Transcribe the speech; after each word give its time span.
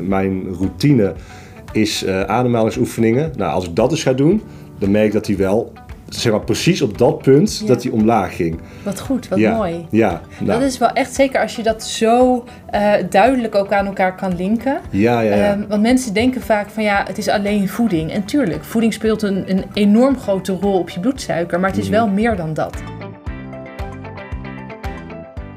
Mijn 0.00 0.42
routine 0.58 1.14
is 1.72 2.04
uh, 2.04 2.22
ademhalingsoefeningen. 2.22 3.32
Nou, 3.36 3.52
als 3.52 3.64
ik 3.68 3.76
dat 3.76 3.90
dus 3.90 4.02
ga 4.02 4.12
doen, 4.12 4.42
dan 4.78 4.90
merk 4.90 5.06
ik 5.06 5.12
dat 5.12 5.26
hij 5.26 5.36
wel 5.36 5.72
zeg 6.08 6.32
maar, 6.32 6.40
precies 6.40 6.82
op 6.82 6.98
dat 6.98 7.22
punt 7.22 7.66
dat 7.66 7.82
hij 7.82 7.92
omlaag 7.92 8.36
ging. 8.36 8.60
Wat 8.82 9.00
goed, 9.00 9.28
wat 9.28 9.38
ja. 9.38 9.56
mooi. 9.56 9.86
Ja, 9.90 10.20
nou. 10.38 10.60
Dat 10.60 10.68
is 10.68 10.78
wel 10.78 10.88
echt 10.92 11.14
zeker 11.14 11.40
als 11.40 11.56
je 11.56 11.62
dat 11.62 11.82
zo 11.82 12.44
uh, 12.74 12.92
duidelijk 13.10 13.54
ook 13.54 13.72
aan 13.72 13.86
elkaar 13.86 14.14
kan 14.14 14.36
linken. 14.36 14.80
Ja, 14.90 15.20
ja, 15.20 15.34
ja. 15.34 15.52
Um, 15.52 15.64
want 15.68 15.82
mensen 15.82 16.14
denken 16.14 16.40
vaak 16.40 16.68
van 16.70 16.82
ja, 16.82 17.04
het 17.06 17.18
is 17.18 17.28
alleen 17.28 17.68
voeding. 17.68 18.12
En 18.12 18.24
tuurlijk, 18.24 18.64
voeding 18.64 18.92
speelt 18.92 19.22
een, 19.22 19.44
een 19.46 19.64
enorm 19.72 20.18
grote 20.18 20.52
rol 20.60 20.78
op 20.78 20.88
je 20.90 21.00
bloedsuiker, 21.00 21.60
maar 21.60 21.70
het 21.70 21.78
is 21.78 21.88
Mhm. 21.88 21.94
wel 21.94 22.08
meer 22.08 22.36
dan 22.36 22.54
dat. 22.54 22.76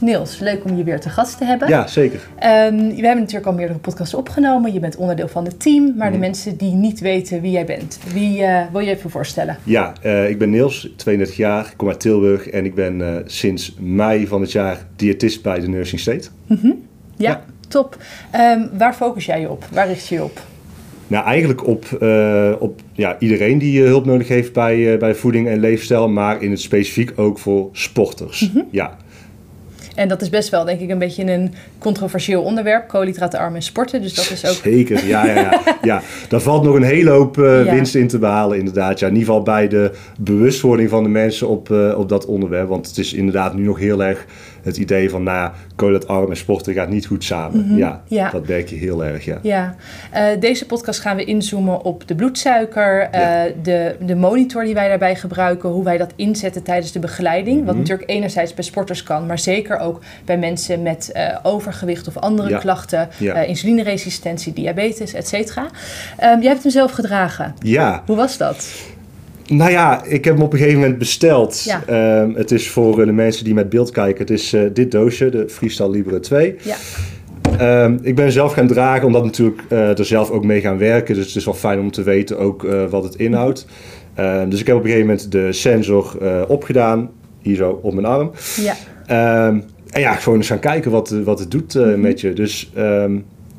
Niels, 0.00 0.38
leuk 0.38 0.64
om 0.64 0.76
je 0.76 0.84
weer 0.84 1.00
te 1.00 1.08
gast 1.08 1.38
te 1.38 1.44
hebben. 1.44 1.68
Ja, 1.68 1.86
zeker. 1.86 2.18
Um, 2.18 2.76
we 2.76 2.94
hebben 2.94 3.18
natuurlijk 3.18 3.46
al 3.46 3.52
meerdere 3.52 3.78
podcasts 3.78 4.14
opgenomen. 4.14 4.72
Je 4.72 4.80
bent 4.80 4.96
onderdeel 4.96 5.28
van 5.28 5.44
het 5.44 5.60
team. 5.60 5.94
Maar 5.96 6.06
de 6.06 6.12
Mhm. 6.16 6.20
mensen 6.26 6.56
die 6.56 6.72
niet 6.72 7.00
weten 7.00 7.40
wie 7.40 7.50
jij 7.50 7.64
bent, 7.64 7.98
wie 8.12 8.40
uh, 8.40 8.60
wil 8.72 8.80
je 8.80 8.90
even 8.90 9.10
voorstellen? 9.10 9.56
Ja, 9.64 9.92
uh, 10.04 10.28
ik 10.30 10.38
ben 10.38 10.50
Niels, 10.50 10.88
32 10.96 11.36
jaar, 11.36 11.64
ik 11.64 11.72
kom 11.76 11.88
uit 11.88 12.00
Tilburg 12.00 12.48
en 12.48 12.64
ik 12.64 12.74
ben 12.74 13.00
uh, 13.00 13.14
sinds 13.24 13.74
mei 13.78 14.26
van 14.26 14.40
het 14.40 14.52
jaar 14.52 14.78
diëtist 14.96 15.42
bij 15.42 15.60
de 15.60 15.68
Nursing 15.68 16.00
State. 16.00 16.28
Mm 16.46 16.58
-hmm. 16.62 16.82
ja, 17.16 17.30
ja, 17.30 17.44
top. 17.68 17.96
Um, 18.34 18.70
waar 18.78 18.94
focus 18.94 19.26
jij 19.26 19.40
je 19.40 19.50
op? 19.50 19.64
Waar 19.72 19.86
richt 19.86 20.06
je 20.06 20.14
je 20.14 20.24
op? 20.24 20.40
Nou, 21.06 21.24
eigenlijk 21.24 21.66
op, 21.66 21.98
uh, 22.02 22.52
op 22.58 22.80
ja, 22.92 23.16
iedereen 23.18 23.58
die 23.58 23.80
uh, 23.80 23.86
hulp 23.86 24.04
nodig 24.04 24.28
heeft 24.28 24.52
bij, 24.52 24.76
uh, 24.76 24.98
bij 24.98 25.14
voeding 25.14 25.48
en 25.48 25.60
leefstijl, 25.60 26.08
maar 26.08 26.42
in 26.42 26.50
het 26.50 26.60
specifiek 26.60 27.12
ook 27.16 27.38
voor 27.38 27.68
sporters. 27.72 28.40
Mhm. 28.40 28.50
Mm 28.56 28.60
-hmm. 28.62 28.68
Ja. 28.70 28.96
En 30.00 30.08
dat 30.08 30.22
is 30.22 30.28
best 30.28 30.48
wel, 30.48 30.64
denk 30.64 30.80
ik, 30.80 30.90
een 30.90 30.98
beetje 30.98 31.32
een 31.32 31.54
controversieel 31.78 32.42
onderwerp. 32.42 32.88
Koolhydratenarm 32.88 33.54
en 33.54 33.62
sporten. 33.62 34.02
Dus 34.02 34.14
dat 34.14 34.30
is 34.30 34.46
ook. 34.46 34.54
Zeker, 34.54 35.06
ja, 35.06 35.26
ja, 35.26 35.34
ja. 35.34 35.78
ja. 35.82 36.02
Daar 36.28 36.40
valt 36.40 36.62
nog 36.62 36.74
een 36.74 36.82
hele 36.82 37.10
hoop 37.10 37.38
uh, 37.38 37.64
ja. 37.64 37.72
winst 37.72 37.94
in 37.94 38.08
te 38.08 38.18
behalen, 38.18 38.58
inderdaad. 38.58 38.98
Ja, 38.98 39.06
in 39.06 39.12
ieder 39.12 39.28
geval 39.28 39.42
bij 39.42 39.68
de 39.68 39.90
bewustwording 40.18 40.88
van 40.90 41.02
de 41.02 41.08
mensen 41.08 41.48
op, 41.48 41.68
uh, 41.68 41.98
op 41.98 42.08
dat 42.08 42.26
onderwerp. 42.26 42.68
Want 42.68 42.86
het 42.86 42.98
is 42.98 43.12
inderdaad 43.12 43.54
nu 43.54 43.62
nog 43.62 43.78
heel 43.78 44.02
erg 44.02 44.26
het 44.62 44.76
idee 44.76 45.10
van, 45.10 45.22
nou 45.22 45.36
ja, 45.36 45.52
koolhydratenarm 45.76 46.30
en 46.30 46.36
sporten 46.36 46.74
gaat 46.74 46.88
niet 46.88 47.06
goed 47.06 47.24
samen. 47.24 47.58
Mhm. 47.58 47.64
Mm 47.64 47.68
-hmm. 47.68 47.78
ja, 47.78 48.02
ja, 48.06 48.30
dat 48.30 48.48
merk 48.48 48.68
je 48.68 48.76
heel 48.76 49.04
erg, 49.04 49.24
ja. 49.24 49.38
Ja, 49.42 49.74
uh, 50.14 50.40
deze 50.40 50.66
podcast 50.66 51.00
gaan 51.00 51.16
we 51.16 51.24
inzoomen 51.24 51.84
op 51.84 52.08
de 52.08 52.14
bloedsuiker, 52.14 53.08
ja. 53.12 53.46
de, 53.62 53.96
de 54.00 54.14
monitor 54.14 54.64
die 54.64 54.74
wij 54.74 54.88
daarbij 54.88 55.16
gebruiken, 55.16 55.68
hoe 55.68 55.84
wij 55.84 55.98
dat 55.98 56.12
inzetten 56.16 56.62
tijdens 56.62 56.92
de 56.92 56.98
begeleiding. 56.98 57.56
Mhm. 57.56 57.66
Wat 57.66 57.76
natuurlijk 57.76 58.10
enerzijds 58.10 58.54
bij 58.54 58.64
sporters 58.64 59.02
kan, 59.02 59.26
maar 59.26 59.38
zeker 59.38 59.78
ook 59.78 60.00
bij 60.24 60.38
mensen 60.38 60.82
met 60.82 61.10
uh, 61.16 61.36
overgewicht 61.42 62.08
of 62.08 62.16
andere 62.16 62.48
Ja. 62.48 62.58
klachten, 62.58 63.08
insulineresistentie, 63.46 64.52
diabetes, 64.52 65.14
et 65.14 65.28
cetera. 65.28 65.62
Um, 65.62 66.40
jij 66.40 66.50
hebt 66.50 66.62
hem 66.62 66.72
zelf 66.72 66.92
gedragen. 66.92 67.54
Ja. 67.58 68.02
Hoe 68.06 68.16
was 68.16 68.36
dat? 68.36 68.68
Nou 69.46 69.70
ja, 69.70 70.04
ik 70.04 70.24
heb 70.24 70.34
hem 70.34 70.42
op 70.42 70.52
een 70.52 70.58
gegeven 70.58 70.80
moment 70.80 70.98
besteld. 70.98 71.62
Ja. 71.62 72.20
Um, 72.22 72.34
het 72.34 72.50
is 72.50 72.70
voor 72.70 73.06
de 73.06 73.12
mensen 73.12 73.44
die 73.44 73.54
met 73.54 73.68
beeld 73.68 73.90
kijken. 73.90 74.18
Het 74.20 74.30
is 74.30 74.54
uh, 74.54 74.62
dit 74.72 74.90
doosje, 74.90 75.28
de 75.28 75.48
Freestyle 75.48 75.90
Libre 75.90 76.20
2. 76.20 76.56
Ja. 76.62 76.76
Um, 77.84 77.98
ik 78.02 78.14
ben 78.14 78.32
zelf 78.32 78.52
gaan 78.52 78.66
dragen, 78.66 79.06
omdat 79.06 79.24
natuurlijk 79.24 79.62
uh, 79.68 79.98
er 79.98 80.04
zelf 80.04 80.30
ook 80.30 80.44
mee 80.44 80.60
gaan 80.60 80.78
werken. 80.78 81.14
Dus 81.14 81.26
het 81.26 81.36
is 81.36 81.44
wel 81.44 81.54
fijn 81.54 81.80
om 81.80 81.90
te 81.90 82.02
weten 82.02 82.38
ook 82.38 82.62
uh, 82.64 82.84
wat 82.90 83.04
het 83.04 83.14
inhoudt. 83.14 83.66
Uh, 84.18 84.42
dus 84.48 84.60
ik 84.60 84.66
heb 84.66 84.76
op 84.76 84.82
een 84.84 84.90
gegeven 84.90 85.08
moment 85.10 85.32
de 85.32 85.52
sensor 85.52 86.18
opgedaan. 86.48 87.10
Hier 87.42 87.56
zo 87.56 87.78
op 87.82 87.92
mijn 87.94 88.06
arm. 88.06 88.30
Ja. 88.56 89.46
Um, 89.46 89.64
en 89.90 90.00
ja, 90.00 90.14
gewoon 90.14 90.38
eens 90.38 90.48
gaan 90.48 90.58
kijken 90.58 90.90
wat, 90.90 91.10
wat 91.10 91.38
het 91.38 91.50
doet 91.50 91.74
Mhm. 91.74 92.00
met 92.00 92.20
je. 92.20 92.32
Dus 92.32 92.72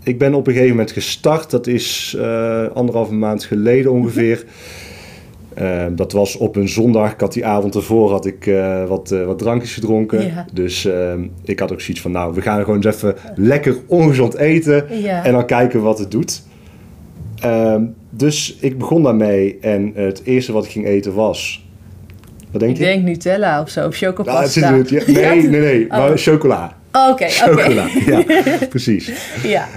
ik 0.03 0.17
ben 0.17 0.33
op 0.33 0.47
een 0.47 0.53
gegeven 0.53 0.75
moment 0.75 0.91
gestart. 0.91 1.49
Dat 1.49 1.67
is 1.67 2.17
anderhalve 2.73 3.13
maand 3.13 3.43
geleden 3.43 3.91
ongeveer. 3.91 4.45
Uh, 5.57 5.85
dat 5.91 6.11
was 6.11 6.37
op 6.37 6.55
een 6.55 6.69
zondag. 6.69 7.11
Ik 7.11 7.19
had 7.19 7.33
die 7.33 7.45
avond 7.45 7.75
ervoor 7.75 8.11
had 8.11 8.25
ik 8.25 8.45
uh, 8.45 8.85
wat, 8.87 9.11
uh, 9.11 9.25
wat 9.25 9.39
drankjes 9.39 9.73
gedronken. 9.73 10.25
Ja. 10.25 10.45
Dus 10.53 10.89
ik 11.43 11.59
had 11.59 11.71
ook 11.71 11.81
zoiets 11.81 12.01
van, 12.01 12.11
nou, 12.11 12.33
we 12.33 12.41
gaan 12.41 12.59
gewoon 12.59 12.75
eens 12.75 12.95
even 12.95 13.15
lekker 13.35 13.77
ongezond 13.87 14.35
eten. 14.35 15.01
Ja. 15.01 15.25
En 15.25 15.31
dan 15.31 15.45
kijken 15.45 15.81
wat 15.81 15.99
het 15.99 16.11
doet. 16.11 16.43
Um, 17.45 17.95
dus 18.09 18.57
ik 18.59 18.77
begon 18.77 19.03
daarmee. 19.03 19.57
En 19.61 19.91
het 19.95 20.21
eerste 20.23 20.51
wat 20.51 20.65
ik 20.65 20.71
ging 20.71 20.85
eten 20.85 21.13
was... 21.13 21.65
Wat 22.51 22.61
denk 22.61 22.73
ik 22.73 22.77
je? 22.77 22.83
denk 22.83 23.03
Nutella 23.03 23.61
of 23.61 23.69
zo, 23.69 23.87
of 23.87 23.95
chocopasta. 23.95 24.59
Nou, 24.59 24.77
het 24.77 24.91
is, 24.91 25.05
nee, 25.15 25.47
nee, 25.47 25.61
nee, 25.61 25.83
oh. 25.83 25.89
maar 25.89 26.17
chocola. 26.17 26.77
Oké, 26.91 27.11
oké. 27.11 27.25
Chocola, 27.29 27.87
ja, 28.05 28.23
precies. 28.69 29.11
Ja. 29.43 29.67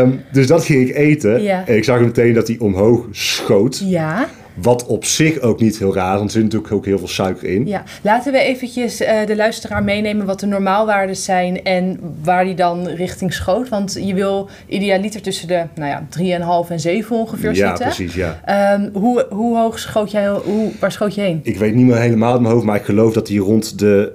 Um, 0.00 0.22
dus 0.32 0.46
dat 0.46 0.64
ging 0.64 0.88
ik 0.88 0.96
eten. 0.96 1.48
En 1.66 1.76
ik 1.76 1.84
zag 1.84 2.00
meteen 2.00 2.34
dat 2.34 2.46
hij 2.46 2.56
omhoog 2.58 3.06
schoot. 3.10 3.82
Ja. 3.84 4.28
Wat 4.54 4.86
op 4.86 5.04
zich 5.04 5.40
ook 5.40 5.60
niet 5.60 5.78
heel 5.78 5.94
raar 5.94 6.16
want 6.16 6.24
er 6.24 6.30
zit 6.30 6.42
natuurlijk 6.42 6.72
ook 6.72 6.84
heel 6.84 6.98
veel 6.98 7.08
suiker 7.08 7.48
in. 7.48 7.66
Ja, 7.66 7.82
laten 8.02 8.32
we 8.32 8.38
eventjes 8.38 9.00
uh, 9.00 9.26
de 9.26 9.36
luisteraar 9.36 9.84
meenemen 9.84 10.26
wat 10.26 10.40
de 10.40 10.46
normaalwaarden 10.46 11.16
zijn 11.16 11.64
en 11.64 11.98
waar 12.22 12.44
die 12.44 12.54
dan 12.54 12.86
richting 12.88 13.32
schoot. 13.32 13.68
Want 13.68 13.98
je 14.00 14.14
wil 14.14 14.48
idealiter 14.66 15.22
tussen 15.22 15.48
de 15.48 15.64
nou 15.74 15.90
ja, 15.90 16.64
3,5 16.66 16.70
en 16.70 16.80
7 16.80 17.16
ongeveer 17.16 17.54
ja, 17.54 17.68
zitten. 17.68 17.86
precies, 17.86 18.14
ja. 18.14 18.74
Um, 18.74 18.90
hoe, 18.92 19.26
hoe 19.30 19.58
hoog 19.58 19.78
schoot 19.78 20.10
jij, 20.10 20.28
hoe, 20.28 20.70
waar 20.80 20.92
schoot 20.92 21.14
je 21.14 21.20
heen? 21.20 21.40
Ik 21.42 21.56
weet 21.56 21.74
niet 21.74 21.86
meer 21.86 21.96
helemaal 21.96 22.32
uit 22.32 22.40
mijn 22.40 22.52
hoofd, 22.54 22.66
maar 22.66 22.76
ik 22.76 22.84
geloof 22.84 23.12
dat 23.12 23.28
hij 23.28 23.36
rond 23.36 23.78
de 23.78 24.12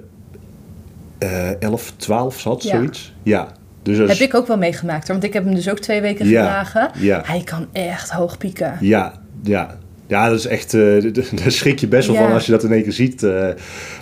uh, 1.18 1.62
11, 1.62 1.92
12 1.96 2.40
zat, 2.40 2.62
ja. 2.62 2.76
zoiets. 2.76 3.14
Ja. 3.22 3.48
Dus 3.82 4.00
als... 4.00 4.18
Heb 4.18 4.28
ik 4.28 4.34
ook 4.34 4.46
wel 4.46 4.58
meegemaakt 4.58 5.02
hoor, 5.02 5.16
want 5.16 5.24
ik 5.24 5.32
heb 5.32 5.44
hem 5.44 5.54
dus 5.54 5.70
ook 5.70 5.78
twee 5.78 6.00
weken 6.00 6.28
ja, 6.28 6.42
gedragen. 6.42 6.90
Ja. 6.98 7.22
Hij 7.24 7.40
kan 7.44 7.66
echt 7.72 8.10
hoog 8.10 8.38
pieken. 8.38 8.76
Ja, 8.80 9.12
ja. 9.42 9.78
Ja, 10.08 10.28
dat 10.28 10.38
is 10.38 10.46
echt, 10.46 10.74
uh, 10.74 11.12
daar 11.12 11.52
schrik 11.52 11.78
je 11.78 11.88
best 11.88 12.06
wel 12.08 12.16
van 12.16 12.32
als 12.32 12.46
je 12.46 12.52
dat 12.52 12.64
in 12.64 12.72
één 12.72 12.82
keer 12.82 12.92
ziet. 12.92 13.22
Uh, 13.22 13.46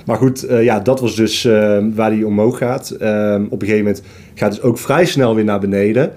maar 0.06 0.16
goed, 0.16 0.50
uh, 0.50 0.64
ja, 0.64 0.80
dat 0.80 1.00
was 1.00 1.16
dus 1.16 1.44
waar 1.94 2.10
hij 2.10 2.22
omhoog 2.22 2.58
gaat. 2.58 2.90
Ehm, 2.90 3.44
op 3.44 3.62
een 3.62 3.68
gegeven 3.68 3.84
moment 3.84 4.02
gaat 4.34 4.52
het 4.54 4.62
ook 4.62 4.78
vrij 4.78 5.04
snel 5.04 5.34
weer 5.34 5.44
naar 5.44 5.60
beneden. 5.60 6.12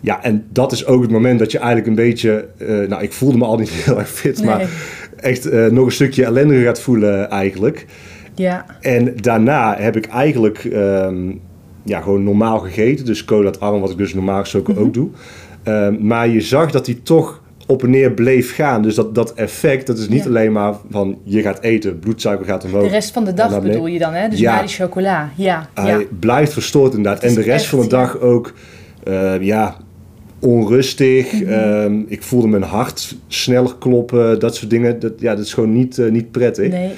Ja, 0.00 0.22
en 0.22 0.44
dat 0.52 0.72
is 0.72 0.86
ook 0.86 1.02
het 1.02 1.10
moment 1.10 1.38
dat 1.38 1.52
je 1.52 1.58
eigenlijk 1.58 1.86
een 1.88 1.94
beetje... 1.94 2.48
nou, 2.88 3.02
ik 3.02 3.12
voelde 3.12 3.38
me 3.38 3.44
al 3.44 3.58
niet 3.58 3.70
heel 3.84 3.98
erg 3.98 4.10
fit, 4.10 4.36
Nee. 4.36 4.46
maar 4.46 4.68
echt 5.16 5.52
nog 5.70 5.84
een 5.86 5.92
stukje 5.92 6.24
ellendiger 6.24 6.64
gaat 6.64 6.80
voelen 6.80 7.30
eigenlijk. 7.30 7.86
Ja. 8.34 8.66
En 8.80 9.12
daarna 9.16 9.76
heb 9.78 9.96
ik 9.96 10.06
eigenlijk 10.06 10.64
um, 10.64 11.40
ja, 11.84 12.00
gewoon 12.00 12.24
normaal 12.24 12.58
gegeten. 12.58 13.04
Dus 13.04 13.24
koolhydraatarm, 13.24 13.80
wat 13.80 13.90
ik 13.90 13.96
dus 13.98 14.14
normaal 14.14 14.40
gesproken 14.40 14.74
Mhm. 14.74 14.82
ook 14.82 14.94
doe. 14.94 15.08
Um, 15.64 16.06
maar 16.06 16.28
je 16.28 16.40
zag 16.40 16.70
dat 16.70 16.86
hij 16.86 16.98
toch 17.02 17.39
op 17.70 17.82
en 17.82 17.90
neer 17.90 18.12
bleef 18.12 18.54
gaan. 18.54 18.82
Dus 18.82 18.94
dat, 18.94 19.14
dat 19.14 19.34
effect, 19.34 19.86
dat 19.86 19.98
is 19.98 20.08
niet 20.08 20.22
Ja. 20.22 20.28
alleen 20.28 20.52
maar 20.52 20.74
van 20.90 21.18
je 21.24 21.42
gaat 21.42 21.60
eten, 21.60 21.98
bloedsuiker 21.98 22.46
gaat 22.46 22.64
omhoog. 22.64 22.82
De 22.82 22.88
rest 22.88 23.12
van 23.12 23.24
de 23.24 23.34
dag 23.34 23.62
bedoel 23.62 23.86
je 23.86 23.98
dan, 23.98 24.12
hè? 24.12 24.28
Dus 24.28 24.38
Ja. 24.38 24.54
na 24.54 24.60
die 24.60 24.68
chocola. 24.68 25.30
Ja, 25.36 25.68
Hij 25.74 25.98
ja. 25.98 26.04
blijft 26.20 26.52
verstoord 26.52 26.94
inderdaad. 26.94 27.22
En 27.22 27.34
de 27.34 27.40
rest 27.40 27.62
echt, 27.62 27.66
van 27.66 27.80
de 27.80 27.86
dag 27.86 28.18
ook, 28.20 28.52
uh, 29.08 29.40
ja, 29.40 29.76
onrustig. 30.38 31.32
Mhm. 31.32 31.52
Um, 31.52 32.04
ik 32.08 32.22
voelde 32.22 32.48
mijn 32.48 32.62
hart 32.62 33.16
sneller 33.26 33.74
kloppen, 33.78 34.40
dat 34.40 34.56
soort 34.56 34.70
dingen. 34.70 34.98
Dat, 34.98 35.12
ja, 35.18 35.34
dat 35.34 35.44
is 35.44 35.54
gewoon 35.54 35.72
niet, 35.72 35.98
uh, 35.98 36.10
niet 36.10 36.30
prettig. 36.30 36.70
Nee. 36.70 36.90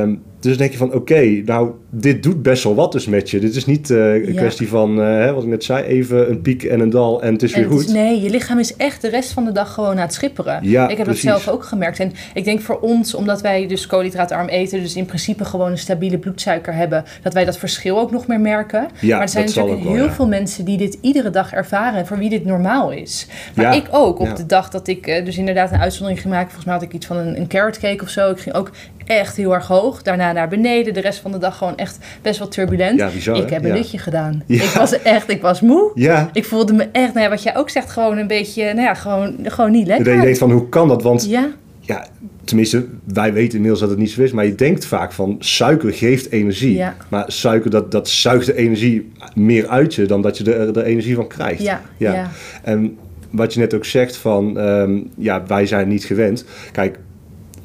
Um, 0.00 0.22
dus 0.40 0.50
dan 0.52 0.56
denk 0.56 0.70
je 0.72 0.78
van, 0.78 0.92
oké, 0.92 1.42
nou, 1.44 1.70
dit 1.96 2.22
doet 2.22 2.42
best 2.42 2.64
wel 2.64 2.74
wat 2.74 2.92
dus 2.92 3.06
met 3.06 3.30
je. 3.30 3.38
Dit 3.38 3.54
is 3.56 3.66
niet 3.66 3.90
uh, 3.90 4.12
een 4.14 4.32
Ja. 4.32 4.40
kwestie 4.40 4.68
van, 4.68 4.98
uh, 5.00 5.32
wat 5.32 5.42
ik 5.42 5.48
net 5.48 5.64
zei, 5.64 5.84
even 5.84 6.30
een 6.30 6.40
piek 6.40 6.62
en 6.62 6.80
een 6.80 6.90
dal 6.90 7.22
en 7.22 7.32
het 7.32 7.42
is 7.42 7.52
En 7.52 7.60
weer 7.60 7.68
het 7.68 7.78
goed. 7.78 7.86
is- 7.88 7.92
nee, 7.94 8.20
je 8.20 8.30
lichaam 8.30 8.58
is 8.58 8.76
echt 8.76 9.02
de 9.02 9.08
rest 9.08 9.32
van 9.32 9.44
de 9.44 9.52
dag 9.52 9.72
gewoon 9.74 9.90
aan 9.90 9.96
het 9.98 10.12
schipperen. 10.14 10.58
Ja, 10.62 10.88
ik 10.88 10.96
heb 10.96 11.06
precies. 11.06 11.24
dat 11.24 11.40
zelf 11.40 11.54
ook 11.54 11.64
gemerkt. 11.64 12.00
En 12.00 12.12
ik 12.34 12.44
denk 12.44 12.60
voor 12.60 12.80
ons, 12.80 13.14
omdat 13.14 13.40
wij 13.40 13.66
dus 13.66 13.86
koolhydraatarm 13.86 14.48
eten, 14.48 14.80
dus 14.82 14.96
in 14.96 15.06
principe 15.06 15.44
gewoon 15.44 15.70
een 15.70 15.78
stabiele 15.78 16.18
bloedsuiker 16.18 16.74
hebben, 16.74 17.04
dat 17.22 17.32
wij 17.34 17.44
dat 17.44 17.58
verschil 17.58 17.98
ook 17.98 18.10
nog 18.10 18.26
meer 18.26 18.40
merken. 18.40 18.88
Ja, 19.00 19.12
maar 19.14 19.22
er 19.22 19.28
zijn 19.28 19.44
natuurlijk 19.44 19.82
wel, 19.82 19.92
heel 19.92 20.04
ja. 20.04 20.12
veel 20.12 20.28
mensen 20.28 20.64
die 20.64 20.76
dit 20.76 20.98
iedere 21.00 21.30
dag 21.30 21.52
ervaren 21.52 21.98
en 21.98 22.06
voor 22.06 22.18
wie 22.18 22.30
dit 22.30 22.44
normaal 22.44 22.90
is. 22.92 23.26
Maar 23.54 23.76
ik 23.76 23.86
ook, 23.90 24.18
op 24.18 24.36
de 24.36 24.46
dag 24.46 24.70
dat 24.70 24.88
ik 24.88 25.06
eh, 25.06 25.24
dus 25.24 25.38
inderdaad 25.38 25.72
een 25.72 25.80
uitzondering 25.80 26.20
gemaakt, 26.22 26.44
volgens 26.44 26.64
mij 26.64 26.74
had 26.74 26.82
ik 26.82 26.92
iets 26.92 27.06
van 27.06 27.16
een, 27.16 27.36
een 27.40 27.46
carrot 27.48 27.78
cake 27.78 28.02
of 28.02 28.08
zo. 28.08 28.30
Ik 28.30 28.38
ging 28.38 28.54
ook 28.54 28.70
echt 29.06 29.36
heel 29.36 29.54
erg 29.54 29.66
hoog, 29.66 30.02
daarna 30.02 30.32
naar 30.32 30.48
beneden, 30.48 30.94
de 30.94 31.00
rest 31.00 31.18
van 31.18 31.32
de 31.32 31.38
dag 31.38 31.56
gewoon 31.58 31.76
echt 31.84 31.98
best 32.22 32.38
wel 32.38 32.48
turbulent. 32.48 32.98
Ja, 32.98 33.08
bizar, 33.14 33.36
ik 33.36 33.50
heb 33.50 33.62
een 33.62 33.68
Ja. 33.68 33.74
dutje 33.74 33.98
gedaan. 33.98 34.42
Ik 34.46 34.62
was 34.76 35.02
echt, 35.02 35.30
ik 35.30 35.42
was 35.42 35.60
moe. 35.60 35.90
Ja. 35.94 36.30
Ik 36.32 36.44
voelde 36.44 36.72
me 36.72 36.88
echt, 36.92 37.14
nou 37.14 37.28
wat 37.28 37.42
jij 37.42 37.56
ook 37.56 37.70
zegt, 37.70 37.90
gewoon 37.90 38.18
een 38.18 38.26
beetje, 38.26 38.62
nou 38.64 38.80
ja, 38.80 38.94
gewoon, 38.94 39.36
gewoon 39.42 39.70
niet 39.70 39.86
Dat 39.86 39.96
lekker. 39.96 40.14
je 40.16 40.20
denkt 40.20 40.38
van, 40.38 40.50
hoe 40.50 40.68
kan 40.68 40.88
dat? 40.88 41.02
Want 41.02 41.26
Ja, 41.28 41.48
ja, 41.80 42.06
tenminste, 42.44 42.86
wij 43.04 43.32
weten 43.32 43.52
inmiddels 43.54 43.80
dat 43.80 43.90
het 43.90 43.98
niet 43.98 44.10
zo 44.10 44.22
is. 44.22 44.32
Maar 44.32 44.44
je 44.46 44.54
denkt 44.54 44.86
vaak 44.86 45.12
van, 45.12 45.36
suiker 45.38 45.92
geeft 45.92 46.30
energie. 46.30 46.74
Ja. 46.76 46.94
Maar 47.08 47.24
suiker, 47.26 47.70
dat, 47.70 47.90
dat 47.90 48.08
zuigt 48.08 48.46
de 48.46 48.54
energie 48.56 49.12
meer 49.34 49.68
uit 49.68 49.94
je 49.94 50.06
dan 50.06 50.22
dat 50.22 50.38
je 50.38 50.54
er 50.54 50.72
de 50.72 50.84
energie 50.84 51.14
van 51.14 51.26
krijgt. 51.26 51.62
Ja, 51.62 51.80
ja. 51.96 52.30
En 52.62 52.96
wat 53.30 53.54
je 53.54 53.60
net 53.60 53.74
ook 53.74 53.84
zegt 53.84 54.16
van, 54.16 54.58
ehm, 54.58 54.98
ja, 55.16 55.42
wij 55.46 55.66
zijn 55.66 55.88
niet 55.88 56.04
gewend. 56.04 56.44
Kijk, 56.72 56.98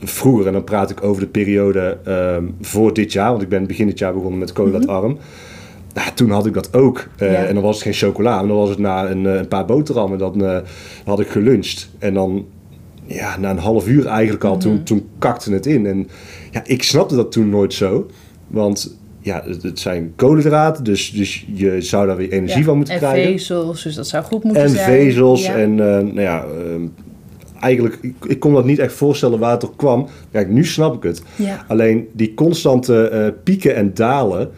vroeger, 0.03 0.47
en 0.47 0.53
dan 0.53 0.63
praat 0.63 0.89
ik 0.89 1.03
over 1.03 1.21
de 1.21 1.27
periode 1.27 1.97
ehm, 2.05 2.43
voor 2.61 2.93
dit 2.93 3.13
jaar, 3.13 3.29
want 3.29 3.41
ik 3.41 3.49
ben 3.49 3.67
begin 3.67 3.87
dit 3.87 3.99
jaar 3.99 4.13
begonnen 4.13 4.39
met 4.39 4.51
koolhydraatarm. 4.53 5.17
Nou, 5.93 6.09
toen 6.13 6.29
had 6.29 6.45
ik 6.45 6.53
dat 6.53 6.73
ook. 6.73 7.07
Eh, 7.17 7.27
Mhm. 7.27 7.37
Ja. 7.37 7.45
En 7.45 7.53
dan 7.53 7.63
was 7.63 7.73
het 7.75 7.83
geen 7.83 7.93
chocola, 7.93 8.37
maar 8.39 8.47
dan 8.47 8.57
was 8.57 8.69
het 8.69 8.79
na 8.79 9.09
een, 9.09 9.25
eh, 9.25 9.33
een 9.35 9.47
paar 9.47 9.65
boterhammen. 9.65 10.17
Dan 10.17 10.43
eh, 10.45 10.57
had 11.05 11.19
ik 11.19 11.27
geluncht. 11.27 11.89
En 11.99 12.13
dan, 12.13 12.45
ja, 13.05 13.37
na 13.39 13.49
een 13.49 13.57
half 13.57 13.87
uur 13.87 14.05
eigenlijk 14.05 14.43
al, 14.43 14.51
Mhm. 14.51 14.59
toen, 14.59 14.83
toen 14.83 15.07
kakte 15.17 15.51
het 15.53 15.65
in. 15.65 15.85
En 15.85 16.07
ja, 16.51 16.61
ik 16.65 16.83
snapte 16.83 17.15
dat 17.15 17.31
toen 17.31 17.49
nooit 17.49 17.73
zo. 17.73 18.05
Want 18.47 18.97
ja, 19.21 19.43
het, 19.61 19.79
zijn 19.79 20.13
koolhydraten, 20.15 20.83
dus, 20.83 21.11
dus 21.11 21.45
je 21.53 21.81
zou 21.81 22.07
daar 22.07 22.15
weer 22.17 22.31
energie 22.31 22.59
Ja. 22.59 22.63
van 22.65 22.75
moeten 22.77 22.93
en 22.93 22.99
krijgen. 22.99 23.31
vezels, 23.31 23.83
dus 23.83 23.95
dat 23.95 24.07
zou 24.07 24.23
goed 24.23 24.43
moeten 24.43 24.63
En 24.63 24.69
zijn. 24.69 24.85
vezels. 24.85 25.45
Ja. 25.45 25.55
En 25.55 25.71
eh, 25.71 25.85
nou 26.03 26.21
ja, 26.21 26.43
ehm, 26.43 26.81
eigenlijk, 27.59 27.97
ik, 28.01 28.13
ik 28.27 28.39
kon 28.39 28.53
dat 28.53 28.65
niet 28.65 28.79
echt 28.79 28.93
voorstellen 28.93 29.39
waar 29.39 29.51
het 29.51 29.61
door 29.61 29.75
kwam. 29.75 30.07
Kijk, 30.31 30.49
nu 30.49 30.65
snap 30.65 30.95
ik 30.95 31.03
het. 31.03 31.21
Ja. 31.35 31.65
Alleen 31.67 32.07
die 32.13 32.33
constante 32.33 33.07
eh, 33.07 33.27
pieken 33.43 33.75
en 33.75 33.93
dalen, 33.93 34.49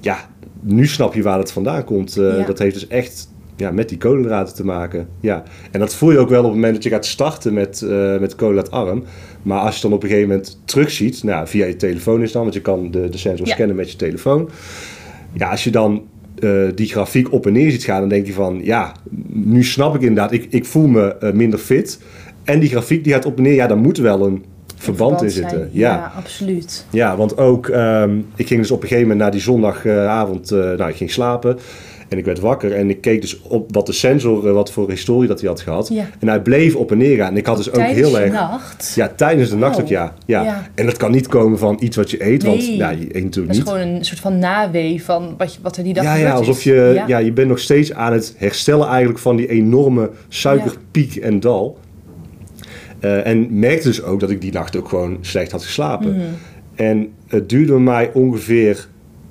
ja, 0.00 0.28
nu 0.60 0.86
snap 0.86 1.14
je 1.14 1.22
waar 1.22 1.38
het 1.38 1.52
vandaan 1.52 1.84
komt. 1.84 2.16
Eh, 2.16 2.38
Ja. 2.38 2.44
Dat 2.46 2.58
heeft 2.58 2.74
dus 2.74 2.86
echt 2.86 3.28
ja, 3.56 3.70
met 3.70 3.88
die 3.88 3.98
koolhydraten 3.98 4.54
te 4.54 4.64
maken. 4.64 5.08
Ja. 5.20 5.42
En 5.70 5.80
dat 5.80 5.94
voel 5.94 6.10
je 6.10 6.18
ook 6.18 6.28
wel 6.28 6.38
op 6.38 6.44
het 6.44 6.54
moment 6.54 6.74
dat 6.74 6.82
je 6.82 6.90
gaat 6.90 7.06
starten 7.06 7.54
met, 7.54 7.82
eh 7.82 8.18
met 8.18 8.34
koolhydraatarm. 8.34 9.04
Maar 9.42 9.58
als 9.60 9.74
je 9.76 9.82
dan 9.82 9.92
op 9.92 10.02
een 10.02 10.08
gegeven 10.08 10.28
moment 10.28 10.60
terugziet, 10.64 11.22
nou, 11.22 11.46
via 11.48 11.66
je 11.66 11.76
telefoon 11.76 12.22
is 12.22 12.32
dan, 12.32 12.42
want 12.42 12.54
je 12.54 12.60
kan 12.60 12.90
de, 12.90 13.08
de 13.08 13.18
sensor 13.18 13.46
Ja. 13.46 13.52
scannen 13.54 13.76
met 13.76 13.90
je 13.90 13.96
telefoon. 13.96 14.50
Ja, 15.32 15.50
als 15.50 15.64
je 15.64 15.70
dan 15.70 16.02
eh, 16.40 16.50
die 16.74 16.86
grafiek 16.86 17.32
op 17.32 17.46
en 17.46 17.52
neer 17.52 17.70
ziet 17.70 17.84
gaan, 17.84 18.00
dan 18.00 18.08
denk 18.08 18.26
je 18.26 18.32
van, 18.32 18.60
ja, 18.62 18.92
nu 19.28 19.64
snap 19.64 19.94
ik 19.94 20.00
inderdaad, 20.00 20.32
ik, 20.32 20.46
ik 20.50 20.64
voel 20.64 20.86
me 20.86 21.14
eh, 21.16 21.32
minder 21.32 21.58
fit. 21.58 22.00
En 22.44 22.60
die 22.60 22.68
grafiek 22.68 23.04
die 23.04 23.12
gaat 23.12 23.26
op 23.26 23.36
en 23.36 23.42
neer, 23.42 23.54
ja, 23.54 23.66
daar 23.66 23.76
moet 23.78 23.98
wel 23.98 24.26
een 24.26 24.44
verband 24.76 25.22
in 25.22 25.30
zijn. 25.30 25.50
zitten. 25.50 25.68
Ja, 25.72 25.94
Ja. 25.94 26.12
absoluut. 26.16 26.86
Ja, 26.90 27.16
want 27.16 27.38
ook, 27.38 27.68
ehm, 27.68 28.18
ik 28.36 28.46
ging 28.46 28.60
dus 28.60 28.70
op 28.70 28.82
een 28.82 28.88
gegeven 28.88 29.08
moment 29.08 29.24
na 29.24 29.30
die 29.30 29.40
zondagavond, 29.40 30.50
eh, 30.50 30.58
nou, 30.58 30.88
ik 30.88 30.96
ging 30.96 31.10
slapen. 31.10 31.58
En 32.10 32.18
ik 32.18 32.24
werd 32.24 32.40
wakker 32.40 32.72
en 32.74 32.90
ik 32.90 33.00
keek 33.00 33.20
dus 33.20 33.40
op 33.42 33.74
wat 33.74 33.86
de 33.86 33.92
sensor, 33.92 34.46
eh, 34.48 34.52
wat 34.52 34.72
voor 34.72 34.90
historie 34.90 35.28
dat 35.28 35.40
hij 35.40 35.48
had 35.48 35.60
gehad. 35.60 35.88
Ja. 35.92 36.04
En 36.18 36.28
hij 36.28 36.40
bleef 36.40 36.74
op 36.74 36.90
en 36.90 36.98
neer 36.98 37.16
gaan. 37.16 37.30
En 37.30 37.36
ik 37.36 37.46
had 37.46 37.56
dus 37.56 37.68
ook 37.68 37.74
Tijdens 37.74 37.98
heel 37.98 38.10
de 38.10 38.18
erg... 38.18 38.32
nacht. 38.32 38.92
Ja, 38.94 39.12
tijdens 39.16 39.50
de 39.50 39.56
nacht 39.56 39.76
Oh. 39.76 39.82
ook, 39.82 39.88
ja. 39.88 40.14
ja. 40.26 40.42
Ja. 40.42 40.68
En 40.74 40.86
dat 40.86 40.96
kan 40.96 41.10
niet 41.10 41.26
komen 41.26 41.58
van 41.58 41.76
iets 41.80 41.96
wat 41.96 42.10
je 42.10 42.24
eet, 42.26 42.42
want 42.42 42.58
Nee. 42.58 42.76
ja, 42.76 42.90
je 42.90 43.16
eet 43.16 43.24
natuurlijk 43.24 43.34
Dat 43.34 43.48
is 43.48 43.56
niet. 43.56 43.68
gewoon 43.68 43.80
een 43.94 44.04
soort 44.04 44.20
van 44.20 44.38
nawee 44.38 45.04
van 45.04 45.34
wat, 45.38 45.54
je, 45.54 45.60
wat 45.62 45.76
er 45.76 45.84
die 45.84 45.94
dag 45.94 46.04
Ja, 46.04 46.14
ja, 46.14 46.32
alsof 46.32 46.62
je, 46.62 47.02
ja. 47.06 47.18
je 47.18 47.32
bent 47.32 47.48
nog 47.48 47.58
steeds 47.58 47.92
aan 47.92 48.12
het 48.12 48.34
herstellen 48.36 48.86
eigenlijk 48.88 49.18
van 49.18 49.36
die 49.36 49.48
enorme 49.48 50.10
suikerpiek 50.28 51.16
en 51.16 51.40
dal. 51.40 51.78
Eh, 53.00 53.26
en 53.26 53.58
merkte 53.58 53.88
dus 53.88 54.02
ook 54.02 54.20
dat 54.20 54.30
ik 54.30 54.40
die 54.40 54.52
nacht 54.52 54.76
ook 54.76 54.88
gewoon 54.88 55.18
slecht 55.20 55.52
had 55.52 55.64
geslapen. 55.64 56.10
Mhm. 56.16 56.20
En 56.74 57.08
het 57.28 57.48
duurde 57.48 57.78
mij 57.78 58.10
ongeveer 58.14 58.88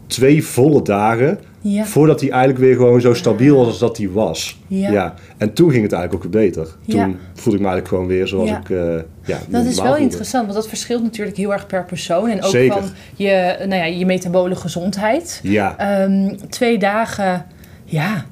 twee 0.09 0.43
volle 0.45 0.81
dagen 0.81 1.39
Ja. 1.61 1.85
voordat 1.85 2.19
hij 2.21 2.29
eigenlijk 2.29 2.59
weer 2.59 2.75
gewoon 2.75 3.01
zo 3.01 3.13
stabiel 3.13 3.55
was 3.57 3.67
als 3.67 3.79
dat 3.79 3.97
hij 3.97 4.09
was. 4.09 4.59
Ja. 4.67 5.13
En 5.37 5.53
toen 5.53 5.71
ging 5.71 5.83
het 5.83 5.91
eigenlijk 5.93 6.25
ook 6.25 6.31
weer 6.33 6.41
beter. 6.43 6.63
Toen 6.87 6.99
Ja. 6.99 7.09
voelde 7.33 7.59
ik 7.59 7.65
me 7.65 7.69
eigenlijk 7.71 7.87
gewoon 7.87 8.07
weer 8.07 8.27
zoals 8.27 8.49
Ja. 8.49 8.57
ik 8.59 8.69
eh 8.69 8.77
ja, 9.25 9.37
Dat 9.47 9.65
is 9.65 9.75
wel 9.75 9.85
voelde. 9.85 10.01
interessant, 10.01 10.43
want 10.43 10.55
dat 10.57 10.67
verschilt 10.67 11.03
natuurlijk 11.03 11.37
heel 11.37 11.53
erg 11.53 11.67
per 11.67 11.85
persoon. 11.85 12.29
En 12.29 12.43
ook 12.43 12.49
Zeker. 12.51 12.73
van 12.81 12.89
je, 13.15 13.55
nou 13.59 13.75
ja, 13.75 13.83
je 13.85 14.05
metabole 14.05 14.55
gezondheid. 14.55 15.39
Ja. 15.43 15.77
Ehm, 15.77 16.35
twee 16.49 16.77
dagen, 16.77 17.45
ja. 17.85 18.25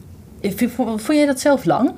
Vond 0.75 1.01
jij 1.07 1.25
dat 1.25 1.39
zelf 1.39 1.65
lang? 1.65 1.91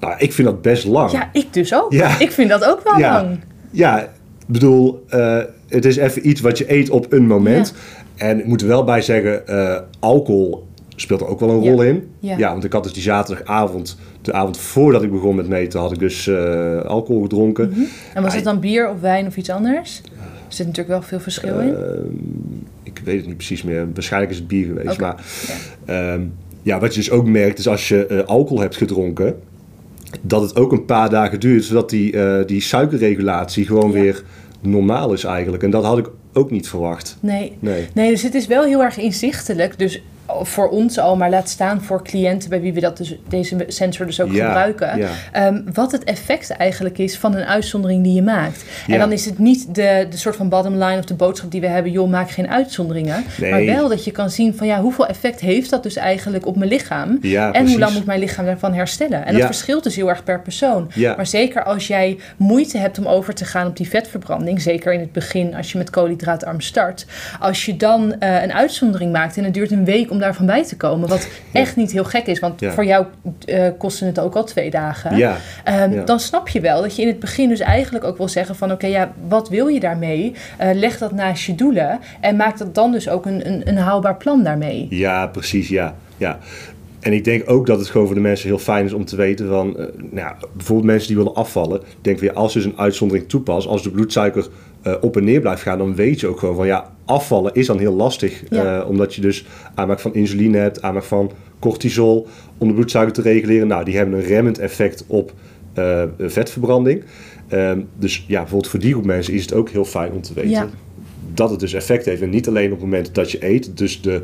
Nou, 0.00 0.14
ik 0.18 0.32
vind 0.32 0.48
dat 0.48 0.62
best 0.62 0.84
lang. 0.84 1.10
Ja, 1.10 1.28
ik 1.32 1.52
dus 1.52 1.74
ook. 1.74 1.92
Ja. 1.92 2.18
Ik 2.18 2.30
vind 2.30 2.48
dat 2.50 2.64
ook 2.64 2.80
wel 2.84 2.98
ja, 2.98 3.22
lang. 3.22 3.38
Ja, 3.70 4.00
ik 4.00 4.08
bedoel, 4.46 5.04
eh, 5.08 5.38
het 5.68 5.84
is 5.84 5.96
even 5.96 6.28
iets 6.28 6.40
wat 6.40 6.58
je 6.58 6.72
eet 6.72 6.90
op 6.90 7.12
een 7.12 7.26
moment. 7.26 7.74
En 8.20 8.38
ik 8.38 8.46
moet 8.46 8.60
er 8.62 8.68
wel 8.68 8.84
bij 8.84 9.02
zeggen, 9.02 9.46
eh, 9.46 9.76
alcohol 9.98 10.66
speelt 10.96 11.20
er 11.20 11.26
ook 11.26 11.40
wel 11.40 11.50
een 11.50 11.62
Ja. 11.62 11.70
rol 11.70 11.82
in. 11.82 12.08
Ja. 12.18 12.50
want 12.52 12.64
ik 12.64 12.72
had 12.72 12.82
dus 12.82 12.92
die 12.92 13.02
zaterdagavond, 13.02 13.96
de 14.22 14.32
avond 14.32 14.58
voordat 14.58 15.02
ik 15.02 15.10
begon 15.10 15.36
met 15.36 15.48
meten, 15.48 15.80
had 15.80 15.92
ik 15.92 15.98
dus 15.98 16.26
eh, 16.26 16.80
alcohol 16.80 17.22
gedronken. 17.22 17.68
Mhm. 17.68 17.80
En 18.14 18.22
was 18.22 18.30
Ja, 18.30 18.36
het 18.36 18.44
dan 18.44 18.60
bier 18.60 18.88
of 18.90 19.00
wijn 19.00 19.26
of 19.26 19.36
iets 19.36 19.50
anders? 19.50 20.00
Er 20.48 20.56
zit 20.56 20.66
natuurlijk 20.66 20.88
wel 20.98 21.02
veel 21.08 21.20
verschil 21.20 21.58
in. 21.60 21.74
Ik 22.82 23.00
weet 23.04 23.16
het 23.16 23.26
niet 23.26 23.36
precies 23.36 23.62
meer. 23.62 23.88
Waarschijnlijk 23.94 24.32
is 24.32 24.38
het 24.38 24.48
bier 24.48 24.66
geweest. 24.66 25.00
Maar 25.00 25.24
ehm, 25.84 26.20
ja, 26.62 26.78
wat 26.80 26.94
je 26.94 27.00
dus 27.00 27.10
ook 27.10 27.26
merkt, 27.26 27.58
is 27.58 27.68
als 27.68 27.88
je 27.88 28.06
eh, 28.06 28.24
alcohol 28.26 28.60
hebt 28.60 28.76
gedronken, 28.76 29.36
dat 30.20 30.42
het 30.42 30.56
ook 30.56 30.72
een 30.72 30.84
paar 30.84 31.10
dagen 31.10 31.40
duurt, 31.40 31.64
zodat 31.64 31.90
die, 31.90 32.14
die 32.46 32.60
suikerregulatie 32.60 33.66
gewoon 33.66 33.90
Ja. 33.92 34.00
weer 34.00 34.22
normaal 34.60 35.12
is 35.12 35.24
eigenlijk. 35.24 35.62
En 35.62 35.70
dat 35.70 35.84
had 35.84 35.98
ik 35.98 36.10
ook 36.32 36.50
niet 36.50 36.68
verwacht. 36.68 37.16
Nee. 37.20 37.56
Nee. 37.58 37.88
Nee, 37.94 38.10
dus 38.10 38.22
het 38.22 38.34
is 38.34 38.46
wel 38.46 38.64
heel 38.64 38.82
erg 38.82 38.98
inzichtelijk. 38.98 39.78
Dus 39.78 40.02
voor 40.42 40.68
ons 40.68 40.98
al, 40.98 41.16
maar 41.16 41.30
laat 41.30 41.48
staan 41.48 41.82
voor 41.82 42.04
cliënten 42.04 42.50
bij 42.50 42.60
wie 42.60 42.72
we 42.72 42.80
dat 42.80 42.96
dus, 42.96 43.14
deze 43.28 43.64
sensor 43.66 44.06
dus 44.06 44.20
ook 44.20 44.32
Ja, 44.32 44.46
gebruiken. 44.46 44.98
ja. 44.98 45.08
Ehm, 45.32 45.60
wat 45.72 45.92
het 45.92 46.04
effect 46.04 46.50
eigenlijk 46.50 46.98
is 46.98 47.18
van 47.18 47.34
een 47.34 47.44
uitzondering 47.44 48.02
die 48.02 48.14
je 48.14 48.22
maakt. 48.22 48.64
En 48.88 48.98
dan 48.98 49.12
is 49.12 49.24
het 49.24 49.38
niet 49.38 49.74
de, 49.74 50.06
de 50.10 50.16
soort 50.16 50.36
van 50.36 50.48
bottom 50.48 50.72
line 50.72 50.98
of 50.98 51.04
de 51.04 51.14
boodschap 51.14 51.50
die 51.50 51.60
we 51.60 51.66
hebben, 51.66 51.92
joh, 51.92 52.10
maak 52.10 52.30
geen 52.30 52.48
uitzonderingen. 52.50 53.24
Nee. 53.40 53.50
Maar 53.50 53.64
wel 53.64 53.88
dat 53.88 54.04
je 54.04 54.10
kan 54.10 54.30
zien 54.30 54.54
van 54.56 54.66
ja, 54.66 54.80
hoeveel 54.80 55.06
effect 55.06 55.40
heeft 55.40 55.70
dat 55.70 55.82
dus 55.82 55.96
eigenlijk 55.96 56.46
op 56.46 56.56
mijn 56.56 56.70
lichaam? 56.70 57.18
En 57.22 57.50
precies. 57.52 57.70
hoe 57.70 57.78
lang 57.78 57.92
moet 57.92 58.04
mijn 58.06 58.20
lichaam 58.20 58.44
daarvan 58.44 58.74
herstellen? 58.74 59.26
En 59.26 59.34
dat 59.34 59.44
verschilt 59.44 59.84
dus 59.84 59.96
heel 59.96 60.08
erg 60.08 60.24
per 60.24 60.40
persoon. 60.40 60.90
Maar 61.16 61.26
zeker 61.26 61.64
als 61.64 61.86
jij 61.86 62.18
moeite 62.36 62.78
hebt 62.78 62.98
om 62.98 63.06
over 63.06 63.34
te 63.34 63.44
gaan 63.44 63.66
op 63.66 63.76
die 63.76 63.88
vetverbranding, 63.88 64.60
zeker 64.62 64.92
in 64.92 65.00
het 65.00 65.12
begin 65.12 65.54
als 65.54 65.72
je 65.72 65.78
met 65.78 65.90
koolhydraatarm 65.90 66.60
start, 66.60 67.06
als 67.40 67.64
je 67.64 67.76
dan 67.76 68.18
eh, 68.18 68.42
een 68.42 68.52
uitzondering 68.52 69.12
maakt 69.12 69.36
en 69.36 69.44
het 69.44 69.54
duurt 69.54 69.70
een 69.70 69.84
week 69.84 70.10
om 70.10 70.18
daarvan 70.20 70.46
bij 70.46 70.64
te 70.66 70.76
komen, 70.76 71.08
wat 71.08 71.28
echt 71.52 71.76
niet 71.76 71.92
heel 71.92 72.04
gek 72.04 72.26
is, 72.26 72.38
want 72.38 72.62
voor 72.66 72.84
jou 72.84 73.06
kostte 73.78 74.04
het 74.04 74.20
ook 74.20 74.34
al 74.34 74.44
twee 74.44 74.70
dagen, 74.70 75.16
Ja. 75.16 75.36
Ja. 75.64 75.88
dan 76.04 76.20
snap 76.20 76.48
je 76.48 76.60
wel 76.60 76.82
dat 76.82 76.96
je 76.96 77.02
in 77.02 77.08
het 77.08 77.20
begin 77.20 77.48
dus 77.48 77.60
eigenlijk 77.60 78.04
ook 78.04 78.16
wil 78.16 78.28
zeggen 78.28 78.56
van 78.56 78.72
oké, 78.72 78.86
ja, 78.86 79.12
wat 79.28 79.48
wil 79.48 79.66
je 79.66 79.80
daarmee? 79.80 80.34
Eh, 80.56 80.68
leg 80.74 80.98
dat 80.98 81.12
naast 81.12 81.44
je 81.44 81.54
doelen 81.54 81.98
en 82.20 82.36
maak 82.36 82.58
dat 82.58 82.74
dan 82.74 82.92
dus 82.92 83.08
ook 83.08 83.26
een, 83.26 83.46
een, 83.46 83.68
een 83.68 83.76
haalbaar 83.76 84.16
plan 84.16 84.42
daarmee. 84.42 84.86
Ja, 84.90 85.26
precies, 85.26 85.68
ja. 85.68 85.94
ja. 86.16 86.38
En 87.00 87.12
ik 87.12 87.24
denk 87.24 87.50
ook 87.50 87.66
dat 87.66 87.78
het 87.78 87.88
gewoon 87.88 88.06
voor 88.06 88.14
de 88.14 88.20
mensen 88.22 88.48
heel 88.48 88.58
fijn 88.58 88.84
is 88.84 88.92
om 88.92 89.04
te 89.04 89.16
weten 89.16 89.48
van... 89.48 89.78
eh, 89.78 89.86
nou 90.10 90.34
bijvoorbeeld 90.52 90.86
mensen 90.88 91.08
die 91.08 91.16
willen 91.16 91.34
afvallen. 91.34 91.80
Denk 92.00 92.18
weer, 92.18 92.32
als 92.32 92.52
je 92.52 92.58
dus 92.58 92.68
een 92.68 92.78
uitzondering 92.78 93.28
toepast, 93.28 93.66
als 93.66 93.82
de 93.82 93.90
bloedsuiker 93.90 94.48
op 95.00 95.16
en 95.16 95.24
neer 95.24 95.40
blijft 95.40 95.62
gaan... 95.62 95.78
dan 95.78 95.94
weet 95.94 96.20
je 96.20 96.26
ook 96.26 96.38
gewoon 96.38 96.54
van 96.56 96.66
ja, 96.66 96.90
afvallen 97.10 97.54
is 97.54 97.66
dan 97.66 97.78
heel 97.78 97.94
lastig. 97.94 98.42
Ja. 98.50 98.80
eh, 98.80 98.88
omdat 98.88 99.14
je 99.14 99.20
dus 99.20 99.46
aanmaak 99.74 100.00
van 100.00 100.14
insuline 100.14 100.58
hebt, 100.58 100.82
aanmaak 100.82 101.02
van 101.02 101.30
cortisol... 101.58 102.26
om 102.58 102.68
de 102.68 102.74
bloedsuiker 102.74 103.14
te 103.14 103.22
reguleren. 103.22 103.66
Nou, 103.66 103.84
die 103.84 103.96
hebben 103.96 104.18
een 104.18 104.24
remmend 104.24 104.58
effect 104.58 105.04
op 105.06 105.32
eh, 105.74 106.02
vetverbranding. 106.18 107.02
Ehm, 107.48 107.80
dus 107.98 108.24
ja, 108.26 108.40
bijvoorbeeld 108.40 108.70
voor 108.70 108.80
die 108.80 108.92
groep 108.92 109.04
mensen 109.04 109.34
is 109.34 109.42
het 109.42 109.54
ook 109.54 109.70
heel 109.70 109.84
fijn 109.84 110.12
om 110.12 110.22
te 110.22 110.34
weten... 110.34 110.50
Ja. 110.50 110.68
dat 111.34 111.50
het 111.50 111.60
dus 111.60 111.72
effect 111.72 112.04
heeft. 112.04 112.22
En 112.22 112.30
niet 112.30 112.48
alleen 112.48 112.72
op 112.72 112.80
het 112.80 112.80
moment 112.80 113.14
dat 113.14 113.30
je 113.30 113.46
eet, 113.46 113.76
dus 113.76 114.02
de 114.02 114.22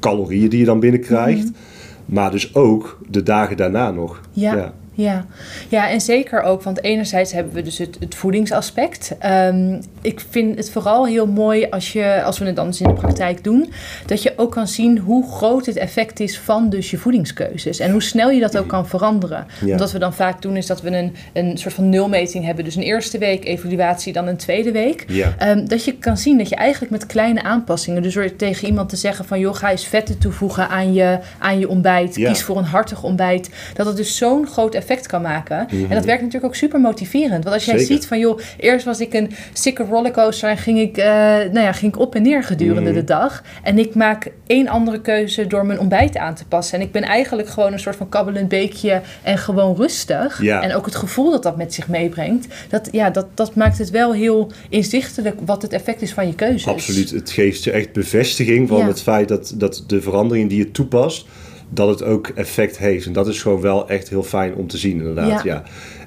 calorieën 0.00 0.48
die 0.48 0.58
je 0.58 0.64
dan 0.64 0.80
binnenkrijgt, 0.80 1.50
maar 2.06 2.30
dus 2.30 2.54
ook 2.54 2.98
de 3.08 3.22
dagen 3.22 3.56
daarna 3.56 3.90
nog. 3.90 4.20
Ja. 4.32 4.56
Ja. 4.56 4.74
Ja, 5.68 5.90
en 5.90 6.00
zeker 6.00 6.42
ook, 6.42 6.62
want 6.62 6.82
enerzijds 6.82 7.32
hebben 7.32 7.52
we 7.52 7.62
dus 7.62 7.78
het, 7.78 7.96
het 8.00 8.14
voedingsaspect. 8.14 9.14
Ehm, 9.18 9.80
ik 10.02 10.22
vind 10.30 10.56
het 10.56 10.70
vooral 10.70 11.06
heel 11.06 11.26
mooi 11.26 11.66
als, 11.70 11.92
je, 11.92 12.22
als 12.24 12.38
we 12.38 12.44
het 12.44 12.56
dan 12.56 12.66
eens 12.66 12.80
in 12.80 12.86
de 12.88 12.92
praktijk 12.94 13.44
doen, 13.44 13.72
dat 14.06 14.22
je 14.22 14.32
ook 14.36 14.50
kan 14.52 14.68
zien 14.68 14.98
hoe 14.98 15.30
groot 15.32 15.66
het 15.66 15.76
effect 15.76 16.20
is 16.20 16.38
van 16.38 16.68
dus 16.68 16.90
je 16.90 16.98
voedingskeuzes. 16.98 17.78
En 17.78 17.90
hoe 17.90 18.02
snel 18.02 18.30
je 18.30 18.40
dat 18.40 18.58
ook 18.58 18.68
kan 18.68 18.86
veranderen. 18.88 19.46
Ja. 19.64 19.76
Wat 19.76 19.92
we 19.92 19.98
dan 19.98 20.14
vaak 20.14 20.42
doen 20.42 20.56
is 20.56 20.66
dat 20.66 20.80
we 20.82 20.90
een, 20.90 21.14
een 21.32 21.58
soort 21.58 21.74
van 21.74 21.88
nulmeting 21.88 22.44
hebben. 22.44 22.64
Dus 22.64 22.76
een 22.76 22.82
eerste 22.82 23.18
week 23.18 23.44
evaluatie, 23.44 24.12
dan 24.12 24.26
een 24.26 24.36
tweede 24.36 24.72
week. 24.72 25.04
Ja. 25.08 25.34
Ehm, 25.38 25.66
dat 25.66 25.84
je 25.84 25.92
kan 25.98 26.16
zien 26.16 26.38
dat 26.38 26.48
je 26.48 26.56
eigenlijk 26.56 26.92
met 26.92 27.06
kleine 27.06 27.42
aanpassingen, 27.42 28.02
dus 28.02 28.14
door 28.14 28.36
tegen 28.36 28.66
iemand 28.68 28.88
te 28.88 28.96
zeggen 28.96 29.24
van 29.24 29.40
joh, 29.40 29.54
ga 29.54 29.70
eens 29.70 29.86
vetten 29.86 30.18
toevoegen 30.18 30.68
aan 30.68 30.92
je, 30.92 31.18
aan 31.38 31.58
je 31.58 31.68
ontbijt, 31.68 32.14
Ja. 32.14 32.28
kies 32.28 32.42
voor 32.42 32.56
een 32.56 32.64
hartig 32.64 33.02
ontbijt, 33.02 33.50
dat 33.74 33.86
het 33.86 33.96
dus 33.96 34.16
zo'n 34.16 34.46
groot 34.46 34.74
effect 34.74 34.80
effect 34.82 35.06
kan 35.06 35.22
maken. 35.22 35.58
En 35.68 35.88
dat 35.88 36.04
werkt 36.04 36.22
natuurlijk 36.22 36.44
ook 36.44 36.54
super 36.54 36.80
motiverend. 36.80 37.44
Want 37.44 37.54
als 37.54 37.64
jij 37.64 37.78
Zeker. 37.78 37.94
ziet 37.94 38.06
van, 38.06 38.18
joh, 38.18 38.38
eerst 38.56 38.84
was 38.84 39.00
ik 39.00 39.14
een 39.14 39.30
sikke 39.52 39.82
rollercoaster 39.82 40.48
en 40.48 40.56
ging 40.56 40.78
ik, 40.78 40.96
eh, 40.96 41.04
nou 41.06 41.60
ja, 41.60 41.72
ging 41.72 41.94
ik 41.94 42.00
op 42.00 42.14
en 42.14 42.22
neer 42.22 42.42
gedurende 42.44 42.90
Mhm. 42.90 42.98
de 42.98 43.04
dag. 43.04 43.42
En 43.62 43.78
ik 43.78 43.94
maak 43.94 44.30
één 44.46 44.68
andere 44.68 45.00
keuze 45.00 45.46
door 45.46 45.66
mijn 45.66 45.78
ontbijt 45.78 46.16
aan 46.16 46.34
te 46.34 46.46
passen. 46.46 46.78
En 46.78 46.84
ik 46.84 46.92
ben 46.92 47.02
eigenlijk 47.02 47.48
gewoon 47.48 47.72
een 47.72 47.78
soort 47.78 47.96
van 47.96 48.08
kabbelend 48.08 48.48
beekje 48.48 49.00
en 49.22 49.38
gewoon 49.38 49.76
rustig. 49.76 50.42
Ja. 50.42 50.62
En 50.62 50.74
ook 50.74 50.84
het 50.84 50.94
gevoel 50.94 51.30
dat 51.30 51.42
dat 51.42 51.56
met 51.56 51.74
zich 51.74 51.88
meebrengt, 51.88 52.46
dat, 52.68 52.88
ja, 52.92 53.10
dat, 53.10 53.26
dat 53.34 53.54
maakt 53.54 53.78
het 53.78 53.90
wel 53.90 54.12
heel 54.12 54.50
inzichtelijk 54.68 55.36
wat 55.44 55.62
het 55.62 55.72
effect 55.72 56.02
is 56.02 56.12
van 56.12 56.26
je 56.26 56.34
keuzes. 56.34 56.66
Absoluut. 56.66 57.10
Het 57.10 57.30
geeft 57.30 57.64
je 57.64 57.70
echt 57.70 57.92
bevestiging 57.92 58.68
van 58.68 58.78
Ja. 58.78 58.86
het 58.86 59.02
feit 59.02 59.28
dat, 59.28 59.52
dat 59.56 59.84
de 59.86 60.00
verandering 60.02 60.48
die 60.48 60.58
je 60.58 60.70
toepast, 60.70 61.26
dat 61.74 61.88
het 61.88 62.02
ook 62.02 62.28
effect 62.28 62.78
heeft. 62.78 63.06
En 63.06 63.12
dat 63.12 63.28
is 63.28 63.42
gewoon 63.42 63.60
wel 63.60 63.88
echt 63.88 64.08
heel 64.08 64.22
fijn 64.22 64.54
om 64.54 64.66
te 64.66 64.78
zien, 64.78 64.96
inderdaad. 64.98 65.42
Ja. 65.42 65.54
Ja. 65.54 65.62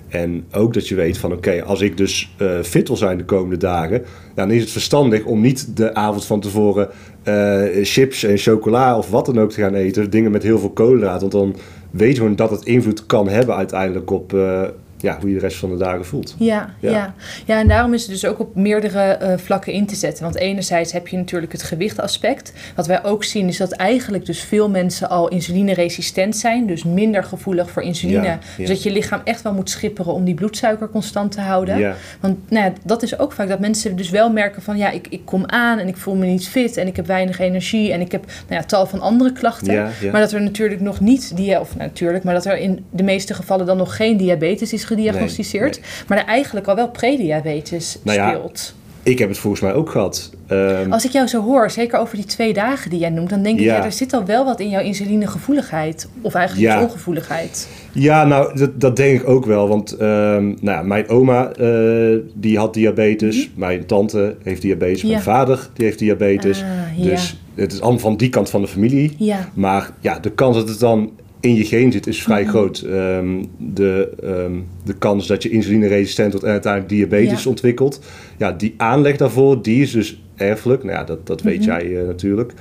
En 0.10 0.46
ook 0.52 0.74
dat 0.74 0.88
je 0.88 0.96
weet 0.96 1.18
van 1.18 1.32
oké, 1.32 1.64
als 1.64 1.82
ik 1.82 1.98
dus 1.98 2.34
eh, 2.38 2.62
fit 2.62 2.88
wil 2.88 2.98
zijn 2.98 3.18
de 3.18 3.26
komende 3.26 3.58
dagen, 3.58 4.04
dan 4.36 4.52
is 4.52 4.62
het 4.62 4.72
verstandig 4.72 5.24
om 5.26 5.42
niet 5.42 5.78
de 5.78 5.94
avond 5.94 6.26
van 6.26 6.40
tevoren 6.40 6.90
eh, 7.24 7.64
chips 7.84 8.24
en 8.24 8.38
chocola 8.38 8.98
of 8.98 9.10
wat 9.10 9.26
dan 9.26 9.40
ook 9.40 9.52
te 9.52 9.62
gaan 9.62 9.74
eten. 9.74 10.10
Dingen 10.10 10.32
met 10.32 10.44
heel 10.44 10.60
veel 10.60 10.70
koolhydraten. 10.70 11.30
Want 11.30 11.32
dan 11.32 11.56
weet 11.92 12.12
je 12.12 12.18
gewoon 12.18 12.36
dat 12.36 12.50
het 12.50 12.66
invloed 12.66 13.06
kan 13.06 13.28
hebben 13.28 13.56
uiteindelijk 13.56 14.12
op 14.12 14.34
eh, 14.34 14.62
ja, 15.06 15.18
hoe 15.20 15.30
je 15.30 15.36
de 15.36 15.42
rest 15.42 15.58
van 15.58 15.70
de 15.70 15.78
dagen 15.78 16.06
voelt. 16.06 16.36
Ja, 16.38 16.74
ja. 16.80 16.90
Ja. 16.92 17.14
Ja. 17.46 17.60
en 17.60 17.68
daarom 17.68 17.94
is 17.94 18.02
het 18.02 18.12
dus 18.12 18.26
ook 18.26 18.40
op 18.40 18.56
meerdere 18.56 19.00
eh, 19.02 19.38
vlakken 19.38 19.74
in 19.74 19.86
te 19.86 19.96
zetten. 19.96 20.24
Want 20.24 20.36
enerzijds 20.36 20.92
heb 20.92 21.08
je 21.08 21.18
natuurlijk 21.18 21.52
het 21.52 21.64
gewichtaspect. 21.64 22.54
Wat 22.76 22.88
wij 22.88 23.04
ook 23.04 23.24
zien 23.24 23.48
is 23.48 23.58
dat 23.58 23.72
eigenlijk 23.72 24.26
dus 24.26 24.40
veel 24.40 24.70
mensen 24.70 25.10
al 25.10 25.28
insulineresistent 25.28 26.38
zijn. 26.38 26.68
Dus 26.68 26.84
minder 26.84 27.24
gevoelig 27.24 27.70
voor 27.72 27.82
insuline. 27.82 28.24
Ja, 28.24 28.40
Dus 28.58 28.68
dat 28.68 28.84
je 28.84 28.92
lichaam 28.92 29.22
echt 29.24 29.42
wel 29.42 29.54
moet 29.54 29.70
schipperen 29.70 30.14
om 30.14 30.24
die 30.24 30.34
bloedsuiker 30.34 30.90
constant 30.90 31.32
te 31.32 31.42
houden. 31.42 31.78
Want 32.20 32.50
nou 32.50 32.66
ja, 32.66 32.74
dat 32.84 33.04
is 33.04 33.20
ook 33.20 33.32
vaak 33.32 33.48
dat 33.48 33.60
mensen 33.60 33.96
dus 33.96 34.10
wel 34.10 34.32
merken 34.32 34.62
van... 34.62 34.78
ja, 34.78 34.90
ik, 34.90 35.08
ik 35.10 35.22
kom 35.26 35.44
aan 35.46 35.80
en 35.80 35.88
ik 35.88 35.98
voel 35.98 36.16
me 36.16 36.26
niet 36.26 36.48
fit 36.48 36.78
en 36.78 36.88
ik 36.88 36.96
heb 36.96 37.06
weinig 37.08 37.40
energie... 37.40 37.92
en 37.92 38.02
ik 38.02 38.12
heb 38.12 38.26
nou 38.26 38.62
ja, 38.62 38.68
tal 38.68 38.86
van 38.86 39.02
andere 39.02 39.32
klachten. 39.32 39.74
Maar 40.12 40.22
dat 40.22 40.32
er 40.32 40.42
natuurlijk 40.42 40.82
nog 40.82 41.00
niet... 41.00 41.36
dia- 41.36 41.60
of 41.60 41.76
nou, 41.76 41.88
natuurlijk, 41.90 42.24
maar 42.24 42.34
dat 42.34 42.46
er 42.46 42.58
in 42.58 42.86
de 42.90 43.04
meeste 43.04 43.34
gevallen 43.34 43.66
dan 43.66 43.78
nog 43.78 43.96
geen 43.96 44.18
diabetes 44.18 44.74
is 44.74 44.84
gediagnosticeerd. 44.96 45.80
Nee, 45.80 46.04
Maar 46.08 46.18
er 46.18 46.26
eigenlijk 46.26 46.68
al 46.68 46.76
wel 46.76 46.90
prediabetes 46.90 47.98
Nou 48.04 48.18
ja, 48.18 48.30
speelt. 48.30 48.74
Ik 49.04 49.20
heb 49.20 49.30
het 49.30 49.38
volgens 49.38 49.62
mij 49.62 49.74
ook 49.74 49.90
gehad. 49.90 50.32
Ehm, 50.48 50.92
Als 50.92 51.06
ik 51.06 51.12
jou 51.12 51.28
zo 51.28 51.42
hoor, 51.44 51.72
zeker 51.72 52.00
over 52.00 52.16
die 52.16 52.26
twee 52.26 52.54
dagen 52.54 52.90
die 52.90 53.00
jij 53.00 53.10
noemt... 53.10 53.30
dan 53.30 53.44
denk 53.44 53.60
ik, 53.60 53.66
Ja. 53.66 53.76
ja, 53.78 53.84
er 53.84 53.92
zit 53.92 54.14
al 54.14 54.26
wel 54.26 54.46
wat 54.46 54.60
in 54.60 54.70
jouw 54.70 54.82
insulinegevoeligheid. 54.82 56.08
Of 56.22 56.34
eigenlijk 56.34 56.68
Ja. 56.74 56.82
ongevoeligheid. 56.82 57.68
Ja, 57.92 58.26
nou, 58.26 58.58
dat, 58.58 58.82
dat 58.82 58.96
denk 58.96 59.22
ik 59.22 59.28
ook 59.28 59.46
wel. 59.46 59.68
Want 59.68 59.92
ehm, 59.92 60.54
nou 60.62 60.86
mijn 60.88 61.10
oma 61.10 61.52
eh, 61.52 62.18
die 62.34 62.58
had 62.58 62.74
diabetes. 62.74 63.50
Mijn 63.56 63.86
tante 63.86 64.36
heeft 64.44 64.62
diabetes. 64.62 65.02
Mijn 65.04 65.14
Mhm. 65.16 65.24
Vader 65.24 65.70
die 65.74 65.86
heeft 65.86 66.00
diabetes. 66.00 66.62
Ah. 66.62 67.04
Dus 67.06 67.40
het 67.56 67.74
is 67.74 67.82
allemaal 67.82 68.00
van 68.00 68.18
die 68.18 68.30
kant 68.30 68.50
van 68.50 68.62
de 68.62 68.68
familie. 68.68 69.16
Ja. 69.18 69.50
Maar 69.54 69.90
ja, 70.00 70.20
de 70.20 70.32
kans 70.32 70.56
dat 70.56 70.70
het 70.70 70.80
dan 70.80 71.12
in 71.46 71.56
je 71.56 71.66
geen 71.66 71.92
zit 71.92 72.08
is 72.08 72.24
vrij 72.24 72.42
Mhm. 72.42 72.50
groot. 72.50 72.80
Ehm, 72.80 73.44
de, 73.58 74.10
ehm, 74.24 74.52
de 74.84 74.94
kans 74.94 75.28
dat 75.28 75.44
je 75.44 75.50
insulineresistent 75.50 76.32
wordt 76.32 76.46
en 76.46 76.52
uiteindelijk 76.52 76.94
diabetes 76.94 77.44
Ja. 77.44 77.50
ontwikkelt. 77.50 78.00
Ja, 78.38 78.52
die 78.52 78.74
aanleg 78.78 79.18
daarvoor, 79.18 79.62
die 79.62 79.82
is 79.82 79.92
dus 79.92 80.22
erfelijk. 80.36 80.84
Nou 80.84 80.96
ja, 80.98 81.04
dat, 81.04 81.28
dat 81.28 81.42
weet 81.42 81.60
Mhm. 81.60 81.66
jij 81.66 82.00
eh, 82.00 82.06
natuurlijk. 82.08 82.54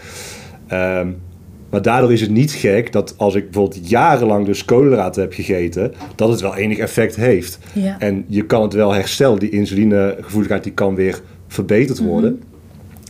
Ehm, 0.66 1.08
maar 1.70 1.82
daardoor 1.82 2.12
is 2.12 2.20
het 2.20 2.30
niet 2.30 2.52
gek 2.52 2.92
dat 2.92 3.14
als 3.16 3.34
ik 3.34 3.50
bijvoorbeeld 3.50 3.88
jarenlang 3.88 4.46
dus 4.46 4.64
koolhydraten 4.64 5.22
heb 5.22 5.32
gegeten, 5.32 5.92
dat 6.14 6.28
het 6.28 6.40
wel 6.40 6.56
enig 6.56 6.78
effect 6.78 7.16
heeft. 7.16 7.58
Ja. 7.72 7.96
En 7.98 8.24
je 8.28 8.46
kan 8.46 8.62
het 8.62 8.72
wel 8.72 8.92
herstellen. 8.94 9.38
Die 9.38 9.50
insulinegevoeligheid 9.50 10.62
die 10.64 10.72
kan 10.72 10.94
weer 10.94 11.20
verbeterd 11.48 12.00
Mhm. 12.00 12.08
worden. 12.08 12.42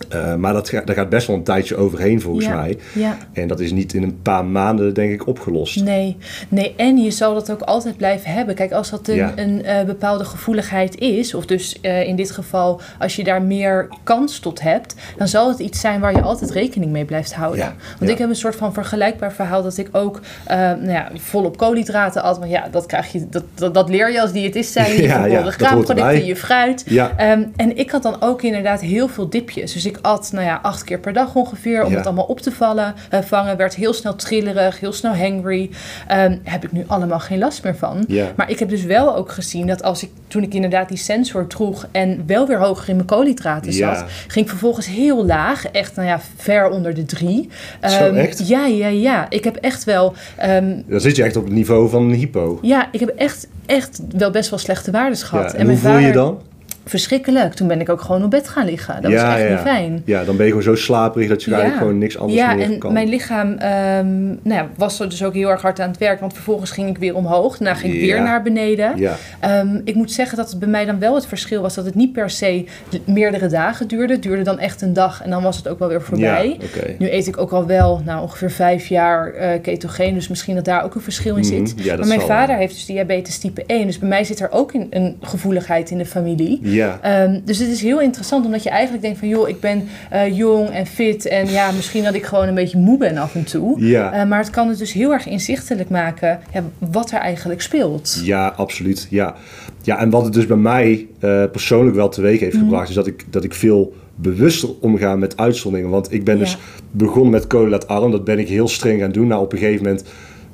Eh, 0.09 0.35
maar 0.35 0.53
dat, 0.53 0.71
daar 0.85 0.95
gaat 0.97 1.09
best 1.09 1.27
wel 1.27 1.37
een 1.37 1.43
tijdje 1.43 1.77
overheen 1.77 2.21
volgens 2.21 2.45
Ja. 2.47 2.55
mij. 2.55 2.79
Ja. 2.93 3.17
En 3.33 3.49
dat 3.49 3.61
is 3.61 3.73
niet 3.73 3.95
in 3.95 4.03
een 4.03 4.23
paar 4.23 4.45
maanden, 4.45 4.95
denk 4.95 5.13
ik, 5.13 5.27
opgelost. 5.27 5.83
Nee, 5.83 6.17
nee, 6.49 6.75
en 6.77 6.97
je 6.97 7.11
zal 7.11 7.35
dat 7.35 7.51
ook 7.51 7.61
altijd 7.61 7.97
blijven 7.97 8.31
hebben. 8.33 8.55
Kijk, 8.55 8.73
als 8.73 8.91
dat 8.91 9.09
een, 9.09 9.15
Ja. 9.17 9.33
een 9.37 9.65
eh, 9.65 9.85
bepaalde 9.85 10.25
gevoeligheid 10.25 10.99
is, 10.99 11.35
of 11.35 11.47
dus 11.47 11.81
eh, 11.81 12.09
in 12.09 12.17
dit 12.17 12.31
geval 12.31 12.81
als 12.99 13.17
je 13.17 13.25
daar 13.25 13.43
meer 13.43 13.89
kans 14.03 14.39
tot 14.39 14.61
hebt, 14.61 14.95
dan 15.17 15.29
zal 15.29 15.49
het 15.49 15.59
iets 15.59 15.81
zijn 15.81 16.01
waar 16.01 16.13
je 16.13 16.23
altijd 16.23 16.51
rekening 16.51 16.93
mee 16.93 17.05
blijft 17.05 17.35
houden. 17.35 17.75
Want 17.99 18.11
ik 18.11 18.19
heb 18.19 18.29
een 18.29 18.35
soort 18.37 18.57
van 18.57 18.73
vergelijkbaar 18.73 19.33
verhaal 19.33 19.63
dat 19.63 19.77
ik 19.79 19.89
ook 19.93 20.21
nou 20.49 20.91
ja, 20.91 21.11
volop 21.15 21.57
koolhydraten 21.57 22.23
at. 22.23 22.39
Want 22.39 22.51
ja, 22.51 22.69
dat, 22.71 22.87
krijg 22.87 23.13
je, 23.13 23.29
dat, 23.29 23.45
dat, 23.55 23.75
dat 23.75 23.89
leer 23.89 24.13
je 24.13 24.21
als 24.21 24.33
diëtist 24.33 24.73
zijn. 24.73 24.93
Je 25.03 25.03
Ja, 25.03 25.51
graanproducten, 25.51 26.25
je 26.25 26.37
fruit. 26.37 26.85
Ehm, 27.17 27.43
en 27.57 27.77
ik 27.77 27.91
had 27.91 28.03
dan 28.03 28.17
ook 28.21 28.43
inderdaad 28.43 28.81
heel 28.81 29.09
veel 29.09 29.29
dipjes. 29.29 29.73
Dus 29.73 29.87
ik 29.87 29.94
at 30.03 30.31
nou 30.33 30.45
ja, 30.45 30.59
acht 30.63 30.85
keer 30.85 30.99
per 30.99 31.13
dag 31.13 31.35
ongeveer 31.35 31.85
om 31.85 31.91
Ja. 31.91 31.97
het 31.97 32.07
allemaal 32.07 32.25
op 32.25 32.41
te 32.41 32.53
vallen, 32.53 32.95
eh, 33.11 33.21
vangen. 33.21 33.57
Werd 33.57 33.75
heel 33.75 33.93
snel 33.93 34.17
trillerig, 34.17 34.81
heel 34.81 34.93
snel 34.93 35.17
hangry. 35.17 35.71
Ehm, 36.07 36.37
heb 36.43 36.65
ik 36.65 36.73
nu 36.73 36.85
allemaal 36.87 37.21
geen 37.21 37.39
last 37.39 37.65
meer 37.65 37.77
van. 37.77 38.05
Ja. 38.09 38.27
Maar 38.37 38.51
ik 38.51 38.59
heb 38.59 38.69
dus 38.69 38.85
wel 38.85 39.17
ook 39.17 39.33
gezien 39.33 39.67
dat 39.67 39.83
als 39.83 40.03
ik 40.03 40.11
toen 40.29 40.43
ik 40.43 40.55
inderdaad 40.55 40.89
die 40.89 40.99
sensor 40.99 41.47
droeg 41.47 41.87
en 41.93 42.23
wel 42.27 42.47
weer 42.47 42.59
hoger 42.59 42.89
in 42.89 42.95
mijn 42.97 43.07
koolhydraten 43.07 43.73
Ja. 43.73 43.95
zat, 43.95 44.05
ging 44.27 44.45
ik 44.45 44.51
vervolgens 44.51 44.87
heel 44.87 45.27
laag, 45.27 45.67
echt 45.67 45.97
nou 45.97 46.09
ja, 46.09 46.21
ver 46.37 46.69
onder 46.71 46.95
de 46.95 47.05
drie. 47.05 47.49
Zo, 47.83 47.89
Ehm, 48.05 48.15
echt? 48.17 48.49
Ja, 48.49 48.67
ja, 48.67 48.89
ja. 48.89 49.27
Ik 49.29 49.45
heb 49.45 49.57
echt 49.57 49.85
wel. 49.85 50.15
ehm, 50.37 50.81
Dan 50.87 51.01
zit 51.01 51.17
je 51.17 51.23
echt 51.23 51.37
op 51.37 51.45
het 51.45 51.53
niveau 51.53 51.89
van 51.89 52.03
een 52.03 52.15
hypo. 52.15 52.59
ja, 52.63 52.89
ik 52.93 53.01
heb 53.01 53.09
echt, 53.09 53.47
echt 53.67 54.01
wel 54.17 54.31
best 54.31 54.51
wel 54.51 54.59
slechte 54.59 54.91
waardes 54.91 55.23
gehad. 55.23 55.53
En 55.55 55.67
hoe 55.69 55.77
voel 55.77 55.97
je 55.99 56.07
je 56.07 56.13
dan? 56.13 56.39
Verschrikkelijk. 56.87 57.55
Toen 57.55 57.69
ben 57.69 57.81
ik 57.81 57.89
ook 57.89 58.01
gewoon 58.01 58.25
op 58.25 58.31
bed 58.31 58.49
gaan 58.49 58.65
liggen. 58.67 59.03
Dat 59.03 59.13
was 59.13 59.23
echt 59.23 59.49
niet 59.51 59.59
fijn. 59.59 60.03
Ja, 60.05 60.25
dan 60.25 60.37
ben 60.37 60.45
je 60.47 60.51
gewoon 60.53 60.77
zo 60.77 60.83
slaperig 60.83 61.29
dat 61.29 61.43
je 61.43 61.51
eigenlijk 61.51 61.81
gewoon 61.83 61.99
niks 61.99 62.19
anders 62.19 62.39
ja, 62.39 62.55
meer 62.55 62.65
en 62.65 62.79
kan. 62.79 62.93
mijn 62.93 63.09
lichaam 63.09 63.53
ehm, 63.53 64.25
nou 64.27 64.39
ja, 64.43 64.69
was 64.77 65.01
er 65.01 65.09
dus 65.09 65.25
ook 65.25 65.35
heel 65.35 65.49
erg 65.49 65.63
hard 65.63 65.81
aan 65.81 65.89
het 65.89 65.99
werk. 65.99 66.21
Want 66.21 66.33
vervolgens 66.33 66.71
ging 66.71 66.89
ik 66.89 66.99
weer 66.99 67.15
omhoog. 67.15 67.59
Daarna 67.59 67.79
ging 67.81 67.95
ik 67.95 68.01
weer 68.01 68.17
Ja. 68.17 68.23
naar 68.23 68.43
beneden. 68.43 68.93
Ja. 68.97 69.17
Ehm, 69.41 69.81
ik 69.85 69.95
moet 69.95 70.13
zeggen 70.13 70.37
dat 70.37 70.51
het 70.51 70.59
bij 70.59 70.69
mij 70.69 70.85
dan 70.85 70.99
wel 70.99 71.15
het 71.15 71.27
verschil 71.27 71.63
was 71.63 71.75
dat 71.75 71.85
het 71.85 71.95
niet 71.95 72.13
per 72.13 72.31
se 72.31 72.65
meerdere 73.05 73.47
dagen 73.47 73.89
duurde. 73.89 74.13
Het 74.13 74.23
duurde 74.23 74.43
dan 74.43 74.59
echt 74.59 74.83
een 74.83 74.93
dag 74.93 75.23
en 75.23 75.31
dan 75.31 75.43
was 75.43 75.57
het 75.57 75.69
ook 75.69 75.79
wel 75.79 75.89
weer 75.89 76.03
voorbij. 76.03 76.57
Ja. 76.75 76.81
Nu 76.99 77.11
eet 77.13 77.27
ik 77.27 77.39
ook 77.39 77.51
al 77.53 77.67
wel 77.67 78.01
nou, 78.05 78.23
ongeveer 78.23 78.51
vijf 78.51 78.87
jaar 78.87 79.33
eh 79.33 79.63
ketogeen. 79.63 80.15
Dus 80.15 80.29
misschien 80.29 80.55
dat 80.55 80.65
daar 80.65 80.85
ook 80.85 80.95
een 80.95 81.01
verschil 81.01 81.37
in 81.37 81.43
Mhm, 81.45 81.67
zit. 81.67 81.85
ja, 81.85 81.97
maar 81.97 82.07
mijn 82.07 82.21
vader 82.21 82.49
wel. 82.49 82.57
heeft 82.57 82.75
dus 82.75 82.87
diabetes 82.87 83.39
type 83.39 83.63
1. 83.67 83.87
Dus 83.87 83.99
bij 83.99 84.09
mij 84.09 84.25
zit 84.25 84.41
er 84.41 84.51
ook 84.51 84.73
in, 84.73 84.87
een 84.91 85.17
gevoeligheid 85.23 85.91
in 85.91 85.99
de 85.99 86.07
familie. 86.07 86.59
Ja. 86.75 86.99
Ehm, 87.03 87.41
dus 87.45 87.59
het 87.59 87.69
is 87.69 87.83
heel 87.83 88.01
interessant 88.01 88.45
omdat 88.47 88.63
je 88.63 88.71
eigenlijk 88.71 89.03
denkt 89.03 89.19
van 89.19 89.29
joh, 89.29 89.49
ik 89.49 89.61
ben 89.61 89.89
eh, 90.11 90.37
jong 90.37 90.69
en 90.69 90.87
fit 90.87 91.27
en 91.27 91.51
ja, 91.51 91.71
misschien 91.71 92.05
dat 92.05 92.15
ik 92.15 92.25
gewoon 92.25 92.49
een 92.49 92.55
beetje 92.55 92.79
moe 92.79 92.99
ben 92.99 93.17
af 93.17 93.35
en 93.35 93.45
toe. 93.45 93.87
Ja. 93.87 94.13
Eh, 94.13 94.27
maar 94.29 94.39
het 94.39 94.51
kan 94.51 94.69
het 94.69 94.79
dus 94.79 94.93
heel 94.93 95.13
erg 95.13 95.27
inzichtelijk 95.27 95.89
maken 95.91 96.41
ja, 96.53 96.63
wat 96.79 97.11
er 97.11 97.19
eigenlijk 97.19 97.61
speelt. 97.63 98.21
Ja, 98.25 98.47
absoluut. 98.57 99.07
Ja. 99.11 99.35
ja, 99.83 99.99
en 99.99 100.11
wat 100.11 100.25
het 100.25 100.33
dus 100.33 100.47
bij 100.47 100.57
mij 100.57 101.07
eh, 101.21 101.45
persoonlijk 101.53 101.97
wel 101.97 102.09
teweeg 102.09 102.41
heeft 102.41 102.55
Mhm. 102.57 102.65
gebracht, 102.65 102.89
is 102.89 102.95
dat 102.95 103.07
ik, 103.07 103.25
dat 103.31 103.45
ik 103.45 103.55
veel 103.55 103.95
bewuster 104.17 104.69
omga 104.81 105.17
met 105.17 105.37
uitzonderingen. 105.37 105.93
Want 105.93 106.13
ik 106.13 106.25
ben 106.25 106.35
Ja. 106.35 106.41
dus 106.41 106.57
begonnen 106.91 107.31
met 107.31 107.47
koolhydraatarm, 107.47 108.11
dat 108.11 108.25
ben 108.25 108.39
ik 108.39 108.49
heel 108.49 108.69
streng 108.69 109.01
gaan 109.01 109.13
doen. 109.13 109.27
Nou, 109.27 109.43
op 109.43 109.53
een 109.53 109.59
gegeven 109.59 109.85
moment 109.85 110.05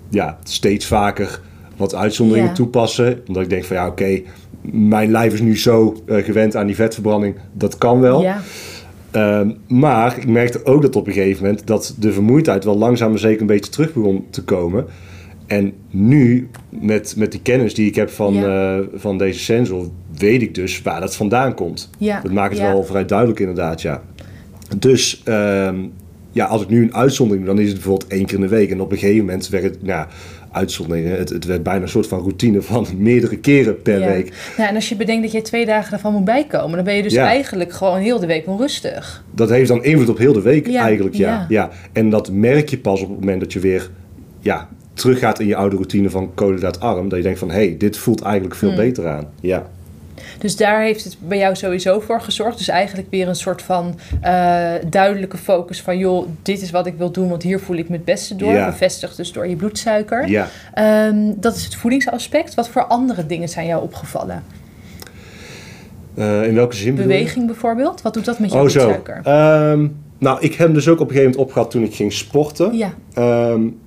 ja, 0.08 0.38
steeds 0.44 0.86
vaker 0.86 1.40
wat 1.76 1.94
uitzonderingen 1.94 2.48
Ja. 2.48 2.54
toepassen. 2.54 3.20
Omdat 3.26 3.42
ik 3.42 3.50
denk 3.50 3.64
van 3.64 3.76
ja, 3.76 3.86
oké, 3.86 4.20
mijn 4.62 5.11
lijf 5.11 5.33
is 5.33 5.40
nu 5.40 5.59
zo 5.59 6.02
eh, 6.07 6.25
gewend 6.25 6.57
aan 6.57 6.67
die 6.67 6.75
vetverbranding, 6.75 7.35
dat 7.52 7.79
kan 7.79 8.00
wel. 8.00 8.23
Ja, 8.23 8.40
Ehm, 9.11 9.50
maar 9.69 10.17
ik 10.19 10.26
merkte 10.26 10.64
ook 10.64 10.83
dat 10.83 10.97
op 10.97 11.07
een 11.07 11.12
gegeven 11.12 11.45
moment 11.45 11.67
dat 11.67 11.95
de 11.99 12.12
vermoeidheid 12.12 12.64
wel 12.64 12.76
langzaam 12.79 13.11
maar 13.11 13.19
zeker 13.19 13.40
een 13.40 13.47
beetje 13.47 13.71
terug 13.71 13.93
begon 13.93 14.26
te 14.31 14.45
komen. 14.45 14.87
En 15.47 15.73
nu, 15.90 16.49
met, 16.69 17.14
met 17.17 17.33
die 17.33 17.40
kennis 17.43 17.75
die 17.75 17.87
ik 17.88 17.95
heb 17.95 18.11
van, 18.11 18.35
Ja. 18.35 18.76
eh, 18.79 18.85
van 18.95 19.19
deze 19.19 19.38
sensor, 19.38 19.87
weet 20.17 20.43
ik 20.43 20.55
dus 20.55 20.83
waar 20.83 21.00
dat 21.00 21.17
vandaan 21.17 21.55
komt. 21.55 21.90
Ja, 21.99 22.21
Dat 22.21 22.33
maakt 22.33 22.52
het 22.59 22.62
wel 22.62 22.85
vrij 22.85 23.05
duidelijk 23.05 23.40
inderdaad, 23.40 23.83
ja. 23.83 24.02
Dus 24.79 25.23
ehm, 25.25 25.76
ja, 26.32 26.44
als 26.44 26.62
ik 26.62 26.68
nu 26.68 26.82
een 26.82 26.94
uitzondering 26.94 27.46
doe, 27.46 27.54
dan 27.54 27.62
is 27.64 27.70
het 27.70 27.78
bijvoorbeeld 27.80 28.10
één 28.10 28.26
keer 28.26 28.34
in 28.34 28.40
de 28.40 28.49
week. 28.49 28.70
En 28.70 28.80
op 28.80 28.92
een 28.92 28.99
gegeven 28.99 29.25
moment 29.25 29.49
werd 29.49 29.64
het, 29.64 29.82
nou, 29.82 30.06
uitzonderingen, 30.52 31.18
het, 31.18 31.28
het 31.28 31.44
werd 31.44 31.62
bijna 31.62 31.82
een 31.82 31.88
soort 31.88 32.06
van 32.06 32.18
routine 32.18 32.62
van 32.62 32.87
meerdere 32.96 33.37
keren 33.37 33.82
per 33.82 33.99
ja. 34.00 34.06
week. 34.06 34.32
Nou, 34.56 34.68
en 34.68 34.75
als 34.75 34.88
je 34.88 34.96
bedenkt 34.96 35.22
dat 35.22 35.32
je 35.32 35.42
twee 35.42 35.66
dagen 35.66 35.90
daarvan 35.90 36.12
moet 36.12 36.25
bijkomen, 36.25 36.76
dan 36.76 36.84
ben 36.84 36.94
je 36.94 37.02
dus 37.02 37.12
Ja. 37.12 37.26
eigenlijk 37.26 37.72
gewoon 37.72 37.99
heel 37.99 38.20
de 38.20 38.26
week 38.26 38.46
onrustig. 38.46 39.25
Dat 39.34 39.49
heeft 39.49 39.68
dan 39.68 39.84
invloed 39.84 40.08
op 40.08 40.18
heel 40.18 40.32
de 40.32 40.42
week 40.42 40.66
Ja, 40.66 40.82
eigenlijk, 40.82 41.14
ja. 41.14 41.28
ja. 41.28 41.46
ja. 41.49 41.70
En 41.92 42.10
dat 42.10 42.30
merk 42.32 42.68
je 42.68 42.78
pas 42.78 43.02
op 43.02 43.08
het 43.08 43.18
moment 43.20 43.40
dat 43.40 43.52
je 43.52 43.58
weer 43.60 43.90
ja, 44.40 44.68
teruggaat 44.94 45.40
in 45.40 45.46
je 45.46 45.56
oude 45.56 45.76
routine 45.76 46.10
van 46.10 46.34
koolhydraatarm. 46.34 47.08
Dat 47.08 47.18
je 47.18 47.25
denkt 47.25 47.38
van, 47.38 47.50
hé, 47.50 47.54
hey, 47.54 47.75
dit 47.78 47.96
voelt 47.96 48.20
eigenlijk 48.22 48.54
veel 48.54 48.68
Hmm. 48.68 48.78
beter 48.78 49.08
aan. 49.08 49.26
Ja, 49.40 49.70
Dus 50.38 50.56
daar 50.56 50.82
heeft 50.82 51.04
het 51.04 51.16
bij 51.20 51.38
jou 51.38 51.56
sowieso 51.56 52.00
voor 52.00 52.20
gezorgd. 52.20 52.58
Dus 52.58 52.68
eigenlijk 52.68 53.08
weer 53.10 53.28
een 53.28 53.34
soort 53.34 53.62
van 53.62 53.98
uh, 54.24 54.70
duidelijke 54.86 55.36
focus 55.36 55.82
van... 55.82 55.98
joh, 55.98 56.28
dit 56.42 56.62
is 56.62 56.70
wat 56.70 56.86
ik 56.86 56.94
wil 56.96 57.10
doen, 57.10 57.28
want 57.28 57.42
hier 57.42 57.60
voel 57.60 57.76
ik 57.76 57.88
me 57.88 57.96
het 57.96 58.04
beste 58.04 58.36
door. 58.36 58.52
Ja. 58.52 58.66
Bevestigd 58.66 59.16
dus 59.16 59.32
door 59.32 59.48
je 59.48 59.56
bloedsuiker. 59.56 60.28
Ja. 60.28 60.48
Um, 61.08 61.40
dat 61.40 61.56
is 61.56 61.64
het 61.64 61.74
voedingsaspect. 61.74 62.54
Wat 62.54 62.68
voor 62.68 62.84
andere 62.84 63.26
dingen 63.26 63.48
zijn 63.48 63.66
jou 63.66 63.82
opgevallen? 63.82 64.42
Uh, 66.14 66.46
in 66.46 66.54
welke 66.54 66.76
zin 66.76 66.94
Beweging 66.94 67.46
bijvoorbeeld? 67.46 68.02
Wat 68.02 68.14
doet 68.14 68.24
dat 68.24 68.38
met 68.38 68.50
je 68.50 68.56
oh, 68.56 68.62
bloedsuiker? 68.62 69.20
Zo. 69.24 69.70
Um, 69.70 69.96
nou, 70.18 70.40
ik 70.40 70.50
heb 70.50 70.66
hem 70.66 70.74
dus 70.74 70.88
ook 70.88 71.00
op 71.00 71.08
een 71.08 71.14
gegeven 71.14 71.30
moment 71.30 71.46
opgehad 71.48 71.70
toen 71.70 71.82
ik 71.82 71.94
ging 71.94 72.12
sporten. 72.12 72.76
Ja. 72.76 72.94
Um, 73.18 73.78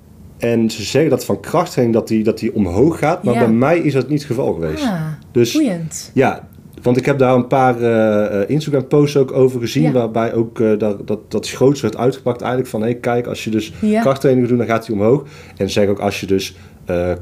en 0.43 0.69
ze 0.69 0.83
zeggen 0.83 1.09
dat 1.09 1.25
van 1.25 1.39
krachttraining 1.39 1.97
dat 1.97 2.07
die, 2.07 2.23
dat 2.23 2.39
die 2.39 2.55
omhoog 2.55 2.99
gaat. 2.99 3.23
Maar 3.23 3.33
bij 3.33 3.47
mij 3.47 3.79
is 3.79 3.93
dat 3.93 4.09
niet 4.09 4.19
het 4.19 4.27
geval 4.27 4.53
geweest. 4.53 4.83
Ah, 4.83 5.01
dus, 5.31 5.53
boeiend. 5.53 6.11
Ja, 6.13 6.47
want 6.81 6.97
ik 6.97 7.05
heb 7.05 7.17
daar 7.17 7.35
een 7.35 7.47
paar 7.47 7.81
uh, 7.81 8.49
Instagram 8.49 8.87
posts 8.87 9.17
ook 9.17 9.31
over 9.31 9.59
gezien. 9.59 9.91
Waarbij 9.91 10.33
ook 10.33 10.59
uh, 10.59 10.79
dat, 10.79 11.07
dat, 11.07 11.31
dat 11.31 11.49
groots 11.49 11.81
werd 11.81 11.97
uitgepakt 11.97 12.41
eigenlijk. 12.41 12.71
Van 12.71 12.81
hé, 12.81 12.87
hey, 12.87 12.95
kijk, 12.95 13.27
als 13.27 13.43
je 13.43 13.49
dus 13.49 13.73
ja. 13.81 14.01
krachttraining 14.01 14.47
doet, 14.47 14.57
dan 14.57 14.67
gaat 14.67 14.87
hij 14.87 14.95
omhoog. 14.95 15.23
En 15.57 15.67
ze 15.67 15.73
zeggen 15.73 15.93
ook 15.93 15.99
als 15.99 16.19
je 16.19 16.25
dus 16.25 16.55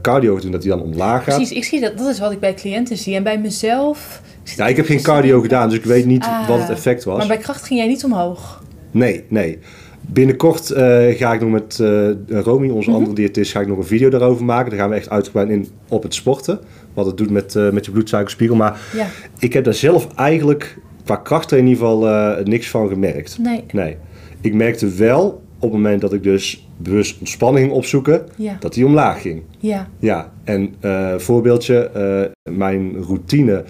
cardio 0.01 0.39
doet, 0.39 0.51
dat 0.51 0.63
hij 0.63 0.71
dan 0.71 0.81
omlaag 0.81 1.23
gaat. 1.23 1.35
Precies, 1.35 1.57
ik 1.57 1.63
zie 1.63 1.79
dat. 1.79 1.97
Dat 1.97 2.07
is 2.07 2.19
wat 2.19 2.31
ik 2.31 2.39
bij 2.39 2.53
cliënten 2.53 2.97
zie. 2.97 3.15
En 3.15 3.23
bij 3.23 3.39
mezelf... 3.39 4.21
Ja, 4.55 4.67
ik 4.67 4.75
heb 4.75 4.85
geen 4.85 5.01
cardio 5.01 5.41
gedaan, 5.41 5.69
dus 5.69 5.77
ik 5.77 5.85
weet 5.85 6.05
niet 6.05 6.23
ah, 6.23 6.47
wat 6.47 6.59
het 6.59 6.69
effect 6.69 7.03
was. 7.03 7.17
Maar 7.17 7.27
bij 7.27 7.37
kracht 7.37 7.63
ging 7.63 7.79
jij 7.79 7.87
niet 7.87 8.03
omhoog? 8.03 8.63
Nee, 8.91 9.23
nee. 9.27 9.59
Binnenkort 10.01 10.71
uh, 10.71 10.77
ga 11.17 11.33
ik 11.33 11.41
nog 11.41 11.49
met 11.49 11.79
uh, 11.81 12.09
Romy, 12.27 12.69
onze 12.69 12.89
mhm. 12.89 12.97
andere 12.97 13.15
diëtist, 13.15 13.51
ga 13.51 13.59
ik 13.59 13.67
nog 13.67 13.77
een 13.77 13.83
video 13.83 14.09
daarover 14.09 14.45
maken. 14.45 14.69
Daar 14.69 14.79
gaan 14.79 14.89
we 14.89 14.95
echt 14.95 15.09
uitgebreid 15.09 15.49
in 15.49 15.67
op 15.89 16.03
het 16.03 16.13
sporten. 16.13 16.59
Wat 16.93 17.05
het 17.05 17.17
doet 17.17 17.29
met, 17.29 17.55
uh, 17.55 17.69
met 17.69 17.85
je 17.85 17.91
bloedsuikerspiegel. 17.91 18.55
Maar 18.55 18.79
ja. 18.95 19.07
ik 19.39 19.53
heb 19.53 19.63
daar 19.63 19.73
zelf 19.73 20.07
eigenlijk 20.15 20.77
qua 21.03 21.15
kracht 21.15 21.51
in 21.51 21.67
ieder 21.67 21.77
geval 21.77 22.07
niks 22.43 22.69
van 22.69 22.87
gemerkt. 22.87 23.37
Nee. 23.37 23.63
nee. 23.71 23.97
Ik 24.41 24.53
merkte 24.53 24.89
wel 24.89 25.41
op 25.55 25.61
het 25.61 25.71
moment 25.71 26.01
dat 26.01 26.13
ik 26.13 26.23
dus 26.23 26.67
bewust 26.77 27.19
ontspanning 27.19 27.65
ging 27.65 27.77
opzoeken, 27.77 28.23
ja. 28.35 28.57
dat 28.59 28.73
die 28.73 28.85
omlaag 28.85 29.21
ging. 29.21 29.41
Ja. 29.59 29.89
Ja, 29.99 30.31
en 30.43 30.75
voorbeeldje, 31.17 31.91
mijn 32.49 33.03
routine 33.03 33.63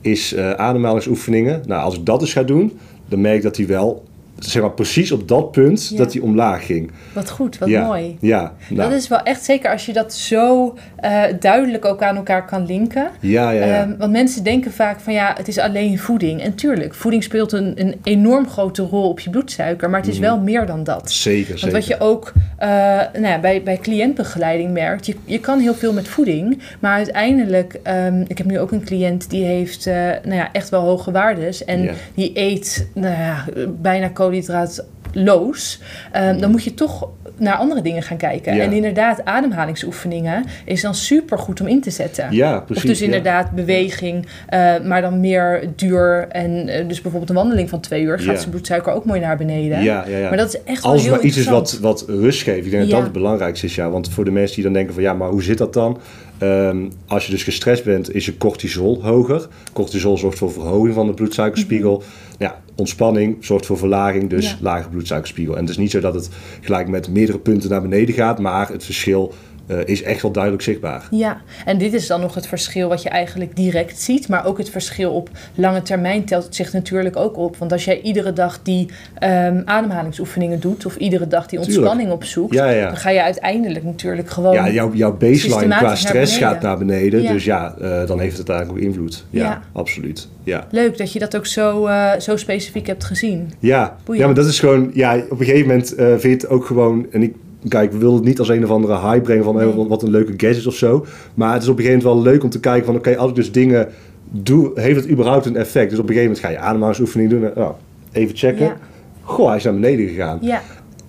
is 0.00 0.36
ademhalingsoefeningen. 0.36 1.62
Nou, 1.66 1.82
als 1.82 1.98
ik 1.98 2.06
dat 2.06 2.20
dus 2.20 2.32
ga 2.32 2.42
doen, 2.42 2.72
dan 3.08 3.20
merk 3.20 3.36
ik 3.36 3.42
dat 3.42 3.54
die 3.54 3.66
wel 3.66 4.04
zeg 4.44 4.62
maar 4.62 4.72
precies 4.72 5.12
op 5.12 5.28
dat 5.28 5.50
punt 5.50 5.96
dat 5.96 6.12
hij 6.12 6.22
omlaag 6.22 6.66
ging. 6.66 6.90
Wat 7.12 7.30
goed, 7.30 7.58
wat 7.58 7.68
mooi. 7.68 8.16
Ja, 8.20 8.54
nou. 8.68 8.90
Dat 8.90 8.98
is 8.98 9.08
wel 9.08 9.22
echt 9.22 9.44
zeker 9.44 9.70
als 9.70 9.86
je 9.86 9.92
dat 9.92 10.14
zo 10.14 10.74
uh, 11.04 11.22
duidelijk 11.40 11.84
ook 11.84 12.02
aan 12.02 12.16
elkaar 12.16 12.46
kan 12.46 12.66
linken. 12.66 13.10
Ja, 13.20 13.50
ja, 13.50 13.64
ja. 13.64 13.82
Um, 13.82 13.96
want 13.98 14.12
mensen 14.12 14.44
denken 14.44 14.72
vaak 14.72 15.00
van 15.00 15.12
ja, 15.12 15.34
het 15.36 15.48
is 15.48 15.58
alleen 15.58 15.98
voeding. 15.98 16.42
En 16.42 16.54
tuurlijk, 16.54 16.94
voeding 16.94 17.22
speelt 17.22 17.52
een, 17.52 17.72
een 17.80 17.94
enorm 18.02 18.48
grote 18.48 18.82
rol 18.82 19.08
op 19.08 19.20
je 19.20 19.30
bloedsuiker. 19.30 19.90
Maar 19.90 20.00
het 20.00 20.08
is 20.08 20.18
mhm. 20.18 20.24
wel 20.24 20.38
meer 20.38 20.66
dan 20.66 20.84
dat. 20.84 21.10
Zeker, 21.10 21.48
Want 21.48 21.60
zeker. 21.60 21.76
wat 21.76 21.86
je 21.86 22.00
ook 22.00 22.32
uh, 22.62 22.68
nou 23.12 23.26
ja, 23.26 23.40
bij, 23.40 23.62
bij 23.62 23.78
cliëntbegeleiding 23.78 24.72
merkt. 24.72 25.06
Je, 25.06 25.14
je 25.24 25.40
kan 25.40 25.58
heel 25.58 25.74
veel 25.74 25.92
met 25.92 26.08
voeding. 26.08 26.62
Maar 26.80 26.94
uiteindelijk, 26.94 27.80
um, 28.06 28.24
ik 28.26 28.38
heb 28.38 28.46
nu 28.46 28.58
ook 28.58 28.72
een 28.72 28.84
cliënt 28.84 29.30
die 29.30 29.44
heeft 29.44 29.86
uh, 29.86 29.94
nou 29.94 30.34
ja, 30.34 30.52
echt 30.52 30.68
wel 30.68 30.82
hoge 30.82 31.10
waardes. 31.10 31.64
En 31.64 31.90
die 32.14 32.30
eet 32.34 32.88
nou 32.94 33.14
ja, 33.14 33.44
bijna 33.80 34.08
koolhydraatloos, 34.32 35.80
um, 36.16 36.40
dan 36.40 36.50
moet 36.50 36.64
je 36.64 36.74
toch 36.74 37.08
naar 37.36 37.54
andere 37.54 37.82
dingen 37.82 38.02
gaan 38.02 38.16
kijken. 38.16 38.54
Ja. 38.54 38.62
En 38.62 38.72
inderdaad, 38.72 39.24
ademhalingsoefeningen 39.24 40.44
is 40.64 40.80
dan 40.80 40.94
super 40.94 41.38
goed 41.38 41.60
om 41.60 41.66
in 41.66 41.80
te 41.80 41.90
zetten. 41.90 42.26
Ja, 42.30 42.60
precies. 42.60 42.82
Of 42.82 42.90
dus 42.90 43.00
inderdaad 43.00 43.50
beweging, 43.50 44.26
uh, 44.26 44.74
maar 44.84 45.00
dan 45.00 45.20
meer 45.20 45.68
duur. 45.76 46.26
En 46.28 46.50
uh, 46.50 46.88
dus 46.88 47.00
bijvoorbeeld 47.00 47.28
een 47.28 47.36
wandeling 47.36 47.68
van 47.68 47.80
twee 47.80 48.02
uur 48.02 48.18
gaat 48.18 48.38
zijn 48.38 48.50
bloedsuiker 48.50 48.92
ook 48.92 49.04
mooi 49.04 49.20
naar 49.20 49.36
beneden. 49.36 49.82
Ja, 49.82 50.04
ja, 50.08 50.16
ja. 50.16 50.28
Maar 50.28 50.38
dat 50.38 50.48
is 50.48 50.62
echt 50.62 50.82
Als 50.82 51.08
maar 51.08 51.20
iets 51.20 51.36
is 51.36 51.46
wat, 51.46 51.78
wat 51.80 52.04
rust 52.08 52.42
geeft. 52.42 52.64
Ik 52.64 52.70
denk 52.70 52.82
dat 52.82 52.90
dat 52.90 53.02
het 53.02 53.12
belangrijkste 53.12 53.66
is. 53.66 53.74
Ja. 53.74 53.90
Want 53.90 54.10
voor 54.10 54.24
de 54.24 54.30
mensen 54.30 54.54
die 54.54 54.64
dan 54.64 54.72
denken 54.72 54.94
van 54.94 55.02
ja, 55.02 55.12
maar 55.12 55.28
hoe 55.28 55.42
zit 55.42 55.58
dat 55.58 55.72
dan? 55.72 55.98
Um, 56.42 56.92
als 57.06 57.26
je 57.26 57.30
dus 57.30 57.42
gestrest 57.42 57.84
bent, 57.84 58.14
is 58.14 58.26
je 58.26 58.36
cortisol 58.36 59.02
hoger. 59.02 59.48
Cortisol 59.72 60.18
zorgt 60.18 60.38
voor 60.38 60.52
verhoging 60.52 60.94
van 60.94 61.06
de 61.06 61.14
bloedsuikerspiegel. 61.14 61.94
Mm 61.94 62.00
-hmm. 62.00 62.31
Ja, 62.42 62.62
ontspanning 62.76 63.36
zorgt 63.40 63.66
voor 63.66 63.78
verlaging, 63.78 64.30
dus 64.30 64.50
ja. 64.50 64.56
lage 64.60 64.88
bloedsuikerspiegel. 64.88 65.54
En 65.54 65.60
het 65.60 65.70
is 65.70 65.76
niet 65.76 65.90
zo 65.90 66.00
dat 66.00 66.14
het 66.14 66.28
gelijk 66.60 66.88
met 66.88 67.08
meerdere 67.08 67.38
punten 67.38 67.70
naar 67.70 67.82
beneden 67.82 68.14
gaat, 68.14 68.38
maar 68.38 68.68
het 68.68 68.84
verschil 68.84 69.34
uh, 69.66 69.78
is 69.84 70.02
echt 70.02 70.22
wel 70.22 70.30
duidelijk 70.30 70.62
zichtbaar. 70.62 71.06
Ja, 71.10 71.40
en 71.64 71.78
dit 71.78 71.92
is 71.92 72.06
dan 72.06 72.20
nog 72.20 72.34
het 72.34 72.46
verschil 72.46 72.88
wat 72.88 73.02
je 73.02 73.08
eigenlijk 73.08 73.56
direct 73.56 74.00
ziet. 74.00 74.28
Maar 74.28 74.46
ook 74.46 74.58
het 74.58 74.70
verschil 74.70 75.12
op 75.12 75.30
lange 75.54 75.82
termijn 75.82 76.24
telt 76.24 76.44
het 76.44 76.54
zich 76.54 76.72
natuurlijk 76.72 77.16
ook 77.16 77.36
op. 77.36 77.56
Want 77.56 77.72
als 77.72 77.84
jij 77.84 78.00
iedere 78.00 78.32
dag 78.32 78.62
die 78.62 78.88
um, 79.22 79.62
ademhalingsoefeningen 79.64 80.60
doet... 80.60 80.86
of 80.86 80.96
iedere 80.96 81.28
dag 81.28 81.46
die 81.46 81.58
ontspanning 81.58 81.98
Tuurlijk. 81.98 82.22
opzoekt... 82.22 82.54
Ja, 82.54 82.70
ja. 82.70 82.86
dan 82.86 82.96
ga 82.96 83.10
je 83.10 83.22
uiteindelijk 83.22 83.84
natuurlijk 83.84 84.30
gewoon... 84.30 84.54
Ja, 84.54 84.70
jouw, 84.70 84.92
jouw 84.94 85.16
baseline 85.16 85.76
qua 85.76 85.94
stress 85.94 86.38
naar 86.38 86.50
gaat 86.50 86.62
naar 86.62 86.78
beneden. 86.78 87.22
Ja. 87.22 87.32
Dus 87.32 87.44
ja, 87.44 87.74
uh, 87.80 88.06
dan 88.06 88.20
heeft 88.20 88.38
het 88.38 88.48
eigenlijk 88.48 88.78
ook 88.78 88.84
invloed. 88.86 89.24
Ja, 89.30 89.62
absoluut. 89.72 90.28
Ja. 90.44 90.66
Leuk 90.70 90.98
dat 90.98 91.12
je 91.12 91.18
dat 91.18 91.36
ook 91.36 91.46
zo, 91.46 91.86
uh, 91.86 92.10
zo 92.18 92.36
specifiek 92.36 92.86
hebt 92.86 93.04
gezien. 93.04 93.52
Ja. 93.58 93.96
ja, 94.12 94.26
maar 94.26 94.34
dat 94.34 94.46
is 94.46 94.60
gewoon... 94.60 94.90
Ja, 94.94 95.16
op 95.30 95.40
een 95.40 95.46
gegeven 95.46 95.66
moment 95.66 95.94
vind 95.96 96.22
je 96.22 96.28
het 96.28 96.48
ook 96.48 96.66
gewoon... 96.66 97.06
En 97.10 97.22
ik 97.22 97.34
kijk, 97.68 97.92
we 97.92 97.98
willen 97.98 98.14
het 98.14 98.24
niet 98.24 98.38
als 98.38 98.48
een 98.48 98.64
of 98.64 98.70
andere 98.70 98.98
hype 98.98 99.20
brengen 99.20 99.44
van 99.44 99.56
nee. 99.56 99.86
wat 99.88 100.02
een 100.02 100.10
leuke 100.10 100.32
gadget 100.36 100.66
of 100.66 100.74
zo. 100.74 101.06
Maar 101.34 101.52
het 101.52 101.62
is 101.62 101.68
op 101.68 101.78
een 101.78 101.84
gegeven 101.84 102.06
moment 102.06 102.24
wel 102.24 102.32
leuk 102.32 102.42
om 102.42 102.50
te 102.50 102.60
kijken 102.60 102.84
van 102.84 102.94
oké, 102.96 103.08
okay, 103.08 103.20
als 103.20 103.30
ik 103.30 103.36
dus 103.36 103.52
dingen 103.52 103.88
doe, 104.30 104.70
heeft 104.74 105.00
het 105.00 105.10
überhaupt 105.10 105.46
een 105.46 105.56
effect? 105.56 105.90
Dus 105.90 105.98
op 105.98 106.08
een 106.08 106.14
gegeven 106.14 106.32
moment 106.32 106.38
ga 106.38 106.50
je 106.50 106.58
ademhalingsoefening 106.58 107.30
doen. 107.30 107.50
Nou, 107.54 107.72
even 108.12 108.36
checken. 108.36 108.66
Ja. 108.66 108.76
Goh, 109.22 109.46
hij 109.46 109.56
is 109.56 109.64
naar 109.64 109.74
beneden 109.74 110.08
gegaan. 110.08 110.38
Ja. 110.40 110.62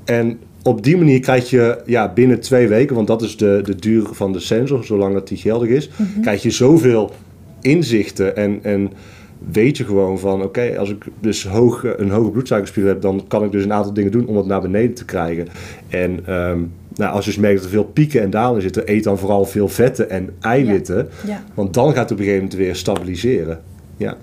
En 0.05 0.39
op 0.63 0.83
die 0.83 0.97
manier 0.97 1.19
krijg 1.19 1.49
je 1.49 1.81
ja, 1.85 2.13
binnen 2.13 2.39
twee 2.39 2.67
weken, 2.67 2.95
want 2.95 3.07
dat 3.07 3.21
is 3.21 3.37
de, 3.37 3.61
de 3.63 3.75
duur 3.75 4.05
van 4.11 4.33
de 4.33 4.39
sensor, 4.39 4.85
zolang 4.85 5.13
dat 5.13 5.27
die 5.27 5.37
geldig 5.37 5.69
is, 5.69 5.89
mm 5.89 6.07
-hmm. 6.13 6.21
krijg 6.21 6.41
je 6.41 6.51
zoveel 6.51 7.11
inzichten 7.61 8.35
en, 8.35 8.59
en 8.61 8.91
weet 9.51 9.77
je 9.77 9.85
gewoon 9.85 10.19
van 10.19 10.35
oké, 10.35 10.45
okay, 10.45 10.75
als 10.75 10.89
ik 10.89 11.05
dus 11.19 11.47
hoog, 11.47 11.83
een 11.97 12.09
hoge 12.09 12.29
bloedsuikerspiegel 12.29 12.91
heb, 12.91 13.01
dan 13.01 13.25
kan 13.27 13.43
ik 13.43 13.51
dus 13.51 13.63
een 13.63 13.73
aantal 13.73 13.93
dingen 13.93 14.11
doen 14.11 14.27
om 14.27 14.37
het 14.37 14.45
naar 14.45 14.61
beneden 14.61 14.93
te 14.93 15.05
krijgen. 15.05 15.47
En 15.89 16.33
um, 16.33 16.71
nou, 16.95 17.13
als 17.13 17.25
je 17.25 17.31
dus 17.31 17.39
merkt 17.39 17.55
dat 17.55 17.65
er 17.65 17.71
veel 17.71 17.83
pieken 17.83 18.21
en 18.21 18.29
dalen 18.29 18.61
zitten, 18.61 18.91
eet 18.91 19.03
dan 19.03 19.17
vooral 19.17 19.45
veel 19.45 19.67
vetten 19.67 20.09
en 20.09 20.29
eiwitten. 20.39 21.09
Ja. 21.25 21.29
Ja. 21.29 21.43
Want 21.53 21.73
dan 21.73 21.93
gaat 21.93 22.09
het 22.09 22.11
op 22.11 22.17
een 22.17 22.23
gegeven 22.23 22.43
moment 22.43 22.59
weer 22.59 22.75
stabiliseren. 22.75 23.61
Ja. 23.97 24.17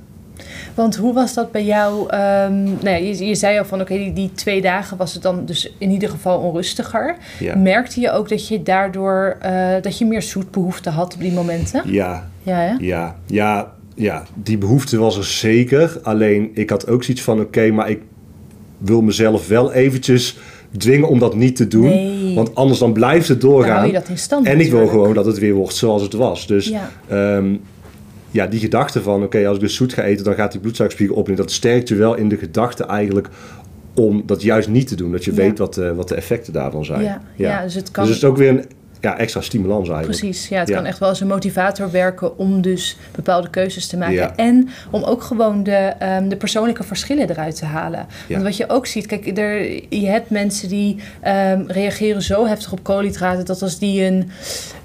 Want 0.75 0.97
hoe 0.97 1.15
was 1.15 1.35
dat 1.35 1.53
bij 1.53 1.65
jou? 1.65 2.01
Um, 2.03 2.09
nou 2.83 3.03
je, 3.03 3.27
je, 3.27 3.35
zei 3.35 3.59
al 3.59 3.65
van 3.65 3.81
oké, 3.81 3.93
okay, 3.93 4.05
die, 4.05 4.13
die, 4.13 4.33
twee 4.33 4.61
dagen 4.61 4.97
was 4.97 5.13
het 5.13 5.23
dan 5.23 5.45
dus 5.45 5.73
in 5.79 5.91
ieder 5.91 6.09
geval 6.09 6.39
onrustiger. 6.39 7.17
Ja. 7.39 7.57
Merkte 7.57 8.01
je 8.01 8.11
ook 8.11 8.29
dat 8.29 8.49
je 8.49 8.63
daardoor 8.63 9.37
uh, 9.45 9.75
dat 9.83 9.99
je 9.99 10.07
meer 10.07 10.23
zoetbehoefte 10.23 10.91
had 10.91 11.15
op 11.15 11.21
die 11.21 11.33
momenten? 11.33 11.83
Ja. 11.85 12.29
Ja, 12.43 12.57
hè? 12.57 12.75
ja. 12.79 13.17
ja 13.27 13.73
ja, 13.95 14.25
die 14.35 14.59
behoefte 14.59 14.99
was 14.99 15.17
er 15.17 15.25
zeker. 15.25 15.99
Alleen 16.03 16.51
ik 16.55 16.71
had 16.71 16.89
ook 16.89 17.05
zoiets 17.05 17.23
van: 17.23 17.39
oké, 17.39 17.47
okay, 17.47 17.71
maar 17.71 17.91
ik 17.91 18.01
wil 18.79 19.03
mezelf 19.03 19.49
wel 19.49 19.73
eventjes 19.73 20.39
dwingen 20.77 21.09
om 21.09 21.19
dat 21.19 21.35
niet 21.35 21.57
te 21.57 21.69
doen. 21.69 21.89
Nee. 21.89 22.35
Want 22.35 22.55
anders 22.55 22.79
dan 22.79 22.93
blijft 22.93 23.29
het 23.29 23.41
doorgaan. 23.41 23.87
je 23.87 23.93
dat 23.93 24.09
in 24.09 24.19
stand, 24.19 24.47
en 24.47 24.61
ik 24.61 24.71
wil 24.71 24.87
gewoon 24.87 25.15
dat 25.15 25.27
het 25.27 25.39
weer 25.39 25.55
wordt 25.55 25.75
zoals 25.75 26.03
het 26.03 26.13
was. 26.13 26.47
Dus 26.47 26.69
ja, 26.69 26.91
um, 27.37 27.61
ja 28.31 28.47
die 28.47 28.61
gedachte 28.61 29.03
van: 29.03 29.15
oké, 29.15 29.25
okay, 29.25 29.47
als 29.47 29.57
ik 29.57 29.63
dus 29.63 29.75
zoet 29.75 29.93
ga 29.93 30.03
eten, 30.03 30.25
dan 30.25 30.35
gaat 30.35 30.53
die 30.53 30.61
bloedsuikerspiegel 30.61 31.17
op. 31.17 31.29
En 31.29 31.35
dat 31.35 31.53
sterkt 31.53 31.89
je 31.89 31.95
wel 31.95 32.15
in 32.15 32.29
de 32.29 32.37
gedachte 32.37 32.85
eigenlijk 32.85 33.29
om 33.95 34.23
dat 34.27 34.43
juist 34.43 34.69
niet 34.69 34.89
te 34.89 34.95
doen. 34.95 35.13
Dat 35.13 35.25
je 35.25 35.31
ja. 35.31 35.37
weet 35.37 35.59
wat, 35.59 35.79
uh, 35.79 35.91
wat 35.93 36.09
de 36.09 36.15
effecten 36.15 36.53
daarvan 36.53 36.85
zijn. 36.85 37.03
Ja, 37.03 37.23
ja. 37.37 37.63
dus 37.63 37.75
het 37.75 37.91
kan. 37.91 38.05
Dus 38.05 38.15
het 38.15 38.23
is 38.23 38.29
ook 38.29 38.37
weer 38.37 38.49
een 38.49 38.65
ja, 39.01 39.19
extra 39.19 39.41
stimulans 39.41 39.89
eigenlijk. 39.89 40.21
Precies, 40.21 40.49
ja, 40.49 40.59
het 40.59 40.69
ja. 40.69 40.75
kan 40.75 40.85
echt 40.85 40.99
wel 40.99 41.09
als 41.09 41.21
een 41.21 41.27
motivator 41.27 41.91
werken 41.91 42.39
om 42.39 42.61
dus 42.61 42.97
bepaalde 43.15 43.51
keuzes 43.51 43.87
te 43.87 43.97
maken. 43.97 44.15
Ja. 44.15 44.37
En 44.37 44.69
om 44.91 45.03
ook 45.03 45.23
gewoon 45.23 45.63
de, 45.63 45.93
um, 46.03 46.29
de 46.29 46.37
persoonlijke 46.37 46.83
verschillen 46.83 47.31
eruit 47.31 47.57
te 47.57 47.65
halen. 47.65 48.07
Ja. 48.27 48.35
Want 48.35 48.43
wat 48.43 48.57
je 48.57 48.69
ook 48.69 48.87
ziet, 48.87 49.07
kijk, 49.07 49.39
er, 49.39 49.63
je 49.89 50.07
hebt 50.07 50.31
mensen 50.31 50.69
die 50.69 50.97
um, 51.27 51.65
reageren 51.67 52.23
zo 52.23 52.47
heftig 52.47 52.73
op 52.73 52.83
koolhydraten 52.83 53.45
dat 53.45 53.63
als 53.63 53.79
die 53.79 54.05
een, 54.05 54.31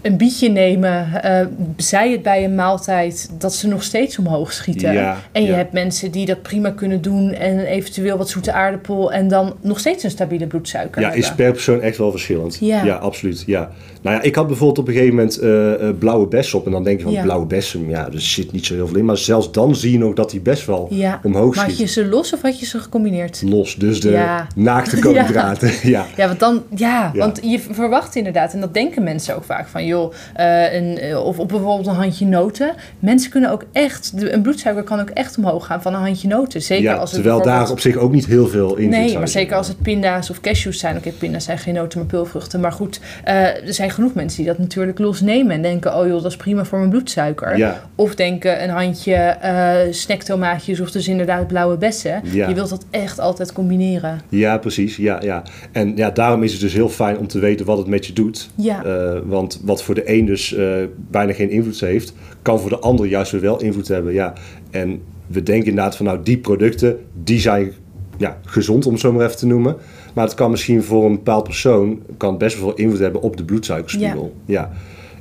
een 0.02 0.18
bietje 0.18 0.50
nemen, 0.50 1.08
uh, 1.26 1.40
zij 1.78 2.12
het 2.12 2.22
bij 2.22 2.44
een 2.44 2.56
maaltijd, 2.56 3.30
dat 3.38 3.54
ze 3.54 3.68
nog 3.68 3.84
steeds 3.84 4.18
omhoog 4.18 4.54
schieten. 4.54 5.18
En 5.32 5.44
je 5.44 5.54
hebt 5.54 5.72
mensen 5.72 6.12
die 6.12 6.26
dat 6.26 6.42
prima 6.42 6.70
kunnen 6.70 7.02
doen 7.02 7.34
en 7.34 7.60
eventueel 7.60 8.18
wat 8.18 8.30
zoete 8.30 8.52
aardappel 8.52 9.12
en 9.12 9.28
dan 9.28 9.56
nog 9.62 9.80
steeds 9.80 10.04
een 10.04 10.10
stabiele 10.10 10.48
bloedsuiker 10.48 11.02
Ja, 11.02 11.08
hebben. 11.08 11.26
is 11.26 11.36
per 11.36 11.52
persoon 11.52 11.82
echt 11.82 11.98
wel 11.98 12.12
verschillend. 12.12 12.58
Ja. 12.60 12.84
ja 12.84 12.96
absoluut. 12.96 13.44
Ja. 13.46 13.72
Nou 14.06 14.18
ja, 14.18 14.24
ik 14.24 14.36
had 14.36 14.48
bijvoorbeeld 14.48 14.80
op 14.80 14.88
een 14.88 14.94
gegeven 14.94 15.16
moment 15.16 15.44
uh, 15.44 16.00
blauwe 16.00 16.28
bessen 16.28 16.60
op. 16.60 16.66
En 16.66 16.72
dan 16.72 16.84
denk 16.84 16.98
je 17.00 17.04
van 17.04 17.22
blauwe 17.22 17.46
bessen, 17.46 17.90
ja, 17.90 18.06
er 18.06 18.22
zit 18.22 18.52
niet 18.52 18.66
zo 18.66 18.74
heel 18.74 18.88
veel 18.88 18.98
in. 18.98 19.06
Maar 19.06 19.18
zelfs 19.18 19.52
dan 19.52 19.76
zie 19.76 19.92
je 19.92 19.98
nog 19.98 20.14
dat 20.14 20.30
die 20.30 20.40
best 20.40 20.66
wel 20.66 20.90
omhoog 21.24 21.56
schiet. 21.56 21.56
Maar 21.56 21.66
had 21.66 21.78
je 21.78 21.86
ze 21.86 22.06
los 22.06 22.34
of 22.34 22.42
had 22.42 22.60
je 22.60 22.66
ze 22.66 22.80
gecombineerd? 22.80 23.42
Los, 23.46 23.76
dus 23.76 24.02
de 24.02 24.44
naakte 24.56 25.00
koolhydraten. 25.06 25.72
ja. 25.90 26.06
ja, 26.16 26.28
want 26.28 26.40
dan, 26.40 26.64
ja, 26.76 27.12
want 27.16 27.40
je 27.44 27.60
verwacht 27.60 28.16
inderdaad, 28.16 28.54
en 28.54 28.60
dat 28.60 28.74
denken 28.74 29.04
mensen 29.04 29.36
ook 29.36 29.44
vaak 29.44 29.68
van, 29.68 29.86
joh, 29.86 30.14
uh, 30.40 30.74
een, 30.74 31.18
of 31.18 31.40
op 31.40 31.48
bijvoorbeeld 31.48 31.88
een 31.88 31.96
handje 31.96 32.26
noten. 32.26 32.74
Mensen 33.00 33.32
kunnen 33.32 33.52
ook 33.52 33.64
echt, 33.72 34.20
de, 34.20 34.34
een 34.34 34.42
bloedsuiker 34.42 34.84
kan 34.84 35.00
ook 35.00 35.10
echt 35.10 35.38
omhoog 35.38 35.66
gaan 35.66 35.82
van 35.82 35.94
een 35.94 36.02
handje 36.02 36.28
noten. 36.28 36.62
Zeker 36.62 36.98
als 36.98 37.12
het 37.12 37.22
terwijl 37.22 37.44
daar 37.44 37.72
op 37.72 37.80
zich 37.80 37.96
ook 37.96 38.12
niet 38.12 38.26
heel 38.26 38.48
veel 38.48 38.76
in 38.76 38.92
zit. 38.94 39.02
Nee, 39.02 39.18
maar 39.18 39.28
zeker 39.28 39.56
als 39.56 39.68
het 39.68 39.82
pinda's 39.82 40.30
of 40.30 40.42
cashews 40.42 40.80
zijn. 40.80 40.98
Oké, 40.98 41.12
pinda's 41.12 41.44
zijn 41.44 41.58
geen 41.58 41.74
noten, 41.74 42.00
maar 42.00 42.08
peulvruchten. 42.08 42.60
Maar 42.60 42.72
goed, 42.72 43.00
er 43.24 43.74
zijn 43.74 43.94
genoeg 43.96 44.14
mensen 44.14 44.38
die 44.38 44.48
dat 44.48 44.58
natuurlijk 44.58 45.00
losnemen 45.00 45.52
en 45.52 45.62
denken: 45.62 45.98
oh 45.98 46.08
joh, 46.08 46.22
dat 46.22 46.32
is 46.32 46.38
prima 46.38 46.66
voor 46.66 46.78
mijn 46.78 46.90
bloedsuiker. 46.90 47.80
Of 47.96 48.16
denken 48.16 48.64
een 48.64 48.70
handje 48.70 49.38
uh, 49.44 49.94
snacktomaatjes 49.94 50.80
of 50.80 50.92
dus 50.92 51.08
inderdaad 51.08 51.48
blauwe 51.48 51.78
bessen. 51.78 52.22
Je 52.32 52.54
wilt 52.54 52.70
dat 52.70 52.86
echt 52.90 53.20
altijd 53.20 53.54
combineren. 53.54 54.22
Ja, 54.30 54.58
precies. 54.58 54.96
Ja, 54.96 55.22
ja. 55.22 55.44
En 55.72 55.96
ja, 55.96 56.10
daarom 56.10 56.44
is 56.44 56.52
het 56.52 56.62
dus 56.62 56.74
heel 56.74 56.90
fijn 56.90 57.18
om 57.18 57.28
te 57.28 57.40
weten 57.40 57.66
wat 57.66 57.78
het 57.78 57.88
met 57.88 58.06
je 58.06 58.14
doet. 58.14 58.50
Ja. 58.56 58.86
Uh, 58.86 59.20
want 59.26 59.62
wat 59.64 59.84
voor 59.84 59.96
de 59.96 60.12
een 60.12 60.26
dus 60.26 60.54
uh, 60.54 60.76
bijna 61.12 61.34
geen 61.34 61.50
invloed 61.50 61.80
heeft, 61.80 62.14
kan 62.42 62.60
voor 62.60 62.70
de 62.70 62.80
ander 62.80 63.06
juist 63.06 63.32
weer 63.32 63.42
wel 63.42 63.62
invloed 63.62 63.88
hebben. 63.88 64.14
Ja. 64.14 64.34
En 64.72 65.02
we 65.28 65.44
denken 65.44 65.70
inderdaad 65.70 65.96
van 65.96 66.06
nou, 66.06 66.20
die 66.24 66.38
producten, 66.38 67.00
die 67.24 67.40
zijn 67.40 67.72
ja, 68.18 68.38
gezond 68.46 68.86
om 68.86 68.92
het 68.92 69.02
zo 69.02 69.12
maar 69.12 69.26
even 69.26 69.38
te 69.38 69.46
noemen. 69.46 69.76
Maar 70.16 70.26
het 70.26 70.34
kan 70.34 70.52
misschien 70.52 70.84
voor 70.84 71.06
een 71.06 71.16
bepaald 71.16 71.44
persoon 71.44 72.02
kan 72.18 72.38
best 72.38 72.60
wel 72.60 72.68
veel 72.68 72.78
invloed 72.78 73.00
hebben 73.00 73.22
op 73.22 73.38
de 73.38 73.44
bloedsuikerspiegel. 73.44 74.34
Ja. 74.46 74.72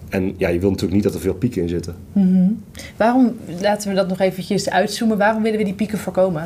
En 0.08 0.34
ja, 0.36 0.48
je 0.48 0.58
wil 0.58 0.68
natuurlijk 0.68 0.94
niet 0.94 1.02
dat 1.02 1.14
er 1.14 1.20
veel 1.20 1.34
pieken 1.34 1.62
in 1.62 1.68
zitten. 1.68 1.94
Mm 2.12 2.62
Waarom, 2.96 3.36
laten 3.60 3.88
we 3.88 3.94
dat 3.94 4.08
nog 4.08 4.20
eventjes 4.20 4.70
uitzoomen, 4.70 5.18
waarom 5.18 5.42
willen 5.42 5.58
we 5.58 5.64
die 5.64 5.74
pieken 5.74 5.98
voorkomen? 5.98 6.44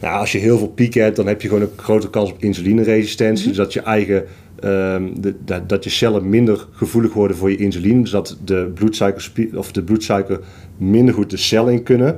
Nou, 0.00 0.18
als 0.18 0.32
je 0.32 0.38
heel 0.38 0.58
veel 0.58 0.68
pieken 0.68 1.02
hebt, 1.02 1.16
dan 1.16 1.26
heb 1.26 1.42
je 1.42 1.48
gewoon 1.48 1.62
een 1.62 1.70
grote 1.76 2.10
kans 2.10 2.30
op 2.30 2.42
insulineresistentie. 2.42 3.44
Mm 3.44 3.48
Dus 3.48 3.58
dat 3.58 3.72
je 3.72 3.80
eigen 3.80 4.24
ehm, 4.60 5.04
de, 5.20 5.34
dat, 5.66 5.84
je 5.84 5.90
cellen 5.90 6.28
minder 6.28 6.66
gevoelig 6.72 7.12
worden 7.12 7.36
voor 7.36 7.50
je 7.50 7.56
insuline. 7.56 8.00
Dus 8.00 8.10
dat 8.10 8.38
de 8.44 8.70
bloedsuiker, 8.74 9.30
of 9.54 9.72
de 9.72 9.82
bloedsuiker 9.82 10.40
minder 10.76 11.14
goed 11.14 11.30
de 11.30 11.36
cel 11.36 11.68
in 11.68 11.82
kunnen. 11.82 12.16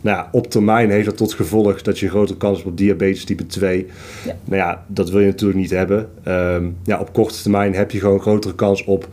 Nou 0.00 0.16
ja, 0.16 0.28
op 0.32 0.50
termijn 0.50 0.90
heeft 0.90 1.06
dat 1.06 1.16
tot 1.16 1.34
gevolg 1.34 1.82
dat 1.82 1.98
je 1.98 2.04
een 2.04 2.12
grotere 2.12 2.38
kans 2.38 2.56
hebt 2.56 2.70
op 2.70 2.76
diabetes 2.76 3.24
type 3.24 3.46
2. 3.46 3.86
Ja. 4.24 4.36
Nou 4.44 4.56
ja, 4.56 4.84
dat 4.86 5.10
wil 5.10 5.20
je 5.20 5.26
natuurlijk 5.26 5.58
niet 5.58 5.70
hebben. 5.70 6.08
Ehm, 6.22 6.64
ja, 6.84 6.98
op 7.00 7.12
korte 7.12 7.42
termijn 7.42 7.74
heb 7.74 7.90
je 7.90 7.98
gewoon 7.98 8.14
een 8.14 8.20
grotere 8.20 8.54
kans 8.54 8.84
op 8.84 9.08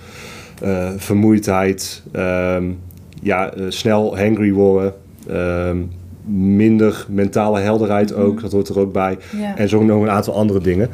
uh, 0.64 0.90
vermoeidheid, 0.98 2.04
ehm, 2.12 2.64
ja, 3.22 3.56
uh, 3.58 3.66
snel 3.70 4.18
hangry 4.18 4.52
worden, 4.52 4.94
ehm, 5.28 5.78
minder 6.56 7.06
mentale 7.10 7.60
helderheid 7.60 8.14
ook, 8.14 8.34
mhm. 8.34 8.42
dat 8.42 8.52
hoort 8.52 8.70
er 8.70 8.80
ook 8.80 8.94
bij. 8.94 9.18
En 9.56 9.70
zo 9.70 9.84
nog 9.84 10.02
een 10.02 10.10
aantal 10.10 10.36
andere 10.36 10.60
dingen. 10.60 10.90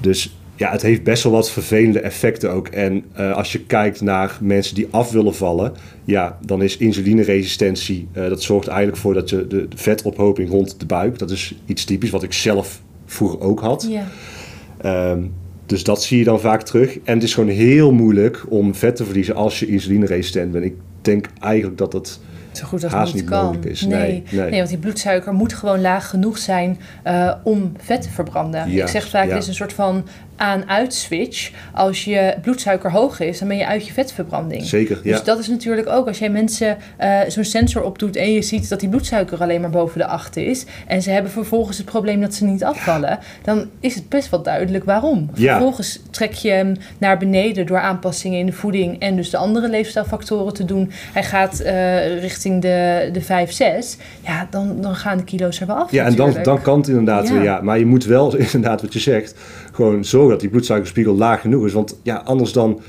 Dus 0.00 0.36
ja, 0.62 0.70
het 0.70 0.82
heeft 0.82 1.02
best 1.02 1.22
wel 1.22 1.32
wat 1.32 1.50
vervelende 1.50 2.00
effecten 2.00 2.50
ook. 2.50 2.68
En 2.68 3.04
uh, 3.18 3.32
als 3.32 3.52
je 3.52 3.64
kijkt 3.64 4.00
naar 4.00 4.38
mensen 4.40 4.74
die 4.74 4.88
af 4.90 5.10
willen 5.10 5.34
vallen, 5.34 5.72
ja, 6.04 6.38
dan 6.46 6.62
is 6.62 6.76
insulineresistentie, 6.76 8.08
uh, 8.12 8.28
dat 8.28 8.42
zorgt 8.42 8.68
eigenlijk 8.68 8.98
voor 8.98 9.14
dat 9.14 9.30
je 9.30 9.46
de, 9.46 9.66
vetophoping 9.74 10.50
rond 10.50 10.80
de 10.80 10.86
buik, 10.86 11.18
dat 11.18 11.30
is 11.30 11.54
iets 11.66 11.84
typisch 11.84 12.10
wat 12.10 12.22
ik 12.22 12.32
zelf 12.32 12.80
vroeger 13.06 13.40
ook 13.40 13.60
had. 13.60 13.88
Ja. 13.90 15.10
Um, 15.10 15.32
dus 15.66 15.84
dat 15.84 16.02
zie 16.02 16.18
je 16.18 16.24
dan 16.24 16.40
vaak 16.40 16.62
terug. 16.62 16.98
En 17.04 17.14
het 17.14 17.22
is 17.22 17.34
gewoon 17.34 17.48
heel 17.48 17.92
moeilijk 17.92 18.44
om 18.48 18.74
vet 18.74 18.96
te 18.96 19.04
verliezen 19.04 19.34
als 19.34 19.58
je 19.58 19.66
insulineresistent 19.66 20.52
bent. 20.52 20.64
Ik 20.64 20.74
denk 21.02 21.28
eigenlijk 21.40 21.78
dat 21.78 21.92
dat 21.92 22.20
zo 22.52 22.66
goed 22.66 22.84
als 22.84 22.92
Haast 22.92 23.14
niet, 23.14 23.24
kan. 23.24 23.44
mogelijk 23.44 23.64
is. 23.64 23.80
Nee, 23.80 24.22
nee, 24.30 24.50
nee. 24.50 24.58
want 24.58 24.68
die 24.68 24.78
bloedsuiker 24.78 25.32
moet 25.32 25.52
gewoon 25.52 25.80
laag 25.80 26.10
genoeg 26.10 26.38
zijn 26.38 26.78
uh, 27.06 27.34
om 27.44 27.72
vet 27.78 28.02
te 28.02 28.10
verbranden. 28.10 28.70
Ja, 28.70 28.82
ik 28.82 28.90
zeg 28.90 29.08
vaak, 29.08 29.28
het 29.28 29.42
is 29.42 29.48
een 29.48 29.54
soort 29.54 29.72
van 29.72 30.04
aan-uit 30.42 30.94
switch. 30.94 31.50
Als 31.72 32.04
je 32.04 32.34
bloedsuiker 32.42 32.90
hoog 32.90 33.20
is, 33.20 33.38
dan 33.38 33.48
ben 33.48 33.56
je 33.56 33.66
uit 33.66 33.86
je 33.86 33.92
vetverbranding. 33.92 34.62
Zeker, 34.62 35.00
ja. 35.02 35.10
Dus 35.10 35.24
dat 35.24 35.38
is 35.38 35.48
natuurlijk 35.48 35.88
ook, 35.88 36.06
als 36.06 36.18
jij 36.18 36.30
mensen 36.30 36.76
uh, 37.00 37.20
zo'n 37.28 37.44
sensor 37.44 37.82
opdoet 37.82 38.16
en 38.16 38.32
je 38.32 38.42
ziet 38.42 38.68
dat 38.68 38.80
die 38.80 38.88
bloedsuiker 38.88 39.40
alleen 39.40 39.60
maar 39.60 39.70
boven 39.70 39.98
de 39.98 40.06
8 40.06 40.36
is, 40.36 40.64
en 40.86 41.02
ze 41.02 41.10
hebben 41.10 41.32
vervolgens 41.32 41.76
het 41.76 41.86
probleem 41.86 42.20
dat 42.20 42.34
ze 42.34 42.44
niet 42.44 42.64
afvallen, 42.64 43.18
dan 43.42 43.68
is 43.80 43.94
het 43.94 44.08
best 44.08 44.30
wel 44.30 44.42
duidelijk 44.42 44.84
waarom. 44.84 45.30
Ja. 45.34 45.52
Vervolgens 45.52 46.00
trek 46.10 46.32
je 46.32 46.50
hem 46.50 46.76
naar 46.98 47.18
beneden 47.18 47.66
door 47.66 47.78
aanpassingen 47.78 48.38
in 48.38 48.46
de 48.46 48.52
voeding 48.52 49.00
en 49.00 49.16
dus 49.16 49.30
de 49.30 49.36
andere 49.36 49.68
leefstijlfactoren 49.68 50.54
te 50.54 50.64
doen. 50.64 50.90
Hij 51.12 51.24
gaat 51.24 51.60
uh, 51.60 52.20
richting 52.20 52.62
de, 52.62 53.08
de 53.12 53.20
5, 53.20 53.52
6. 53.52 53.96
Ja, 54.20 54.46
dan, 54.50 54.80
dan 54.80 54.94
gaan 54.94 55.16
de 55.16 55.24
kilo's 55.24 55.60
er 55.60 55.66
wel 55.66 55.76
af. 55.76 55.90
Ja, 55.90 56.04
en 56.04 56.14
dan, 56.14 56.36
dan 56.42 56.62
kan 56.62 56.78
het 56.78 56.88
inderdaad 56.88 57.28
ja. 57.28 57.42
ja. 57.42 57.60
Maar 57.60 57.78
je 57.78 57.86
moet 57.86 58.04
wel 58.04 58.36
inderdaad, 58.52 58.82
wat 58.82 58.92
je 58.92 59.00
zegt, 59.00 59.34
gewoon 59.72 60.04
zorgen 60.04 60.30
dat 60.30 60.40
die 60.40 60.48
bloedsuikerspiegel 60.48 61.16
laag 61.16 61.40
genoeg 61.40 61.66
is. 61.66 61.72
Want 61.72 61.98
ja, 62.02 62.16
anders 62.16 62.52
dan, 62.52 62.80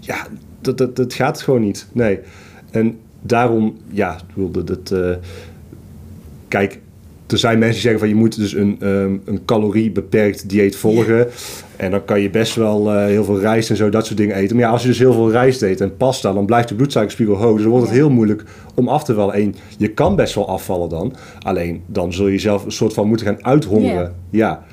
ja, 0.00 0.26
dat, 0.60 0.78
dat, 0.78 0.96
dat 0.96 1.14
gaat 1.14 1.40
gewoon 1.40 1.60
niet. 1.60 1.86
Nee. 1.92 2.18
En 2.70 2.98
daarom, 3.22 3.76
ja, 3.90 4.16
wilde 4.34 4.64
dat, 4.64 4.90
uh, 4.92 5.10
kijk, 6.48 6.80
er 7.26 7.38
zijn 7.38 7.58
mensen 7.58 7.74
die 7.74 7.82
zeggen 7.82 8.00
van 8.00 8.08
je 8.08 8.14
moet 8.14 8.36
dus 8.36 8.54
een, 8.54 8.88
um, 8.88 9.22
een 9.24 9.44
caloriebeperkt 9.44 10.48
dieet 10.48 10.76
volgen. 10.76 11.26
En 11.76 11.90
dan 11.90 12.04
kan 12.04 12.20
je 12.20 12.30
best 12.30 12.54
wel 12.54 12.94
uh, 12.94 13.04
heel 13.04 13.24
veel 13.24 13.40
rijst 13.40 13.70
en 13.70 13.76
zo, 13.76 13.88
dat 13.88 14.06
soort 14.06 14.18
dingen 14.18 14.36
eten. 14.36 14.56
Maar 14.56 14.64
ja, 14.64 14.70
als 14.70 14.82
je 14.82 14.88
dus 14.88 14.98
heel 14.98 15.12
veel 15.12 15.30
rijst 15.30 15.62
eet 15.62 15.80
en 15.80 15.96
pasta, 15.96 16.32
dan 16.32 16.46
blijft 16.46 16.68
de 16.68 16.74
bloedsuikerspiegel 16.74 17.34
hoog. 17.34 17.52
Dus 17.52 17.62
dan 17.62 17.70
wordt 17.70 17.86
het 17.86 17.96
heel 17.96 18.10
moeilijk 18.10 18.44
om 18.74 18.88
af 18.88 19.04
te 19.04 19.14
vallen. 19.14 19.34
En 19.34 19.54
je 19.78 19.88
kan 19.88 20.16
best 20.16 20.34
wel 20.34 20.48
afvallen 20.48 20.88
dan. 20.88 21.14
Alleen 21.42 21.82
dan 21.86 22.12
zul 22.12 22.26
je 22.26 22.38
zelf 22.38 22.64
een 22.64 22.72
soort 22.72 22.92
van 22.92 23.08
moeten 23.08 23.26
gaan 23.26 23.44
uithongeren. 23.44 24.14
Ja. 24.30 24.64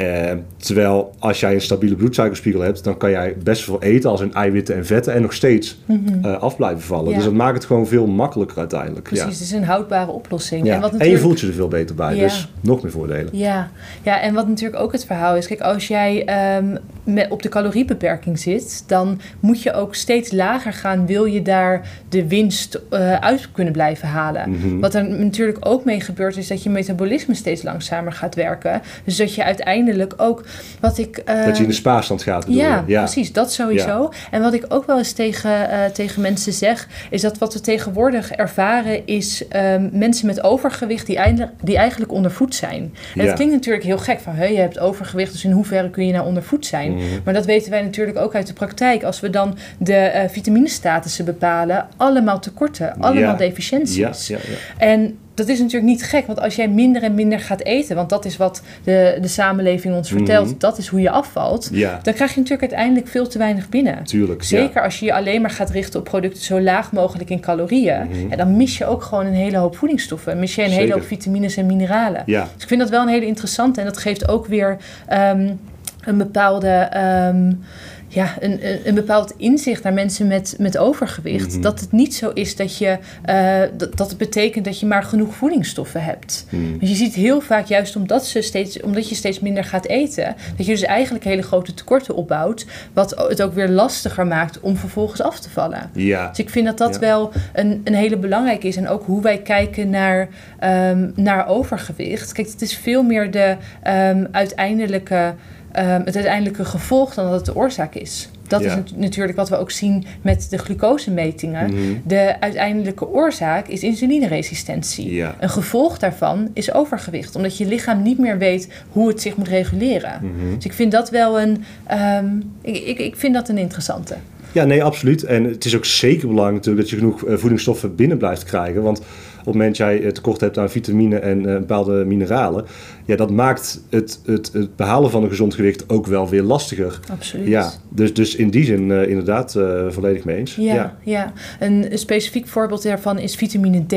Uh, 0.00 0.30
terwijl 0.56 1.14
als 1.18 1.40
jij 1.40 1.54
een 1.54 1.60
stabiele 1.60 1.96
bloedsuikerspiegel 1.96 2.60
hebt, 2.60 2.84
dan 2.84 2.96
kan 2.96 3.10
jij 3.10 3.36
best 3.42 3.64
veel 3.64 3.82
eten 3.82 4.10
als 4.10 4.20
in 4.20 4.34
eiwitten 4.34 4.76
en 4.76 4.86
vetten 4.86 5.14
en 5.14 5.22
nog 5.22 5.32
steeds 5.32 5.78
mm 5.84 6.02
-hmm. 6.06 6.24
uh, 6.24 6.38
af 6.38 6.56
blijven 6.56 6.82
vallen. 6.82 7.14
Dus 7.14 7.24
dat 7.24 7.32
maakt 7.32 7.54
het 7.54 7.64
gewoon 7.64 7.86
veel 7.86 8.06
makkelijker 8.06 8.58
uiteindelijk. 8.58 9.02
Precies, 9.02 9.24
ja. 9.24 9.30
het 9.30 9.40
is 9.40 9.52
een 9.52 9.64
houdbare 9.64 10.10
oplossing. 10.10 10.66
Ja. 10.66 10.74
En, 10.74 10.80
wat 10.80 10.92
natuurlijk... 10.92 11.10
en 11.10 11.16
je 11.16 11.22
voelt 11.26 11.40
je 11.40 11.46
er 11.46 11.52
veel 11.52 11.68
beter 11.68 11.94
bij, 11.94 12.18
dus 12.18 12.48
nog 12.60 12.82
meer 12.82 12.92
voordelen. 12.92 13.28
Ja. 13.32 13.70
ja, 14.02 14.20
en 14.20 14.34
wat 14.34 14.48
natuurlijk 14.48 14.82
ook 14.82 14.92
het 14.92 15.04
verhaal 15.04 15.36
is, 15.36 15.46
kijk, 15.46 15.60
als 15.60 15.88
jij 15.88 16.28
um, 16.56 16.78
met, 17.04 17.30
op 17.30 17.42
de 17.42 17.48
caloriebeperking 17.48 18.38
zit, 18.38 18.84
dan 18.86 19.20
moet 19.40 19.62
je 19.62 19.72
ook 19.72 19.94
steeds 19.94 20.32
lager 20.32 20.72
gaan, 20.72 21.06
wil 21.06 21.24
je 21.24 21.42
daar 21.42 21.88
de 22.08 22.28
winst 22.28 22.80
uh, 22.90 23.14
uit 23.14 23.48
kunnen 23.52 23.72
blijven 23.72 24.08
halen. 24.08 24.50
Mm 24.50 24.60
-hmm. 24.60 24.80
Wat 24.80 24.94
er 24.94 25.08
natuurlijk 25.08 25.58
ook 25.60 25.84
mee 25.84 26.00
gebeurt, 26.00 26.36
is 26.36 26.48
dat 26.48 26.62
je 26.62 26.70
metabolisme 26.70 27.34
steeds 27.34 27.62
langzamer 27.62 28.12
gaat 28.12 28.34
werken. 28.34 28.82
Dus 29.04 29.16
dat 29.16 29.34
je 29.34 29.44
uiteindelijk 29.44 29.87
ook 30.16 30.44
wat 30.80 30.98
ik. 30.98 31.22
Uh, 31.28 31.44
dat 31.44 31.56
je 31.56 31.62
in 31.62 31.68
de 31.68 31.74
spaarstand 31.74 32.22
gaat. 32.22 32.46
Ja, 32.48 32.84
ja, 32.86 33.02
precies, 33.02 33.32
dat 33.32 33.52
sowieso. 33.52 34.12
En 34.30 34.42
wat 34.42 34.54
ik 34.54 34.64
ook 34.68 34.86
wel 34.86 34.98
eens 34.98 35.12
tegen, 35.12 35.50
uh, 35.50 35.84
tegen 35.84 36.22
mensen 36.22 36.52
zeg, 36.52 36.88
is 37.10 37.20
dat 37.20 37.38
wat 37.38 37.52
we 37.54 37.60
tegenwoordig 37.60 38.30
ervaren, 38.30 39.06
is 39.06 39.44
um, 39.56 39.90
mensen 39.92 40.26
met 40.26 40.42
overgewicht 40.42 41.06
die, 41.06 41.16
eindelijk, 41.16 41.52
die 41.62 41.76
eigenlijk 41.76 42.12
ondervoed 42.12 42.54
zijn. 42.54 42.94
En 43.14 43.20
ja. 43.20 43.24
dat 43.24 43.34
klinkt 43.34 43.54
natuurlijk 43.54 43.84
heel 43.84 43.98
gek 43.98 44.20
van, 44.20 44.34
hey, 44.34 44.52
je 44.52 44.58
hebt 44.58 44.78
overgewicht, 44.78 45.32
dus 45.32 45.44
in 45.44 45.50
hoeverre 45.50 45.90
kun 45.90 46.06
je 46.06 46.12
nou 46.12 46.26
ondervoed 46.26 46.66
zijn? 46.66 46.92
Mm. 46.92 47.00
Maar 47.24 47.34
dat 47.34 47.46
weten 47.46 47.70
wij 47.70 47.82
natuurlijk 47.82 48.18
ook 48.18 48.34
uit 48.34 48.46
de 48.46 48.52
praktijk. 48.52 49.02
Als 49.02 49.20
we 49.20 49.30
dan 49.30 49.56
de 49.78 50.12
uh, 50.14 50.20
vitaminestatussen 50.28 51.24
bepalen, 51.24 51.88
allemaal 51.96 52.40
tekorten, 52.40 52.94
allemaal 52.98 53.36
deficiënties. 53.36 54.26
Ja, 54.26 54.38
En 54.78 55.18
dat 55.38 55.48
is 55.48 55.58
natuurlijk 55.58 55.90
niet 55.90 56.02
gek, 56.02 56.26
want 56.26 56.40
als 56.40 56.56
jij 56.56 56.68
minder 56.68 57.02
en 57.02 57.14
minder 57.14 57.40
gaat 57.40 57.62
eten, 57.62 57.96
want 57.96 58.08
dat 58.08 58.24
is 58.24 58.36
wat 58.36 58.62
de, 58.84 59.18
de 59.20 59.28
samenleving 59.28 59.94
ons 59.94 60.08
vertelt, 60.08 60.44
mm 60.44 60.50
-hmm. 60.50 60.58
dat 60.58 60.78
is 60.78 60.86
hoe 60.86 61.00
je 61.00 61.10
afvalt, 61.10 61.68
ja. 61.72 62.00
dan 62.02 62.14
krijg 62.14 62.34
je 62.34 62.40
natuurlijk 62.40 62.70
uiteindelijk 62.70 63.08
veel 63.08 63.28
te 63.28 63.38
weinig 63.38 63.68
binnen. 63.68 64.04
Tuurlijk. 64.04 64.42
Zeker 64.42 64.76
ja. 64.76 64.84
als 64.84 64.98
je 64.98 65.04
je 65.04 65.14
alleen 65.14 65.40
maar 65.40 65.50
gaat 65.50 65.70
richten 65.70 65.98
op 65.98 66.04
producten 66.04 66.42
zo 66.42 66.60
laag 66.60 66.92
mogelijk 66.92 67.30
in 67.30 67.40
calorieën, 67.40 68.02
mm 68.02 68.12
-hmm. 68.12 68.30
en 68.30 68.38
dan 68.38 68.56
mis 68.56 68.78
je 68.78 68.86
ook 68.86 69.02
gewoon 69.02 69.26
een 69.26 69.32
hele 69.32 69.56
hoop 69.56 69.76
voedingsstoffen, 69.76 70.38
mis 70.38 70.54
je 70.54 70.62
een 70.62 70.68
Zeker. 70.68 70.82
hele 70.82 70.94
hoop 70.94 71.06
vitamines 71.06 71.56
en 71.56 71.66
mineralen. 71.66 72.22
Ja. 72.26 72.48
Dus 72.54 72.62
ik 72.62 72.68
vind 72.68 72.80
dat 72.80 72.90
wel 72.90 73.02
een 73.02 73.08
hele 73.08 73.26
interessante 73.26 73.80
en 73.80 73.86
dat 73.86 73.98
geeft 73.98 74.28
ook 74.28 74.46
weer 74.46 74.76
um, 75.12 75.58
een 76.04 76.18
bepaalde. 76.18 76.90
Um, 77.32 77.60
ja, 78.08 78.34
een, 78.40 78.60
een 78.84 78.94
bepaald 78.94 79.34
inzicht 79.36 79.82
naar 79.82 79.92
mensen 79.92 80.26
met, 80.26 80.54
met 80.58 80.78
overgewicht. 80.78 81.56
Mm. 81.56 81.62
Dat 81.62 81.80
het 81.80 81.92
niet 81.92 82.14
zo 82.14 82.30
is 82.30 82.56
dat 82.56 82.78
je 82.78 82.98
uh, 83.28 83.60
dat, 83.76 83.96
dat 83.96 84.08
het 84.08 84.18
betekent 84.18 84.64
dat 84.64 84.80
je 84.80 84.86
maar 84.86 85.02
genoeg 85.02 85.34
voedingsstoffen 85.34 86.02
hebt. 86.02 86.46
Mm. 86.50 86.70
Want 86.70 86.88
je 86.88 86.96
ziet 86.96 87.14
heel 87.14 87.40
vaak, 87.40 87.66
juist 87.66 87.96
omdat, 87.96 88.26
ze 88.26 88.42
steeds, 88.42 88.80
omdat 88.80 89.08
je 89.08 89.14
steeds 89.14 89.40
minder 89.40 89.64
gaat 89.64 89.86
eten, 89.86 90.36
dat 90.56 90.66
je 90.66 90.72
dus 90.72 90.82
eigenlijk 90.82 91.24
hele 91.24 91.42
grote 91.42 91.74
tekorten 91.74 92.14
opbouwt. 92.14 92.66
Wat 92.92 93.26
het 93.28 93.42
ook 93.42 93.54
weer 93.54 93.68
lastiger 93.68 94.26
maakt 94.26 94.60
om 94.60 94.76
vervolgens 94.76 95.22
af 95.22 95.40
te 95.40 95.50
vallen. 95.50 95.90
Ja. 95.92 96.28
Dus 96.28 96.38
ik 96.38 96.50
vind 96.50 96.66
dat 96.66 96.78
dat 96.78 96.94
ja. 96.94 97.00
wel 97.00 97.32
een, 97.52 97.80
een 97.84 97.94
hele 97.94 98.16
belangrijke 98.16 98.66
is. 98.66 98.76
En 98.76 98.88
ook 98.88 99.04
hoe 99.04 99.22
wij 99.22 99.38
kijken 99.38 99.90
naar, 99.90 100.28
um, 100.64 101.12
naar 101.14 101.48
overgewicht. 101.48 102.32
Kijk, 102.32 102.48
het 102.48 102.62
is 102.62 102.76
veel 102.76 103.02
meer 103.02 103.30
de 103.30 103.56
um, 103.86 104.28
uiteindelijke 104.30 105.34
het 105.84 106.14
uiteindelijke 106.14 106.64
gevolg 106.64 107.14
dan 107.14 107.24
dat 107.24 107.34
het 107.34 107.44
de 107.44 107.56
oorzaak 107.56 107.94
is. 107.94 108.28
Dat 108.46 108.64
is 108.64 108.72
natuurlijk 108.94 109.36
wat 109.36 109.48
we 109.48 109.56
ook 109.56 109.70
zien 109.70 110.04
met 110.22 110.46
de 110.50 110.58
glucosemetingen. 110.58 111.70
Mm 111.70 112.02
De 112.04 112.40
uiteindelijke 112.40 113.08
oorzaak 113.08 113.68
is 113.68 113.82
insulineresistentie. 113.82 115.24
Een 115.40 115.50
gevolg 115.50 115.98
daarvan 115.98 116.50
is 116.52 116.72
overgewicht, 116.72 117.36
omdat 117.36 117.58
je 117.58 117.66
lichaam 117.66 118.02
niet 118.02 118.18
meer 118.18 118.38
weet 118.38 118.68
hoe 118.92 119.08
het 119.08 119.20
zich 119.20 119.36
moet 119.36 119.48
reguleren. 119.48 120.20
Mhm. 120.22 120.54
Dus 120.54 120.64
ik 120.64 120.72
vind 120.72 120.92
dat 120.92 121.10
wel 121.10 121.40
een, 121.40 121.64
ehm, 121.86 122.26
ik, 122.62 122.76
ik, 122.76 122.98
ik 122.98 123.16
vind 123.16 123.34
dat 123.34 123.48
een 123.48 123.58
interessante. 123.58 124.16
Ja, 124.52 124.64
nee, 124.64 124.84
absoluut. 124.84 125.24
En 125.24 125.44
het 125.44 125.64
is 125.64 125.76
ook 125.76 125.84
zeker 125.84 126.28
belangrijk 126.28 126.56
natuurlijk 126.56 126.88
dat 126.88 126.90
je 126.90 126.96
genoeg 126.96 127.24
eh, 127.24 127.36
voedingsstoffen 127.36 127.94
binnen 127.94 128.18
blijft 128.18 128.44
krijgen. 128.44 128.82
Want 128.82 128.98
op 128.98 129.04
het 129.44 129.54
moment 129.54 129.76
dat 129.76 129.86
jij 129.86 130.12
tekort 130.12 130.40
hebt 130.40 130.58
aan 130.58 130.70
vitamine 130.70 131.18
en 131.18 131.38
uh, 131.38 131.58
bepaalde 131.58 132.04
mineralen, 132.04 132.64
ja, 133.08 133.16
dat 133.16 133.30
maakt 133.30 133.80
het, 133.90 134.20
het, 134.24 134.50
het, 134.52 134.76
behalen 134.76 135.10
van 135.10 135.22
een 135.22 135.28
gezond 135.28 135.54
gewicht 135.54 135.88
ook 135.88 136.06
wel 136.06 136.28
weer 136.28 136.42
lastiger. 136.42 137.00
Absoluut. 137.10 137.46
Ja, 137.46 137.72
dus, 137.88 138.14
dus 138.14 138.34
in 138.34 138.50
die 138.50 138.64
zin 138.64 138.90
uh, 138.90 139.08
inderdaad 139.08 139.54
uh, 139.54 139.84
volledig 139.88 140.24
mee 140.24 140.36
eens. 140.36 140.54
Ja, 140.54 140.96
ja. 141.02 141.32
Een, 141.58 141.86
specifiek 141.92 142.46
voorbeeld 142.46 142.82
daarvan 142.82 143.18
is 143.18 143.34
vitamine 143.34 143.86
D, 143.86 143.94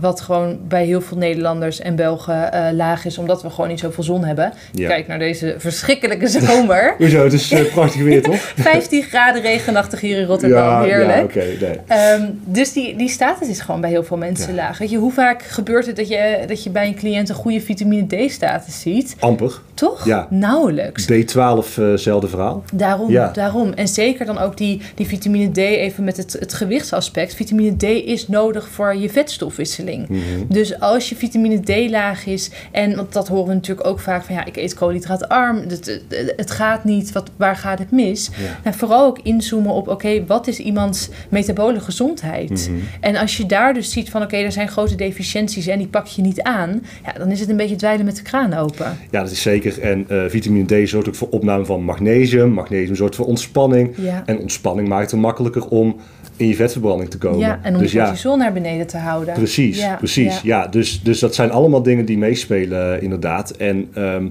wat 0.00 0.20
gewoon 0.20 0.58
bij 0.68 0.84
heel 0.84 1.00
veel 1.00 1.16
Nederlanders 1.16 1.80
en 1.80 1.96
Belgen 1.96 2.50
uh, 2.54 2.68
laag 2.72 3.04
is, 3.04 3.18
omdat 3.18 3.42
we 3.42 3.50
gewoon 3.50 3.68
niet 3.68 3.80
zoveel 3.80 4.04
zon 4.04 4.24
hebben. 4.24 4.52
Ja. 4.72 4.88
Kijk 4.88 5.06
naar 5.06 5.18
deze 5.18 5.54
verschrikkelijke 5.58 6.26
zomer. 6.28 6.94
Hoezo, 6.98 7.24
het 7.24 7.32
is 7.32 7.54
prachtig 7.72 8.02
weer 8.02 8.22
toch? 8.22 8.40
15 8.56 9.02
graden 9.02 9.42
regenachtig 9.42 10.00
hier 10.00 10.18
in 10.18 10.26
Rotterdam, 10.26 10.58
ja, 10.58 10.82
heerlijk. 10.82 11.34
Ja, 11.34 11.42
oké. 11.42 11.80
Okay, 11.86 12.14
um, 12.14 12.40
dus 12.44 12.72
die, 12.72 12.96
die 12.96 13.08
status 13.08 13.48
is 13.48 13.60
gewoon 13.60 13.80
bij 13.80 13.90
heel 13.90 14.04
veel 14.04 14.16
mensen 14.16 14.54
laag. 14.54 14.78
Weet 14.78 14.90
je, 14.90 14.96
hoe 14.96 15.12
vaak 15.12 15.42
gebeurt 15.42 15.86
het 15.86 15.96
dat 15.96 16.08
je, 16.08 16.44
dat 16.46 16.62
je 16.62 16.70
bij 16.70 16.86
een 16.86 16.96
cliënt 16.96 17.28
een 17.28 17.34
goede 17.34 17.60
vitamine 17.60 18.06
D 18.06 18.30
staat? 18.30 18.46
Ziet. 18.68 19.16
Amper. 19.18 19.60
Toch? 19.74 20.04
Ja. 20.04 20.26
Nauwelijks. 20.30 21.04
B12, 21.12 21.78
uh, 21.78 21.94
zelfde 21.94 22.28
verhaal. 22.28 22.64
Daarom, 22.72 23.10
ja. 23.10 23.30
daarom. 23.32 23.72
En 23.72 23.88
zeker 23.88 24.26
dan 24.26 24.38
ook 24.38 24.56
die, 24.56 24.80
die 24.94 25.06
vitamine 25.06 25.50
D, 25.50 25.56
even 25.56 26.04
met 26.04 26.16
het, 26.16 26.32
het 26.32 26.54
gewichtsaspect. 26.54 27.34
Vitamine 27.34 27.76
D 27.76 27.82
is 27.82 28.28
nodig 28.28 28.68
voor 28.68 28.96
je 28.96 29.10
vetstofwisseling. 29.10 30.08
Mhm. 30.08 30.20
Dus 30.48 30.80
als 30.80 31.08
je 31.08 31.16
vitamine 31.16 31.60
D 31.60 31.90
laag 31.90 32.26
is, 32.26 32.50
en 32.72 32.96
want 32.96 33.12
dat 33.12 33.28
horen 33.28 33.48
we 33.48 33.54
natuurlijk 33.54 33.86
ook 33.86 34.00
vaak 34.00 34.24
van 34.24 34.34
ja, 34.34 34.44
ik 34.44 34.56
eet 34.56 34.74
koolhydraatarm, 34.74 35.62
het, 35.68 36.02
het 36.36 36.50
gaat 36.50 36.84
niet, 36.84 37.12
wat, 37.12 37.30
waar 37.36 37.56
gaat 37.56 37.78
het 37.78 37.90
mis? 37.90 38.30
Ja. 38.36 38.58
Nou, 38.64 38.76
vooral 38.76 39.06
ook 39.06 39.18
inzoomen 39.22 39.72
op, 39.72 39.88
oké, 39.88 40.26
wat 40.26 40.46
is 40.46 40.58
iemands 40.58 41.08
metabole 41.28 41.80
gezondheid? 41.80 42.68
Mhm. 42.68 42.78
En 43.00 43.16
als 43.16 43.36
je 43.36 43.46
daar 43.46 43.74
dus 43.74 43.90
ziet 43.90 44.10
van, 44.10 44.22
oké, 44.22 44.36
er 44.36 44.52
zijn 44.52 44.68
grote 44.68 44.94
deficiënties 44.94 45.66
en 45.66 45.78
die 45.78 45.88
pak 45.88 46.06
je 46.06 46.22
niet 46.22 46.42
aan, 46.42 46.84
ja, 47.04 47.12
dan 47.12 47.30
is 47.30 47.40
het 47.40 47.48
een 47.48 47.56
beetje 47.56 47.76
dweilen 47.76 48.04
met 48.04 48.16
de 48.16 48.22
kraan 48.22 48.37
open. 48.46 48.96
Ja, 49.10 49.22
dat 49.22 49.30
is 49.30 49.42
zeker. 49.42 49.80
En 49.80 50.06
uh, 50.10 50.22
vitamine 50.28 50.84
D 50.84 50.88
zorgt 50.88 51.08
ook 51.08 51.14
voor 51.14 51.28
opname 51.28 51.64
van 51.64 51.82
magnesium. 51.82 52.50
Magnesium 52.50 52.96
zorgt 52.96 53.14
voor 53.16 53.26
ontspanning. 53.26 53.90
Ja. 53.96 54.22
En 54.26 54.38
ontspanning 54.38 54.88
maakt 54.88 55.10
het 55.10 55.20
makkelijker 55.20 55.68
om 55.68 55.96
in 56.36 56.48
je 56.48 56.54
vetverbranding 56.54 57.10
te 57.10 57.18
komen. 57.18 57.38
Ja, 57.38 57.60
en 57.62 57.74
om 57.74 57.80
dus 57.80 57.92
je 57.92 57.98
cortisol 57.98 58.36
naar 58.36 58.52
beneden 58.52 58.86
te 58.86 58.96
houden. 58.96 59.34
Precies, 59.34 59.78
ja, 59.78 59.96
precies. 59.96 60.40
Ja. 60.40 60.66
dus, 60.66 61.02
dus 61.02 61.18
dat 61.18 61.34
zijn 61.34 61.50
allemaal 61.50 61.82
dingen 61.82 62.04
die 62.04 62.18
meespelen 62.18 63.02
inderdaad. 63.02 63.50
En 63.50 63.88
um, 63.96 64.30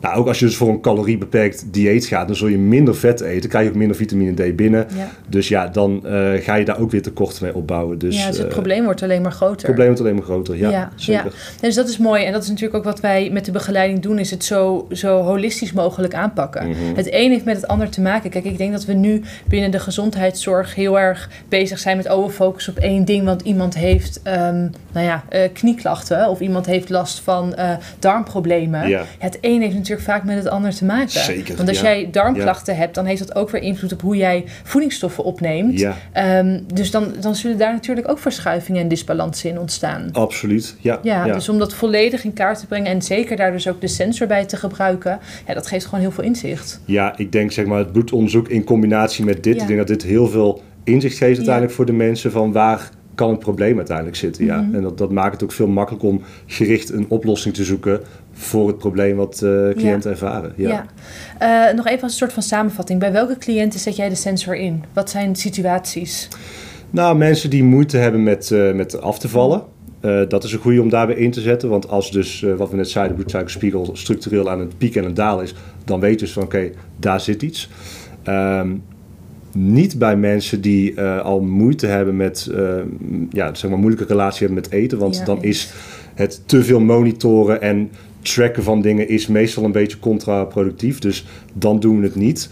nou, 0.00 0.16
ook 0.16 0.26
als 0.26 0.38
je 0.38 0.44
dus 0.44 0.56
voor 0.56 0.68
een 0.68 0.80
caloriebeperkt 0.80 1.64
dieet 1.72 2.06
gaat, 2.06 2.26
dan 2.26 2.36
zul 2.36 2.48
je 2.48 2.58
minder 2.58 2.96
vet 2.96 3.20
eten, 3.20 3.48
krijg 3.48 3.64
je 3.64 3.70
ook 3.70 3.76
minder 3.76 3.96
vitamine 3.96 4.50
D 4.50 4.56
binnen. 4.56 4.86
Dus 5.28 5.48
ja, 5.48 5.66
dan 5.66 6.02
uh, 6.04 6.32
ga 6.40 6.54
je 6.54 6.64
daar 6.64 6.80
ook 6.80 6.90
weer 6.90 7.02
tekort 7.02 7.40
mee 7.40 7.54
opbouwen. 7.54 7.98
Dus, 7.98 8.16
ja, 8.16 8.26
dus 8.26 8.36
het 8.36 8.46
uh, 8.46 8.52
probleem 8.52 8.84
wordt 8.84 9.02
alleen 9.02 9.22
maar 9.22 9.32
groter. 9.32 9.56
Het 9.56 9.64
probleem 9.66 9.86
wordt 9.86 10.00
alleen 10.00 10.14
maar 10.14 10.24
groter, 10.24 10.56
ja, 10.56 10.70
ja, 10.70 10.92
zeker. 10.94 11.24
Ja. 11.24 11.60
Dus 11.60 11.74
dat 11.74 11.88
is 11.88 11.98
mooi. 11.98 12.24
En 12.24 12.32
dat 12.32 12.42
is 12.42 12.48
natuurlijk 12.48 12.76
ook 12.76 12.84
wat 12.84 13.00
wij 13.00 13.30
met 13.32 13.44
de 13.44 13.52
begeleiding 13.52 14.00
doen, 14.00 14.18
is 14.18 14.30
het 14.30 14.44
zo, 14.44 14.86
zo 14.92 15.20
holistisch 15.20 15.72
mogelijk 15.72 16.14
aanpakken. 16.14 16.66
Mm 16.66 16.72
-hmm. 16.72 16.94
Het 16.94 17.12
een 17.12 17.30
heeft 17.30 17.44
met 17.44 17.56
het 17.56 17.66
ander 17.66 17.88
te 17.88 18.00
maken. 18.00 18.30
Kijk, 18.30 18.44
ik 18.44 18.58
denk 18.58 18.72
dat 18.72 18.84
we 18.84 18.92
nu 18.92 19.22
binnen 19.48 19.70
de 19.70 19.78
gezondheidszorg 19.80 20.74
heel 20.74 20.98
erg 20.98 21.28
bezig 21.48 21.78
zijn 21.78 21.96
met 21.96 22.08
overfocus 22.08 22.68
op 22.68 22.76
één 22.76 23.04
ding. 23.04 23.24
Want 23.24 23.42
iemand 23.42 23.74
heeft, 23.74 24.20
um, 24.24 24.70
nou 24.92 25.06
ja, 25.06 25.24
uh, 25.32 25.40
knieklachten 25.52 26.28
of 26.28 26.40
iemand 26.40 26.66
heeft 26.66 26.88
last 26.88 27.20
van 27.20 27.54
darmproblemen. 27.98 28.88
Ja. 28.88 29.04
Het 29.18 29.38
een 29.40 29.60
heeft 29.60 29.74
natuurlijk 29.74 30.02
vaak 30.02 30.24
met 30.24 30.36
het 30.36 30.48
ander 30.48 30.74
te 30.74 30.84
maken. 30.84 31.10
Zeker, 31.10 31.56
Want 31.56 31.68
als 31.68 31.80
jij 31.80 32.08
darmklachten 32.12 32.76
hebt, 32.76 32.94
dan 32.94 33.04
heeft 33.04 33.18
dat 33.18 33.34
ook 33.34 33.50
weer 33.50 33.62
invloed 33.62 33.92
op 33.92 34.00
hoe 34.00 34.16
jij 34.16 34.44
voedingsstoffen 34.62 35.24
opneemt. 35.24 35.86
Um, 36.36 36.64
dus 36.74 36.90
dan, 36.90 37.12
dan 37.20 37.34
zullen 37.34 37.58
daar 37.58 37.72
natuurlijk 37.72 38.10
ook 38.10 38.18
verschuivingen 38.18 38.80
en 38.80 38.88
disbalansen 38.88 39.50
in 39.50 39.58
ontstaan. 39.58 40.08
Absoluut, 40.12 40.76
ja. 40.80 40.98
Ja, 41.02 41.24
dus 41.24 41.48
om 41.48 41.58
dat 41.58 41.74
volledig 41.74 42.24
in 42.24 42.32
kaart 42.32 42.60
te 42.60 42.66
brengen 42.66 42.92
en 42.92 43.02
zeker 43.02 43.36
daar 43.36 43.52
dus 43.52 43.68
ook 43.68 43.80
de 43.80 43.88
sensor 43.88 44.26
bij 44.26 44.44
te 44.44 44.56
gebruiken, 44.56 45.18
ja, 45.46 45.54
dat 45.54 45.66
geeft 45.66 45.84
gewoon 45.84 46.00
heel 46.00 46.10
veel 46.10 46.24
inzicht. 46.24 46.80
Ja, 46.84 47.16
ik 47.16 47.32
denk 47.32 47.52
zeg 47.52 47.66
maar 47.66 47.78
het 47.78 47.92
bloedonderzoek 47.92 48.48
in 48.48 48.64
combinatie 48.64 49.24
met 49.24 49.42
dit, 49.42 49.60
ik 49.60 49.66
denk 49.66 49.78
dat 49.78 49.88
dit 49.88 50.02
heel 50.02 50.28
veel 50.28 50.62
inzicht 50.84 51.16
geeft 51.16 51.36
uiteindelijk 51.36 51.74
voor 51.74 51.86
de 51.86 51.92
mensen 51.92 52.30
van 52.30 52.52
waar 52.52 52.90
kan 53.20 53.30
het 53.30 53.38
probleem 53.38 53.76
uiteindelijk 53.76 54.16
zitten. 54.16 54.44
Ja. 54.44 54.60
Mhm. 54.60 54.74
En 54.74 54.82
dat, 54.82 54.98
dat 54.98 55.10
maakt 55.10 55.32
het 55.32 55.42
ook 55.42 55.52
veel 55.52 55.66
makkelijker 55.66 56.08
om 56.08 56.22
gericht 56.46 56.92
een 56.92 57.06
oplossing 57.08 57.54
te 57.54 57.64
zoeken 57.64 58.00
voor 58.32 58.66
het 58.66 58.78
probleem 58.78 59.16
wat 59.16 59.40
uh, 59.44 59.70
cliënten 59.70 60.10
ervaren. 60.10 60.52
Ja. 60.56 60.86
ja. 61.40 61.68
Uh, 61.68 61.76
nog 61.76 61.86
even 61.86 62.02
als 62.02 62.12
een 62.12 62.18
soort 62.18 62.32
van 62.32 62.42
samenvatting. 62.42 63.00
Bij 63.00 63.12
welke 63.12 63.38
cliënten 63.38 63.80
zet 63.80 63.96
jij 63.96 64.08
de 64.08 64.14
sensor 64.14 64.56
in? 64.56 64.84
Wat 64.92 65.10
zijn 65.10 65.36
situaties? 65.36 66.28
Nou, 66.90 67.16
mensen 67.16 67.50
die 67.50 67.64
moeite 67.64 67.96
hebben 67.96 68.22
met, 68.22 68.50
uh, 68.50 68.72
met 68.72 69.00
af 69.00 69.18
te 69.18 69.28
vallen. 69.28 69.62
dat 70.28 70.44
is 70.44 70.52
een 70.52 70.58
goede 70.58 70.82
om 70.82 70.88
daarbij 70.88 71.16
in 71.16 71.30
te 71.30 71.40
zetten. 71.40 71.68
Want 71.68 71.88
als 71.88 72.10
dus, 72.10 72.44
wat 72.56 72.70
we 72.70 72.76
net 72.76 72.88
zeiden, 72.88 73.16
de 73.16 73.18
bloedsuikerspiegel 73.18 73.90
structureel 73.92 74.50
aan 74.50 74.60
het 74.60 74.78
pieken 74.78 75.00
en 75.00 75.06
het 75.06 75.16
dalen 75.16 75.44
is, 75.44 75.54
dan 75.84 76.00
weet 76.00 76.20
je 76.20 76.26
dus 76.26 76.32
van 76.32 76.42
oké, 76.42 76.70
daar 76.96 77.20
zit 77.20 77.42
iets. 77.42 77.70
Um, 78.24 78.82
niet 79.52 79.98
bij 79.98 80.16
mensen 80.16 80.60
die 80.60 80.92
uh, 80.94 81.20
al 81.20 81.40
moeite 81.40 81.86
hebben 81.86 82.16
met, 82.16 82.48
uh, 82.52 82.72
ja, 83.30 83.54
zeg 83.54 83.70
maar, 83.70 83.78
moeilijke 83.78 84.06
relatie 84.06 84.46
hebben 84.46 84.62
met 84.62 84.72
eten. 84.72 84.98
Want 84.98 85.26
dan 85.26 85.42
is 85.42 85.72
het 86.14 86.42
te 86.46 86.64
veel 86.64 86.80
monitoren 86.80 87.62
en 87.62 87.90
tracken 88.22 88.62
van 88.62 88.82
dingen 88.82 89.08
is 89.08 89.26
meestal 89.26 89.64
een 89.64 89.72
beetje 89.72 89.98
contraproductief. 89.98 90.98
Dus 90.98 91.26
dan 91.52 91.80
doen 91.80 92.00
we 92.00 92.06
het 92.06 92.14
niet. 92.14 92.50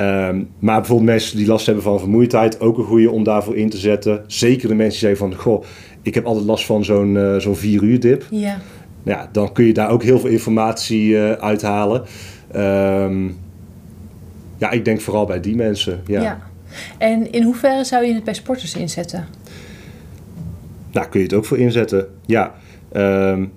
Um, 0.00 0.48
maar 0.58 0.78
bijvoorbeeld 0.78 1.08
mensen 1.08 1.36
die 1.36 1.46
last 1.46 1.66
hebben 1.66 1.84
van 1.84 1.98
vermoeidheid, 1.98 2.60
ook 2.60 2.78
een 2.78 2.84
goede 2.84 3.10
om 3.10 3.24
daarvoor 3.24 3.56
in 3.56 3.70
te 3.70 3.78
zetten. 3.78 4.24
Zeker 4.26 4.68
de 4.68 4.74
mensen 4.74 5.00
die 5.00 5.16
zeggen 5.16 5.30
van, 5.30 5.40
goh, 5.40 5.64
ik 6.02 6.14
heb 6.14 6.24
altijd 6.24 6.46
last 6.46 6.66
van 6.66 6.84
zo'n 6.84 7.14
uh, 7.14 7.36
zo'n 7.36 7.56
vier 7.56 7.82
uur 7.82 8.00
dip. 8.00 8.26
Ja. 8.30 8.58
ja. 9.02 9.28
Dan 9.32 9.52
kun 9.52 9.64
je 9.64 9.72
daar 9.72 9.90
ook 9.90 10.02
heel 10.02 10.18
veel 10.18 10.30
informatie 10.30 11.18
uithalen. 11.18 12.02
Um, 12.56 13.36
ja, 14.64 14.70
ik 14.70 14.84
denk 14.84 15.00
vooral 15.00 15.26
bij 15.26 15.40
die 15.40 15.56
mensen. 15.56 16.02
Ja. 16.06 16.22
ja. 16.22 16.38
En 16.98 17.32
in 17.32 17.42
hoeverre 17.42 17.84
zou 17.84 18.04
je 18.04 18.14
het 18.14 18.24
bij 18.24 18.34
sporters 18.34 18.74
inzetten? 18.74 19.26
Nou, 20.92 21.08
kun 21.08 21.20
je 21.20 21.26
het 21.26 21.34
ook 21.34 21.44
voor 21.44 21.58
inzetten. 21.58 22.06
Ja. 22.26 22.54
Um, 22.96 23.52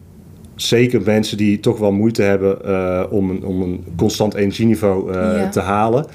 zeker 0.56 1.02
mensen 1.02 1.38
die 1.38 1.60
toch 1.60 1.78
wel 1.78 1.92
moeite 1.92 2.22
hebben 2.22 2.58
uh, 2.66 3.04
om, 3.10 3.30
een, 3.30 3.46
om 3.46 3.62
een 3.62 3.84
constant 3.96 4.34
energieniveau 4.34 5.10
uh, 5.10 5.16
ja. 5.16 5.50
te 5.50 5.60
halen. 5.60 6.06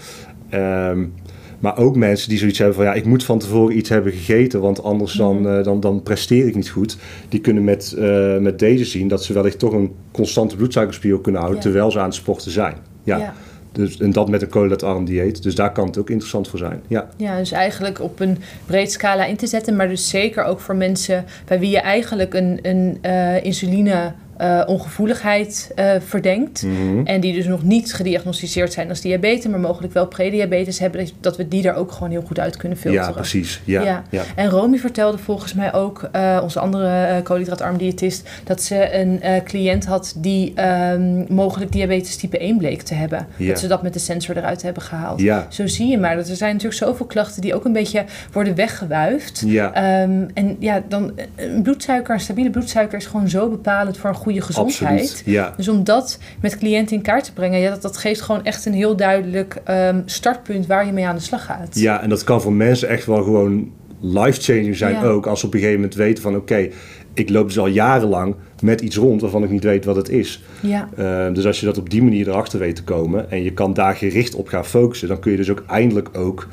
Um, 0.55 1.15
maar 1.59 1.79
ook 1.79 1.97
mensen 1.97 2.29
die 2.29 2.39
zoiets 2.39 2.59
hebben 2.59 2.77
van 2.77 2.85
ja, 2.85 2.93
ik 2.93 3.05
moet 3.05 3.25
van 3.25 3.39
tevoren 3.39 3.77
iets 3.77 3.89
hebben 3.89 4.13
gegeten, 4.13 4.61
want 4.61 4.83
anders 4.83 5.13
dan, 5.13 5.47
uh, 5.47 5.65
dan, 5.65 5.81
dan 5.81 6.03
presteer 6.03 6.47
ik 6.47 6.55
niet 6.55 6.71
goed. 6.71 6.97
Die 7.29 7.41
kunnen 7.41 7.65
met, 7.65 7.97
met 8.41 8.59
deze 8.59 8.85
zien 8.85 9.09
dat 9.09 9.25
ze 9.25 9.33
wellicht 9.33 9.59
toch 9.59 9.73
een 9.73 9.93
constante 10.11 10.57
bloedsuikerspiegel 10.57 11.21
kunnen 11.21 11.41
houden 11.41 11.63
ja. 11.63 11.69
terwijl 11.69 11.91
ze 11.91 11.99
aan 11.99 12.05
het 12.05 12.15
sporten 12.15 12.51
zijn. 12.51 12.77
ja. 13.05 13.17
ja. 13.19 13.35
Dus, 13.73 13.99
en 13.99 14.11
dat 14.11 14.29
met 14.29 14.43
een 14.43 14.49
koolhydraatarm 14.49 15.05
dieet. 15.05 15.43
Dus 15.43 15.55
daar 15.55 15.73
kan 15.73 15.87
het 15.87 15.99
ook 15.99 16.11
interessant 16.11 16.49
voor 16.49 16.59
zijn. 16.59 16.83
Ja. 16.87 17.09
ja, 17.17 17.39
dus 17.39 17.53
eigenlijk 17.53 18.01
op 18.01 18.21
een 18.21 18.39
breed 18.67 18.93
scala 18.93 19.25
in 19.25 19.37
te 19.37 19.47
zetten. 19.47 19.77
Maar 19.77 19.89
dus 19.89 20.09
zeker 20.09 20.45
ook 20.45 20.61
voor 20.61 20.77
mensen 20.77 21.25
bij 21.45 21.59
wie 21.59 21.71
je 21.71 21.81
eigenlijk 21.81 22.35
een, 22.35 22.59
een 22.63 22.99
uh, 23.07 23.45
insuline 23.45 24.13
uh, 24.41 24.63
ongevoeligheid 24.67 25.73
uh, 25.77 25.91
verdenkt. 26.07 26.63
Mm-hmm. 26.63 27.07
En 27.07 27.21
die 27.21 27.35
dus 27.35 27.47
nog 27.47 27.63
niet 27.63 27.95
gediagnosticeerd 27.95 28.73
zijn 28.73 28.89
als 28.89 29.01
diabetes, 29.01 29.47
maar 29.47 29.61
mogelijk 29.61 29.93
wel 29.93 30.07
prediabetes 30.07 30.79
hebben, 30.79 31.09
dat 31.21 31.37
we 31.37 31.49
die 31.49 31.69
er 31.69 31.75
ook 31.75 31.93
gewoon 31.93 32.11
heel 32.11 32.23
goed 32.23 32.39
uit 32.39 32.57
kunnen 32.57 32.79
filteren. 32.79 33.07
Ja, 33.07 33.13
precies. 33.13 33.61
Ja, 33.65 33.83
ja. 33.83 34.03
ja. 34.11 34.23
En 34.35 34.49
Romy 34.49 34.79
vertelde 34.79 35.19
volgens 35.19 35.55
mij 35.55 35.73
ook, 35.73 36.09
uh, 36.17 36.41
onze 36.43 36.61
andere 36.61 37.21
koolhydraatarm 37.23 37.77
diëtist, 37.77 38.29
dat 38.45 38.63
ze 38.63 38.95
een 38.95 39.21
cliënt 39.45 39.85
had 39.85 40.15
die 40.17 40.55
um, 40.65 41.27
mogelijk 41.29 41.73
diabetes 41.73 42.17
type 42.17 42.39
1 42.39 42.57
bleek 42.59 42.83
te 42.83 42.95
hebben. 42.95 43.27
Ja. 43.37 43.49
Dat 43.49 43.59
ze 43.59 43.67
dat 43.67 43.83
met 43.83 43.93
de 43.93 43.99
sensor 43.99 44.37
eruit 44.37 44.63
hebben 44.63 44.83
gehaald. 44.83 45.21
Ja. 45.21 45.47
Zo 45.51 45.67
zie 45.67 45.87
je 45.87 45.99
maar. 45.99 46.17
Dat 46.17 46.29
er 46.29 46.37
zijn 46.37 46.53
natuurlijk 46.53 46.83
zoveel 46.83 47.07
klachten 47.07 47.43
die 47.43 47.55
ook 47.55 47.65
een 47.65 47.73
beetje 47.73 48.05
worden 48.33 48.55
weggewuifd. 48.55 49.43
Ja. 49.47 50.03
Um, 50.03 50.27
en 50.35 50.57
ja, 50.59 50.83
dan 50.89 51.13
een 51.37 51.63
bloedsuiker, 51.63 52.15
een 52.15 52.21
stabiele 52.21 52.51
bloedsuiker 52.51 52.99
is 52.99 53.07
gewoon 53.07 53.29
zo 53.29 53.49
bepalend 53.49 53.97
voor 53.97 54.11
een 54.11 54.17
goede 54.23 54.41
gezondheid. 54.41 55.01
Absoluut, 55.01 55.23
ja. 55.27 55.55
Dus 55.57 55.69
om 55.69 55.85
dat 55.85 56.19
met 56.41 56.59
cliënten 56.59 56.97
in 56.97 57.03
kaart 57.03 57.25
te 57.25 57.33
brengen, 57.33 57.61
ja, 57.61 57.71
dat, 57.71 57.83
dat 57.83 57.97
geeft 57.97 58.21
gewoon 58.21 58.45
echt 58.45 58.67
een 58.67 58.75
heel 58.75 58.97
duidelijk 58.97 59.63
um, 59.69 60.03
startpunt 60.07 60.67
waar 60.67 60.87
je 60.87 60.93
mee 60.93 61.07
aan 61.07 61.17
de 61.17 61.23
slag 61.23 61.45
gaat. 61.45 61.79
Ja, 61.79 62.03
en 62.03 62.09
dat 62.09 62.25
kan 62.25 62.41
voor 62.41 62.53
mensen 62.53 62.89
echt 62.89 63.07
wel 63.07 63.23
gewoon 63.23 63.71
life-changing 64.01 64.77
zijn 64.77 65.03
ook. 65.03 65.27
Als 65.27 65.41
we 65.41 65.47
op 65.47 65.53
een 65.53 65.59
gegeven 65.61 65.81
moment 65.81 65.99
weten 65.99 66.23
van 66.23 66.37
oké, 66.37 66.69
ik 67.15 67.29
loop 67.29 67.47
dus 67.47 67.59
al 67.59 67.67
jarenlang 67.67 68.35
met 68.61 68.81
iets 68.81 68.97
rond 68.97 69.21
waarvan 69.21 69.45
ik 69.45 69.51
niet 69.51 69.65
weet 69.65 69.85
wat 69.85 69.97
het 69.97 70.09
is. 70.09 70.43
Ja. 70.61 70.89
Uh, 70.99 71.35
dus 71.35 71.47
als 71.47 71.61
je 71.61 71.67
dat 71.67 71.79
op 71.79 71.91
die 71.91 72.03
manier 72.03 72.29
erachter 72.29 72.59
weet 72.59 72.77
te 72.77 72.85
komen 72.85 73.31
en 73.31 73.43
je 73.43 73.53
kan 73.53 73.75
daar 73.75 73.95
gericht 73.95 74.35
op 74.35 74.49
gaan 74.49 74.65
focussen, 74.65 75.09
dan 75.09 75.19
kun 75.21 75.31
je 75.31 75.37
dus 75.37 75.51
ook 75.51 75.65
eindelijk 75.67 76.09
ook, 76.13 76.49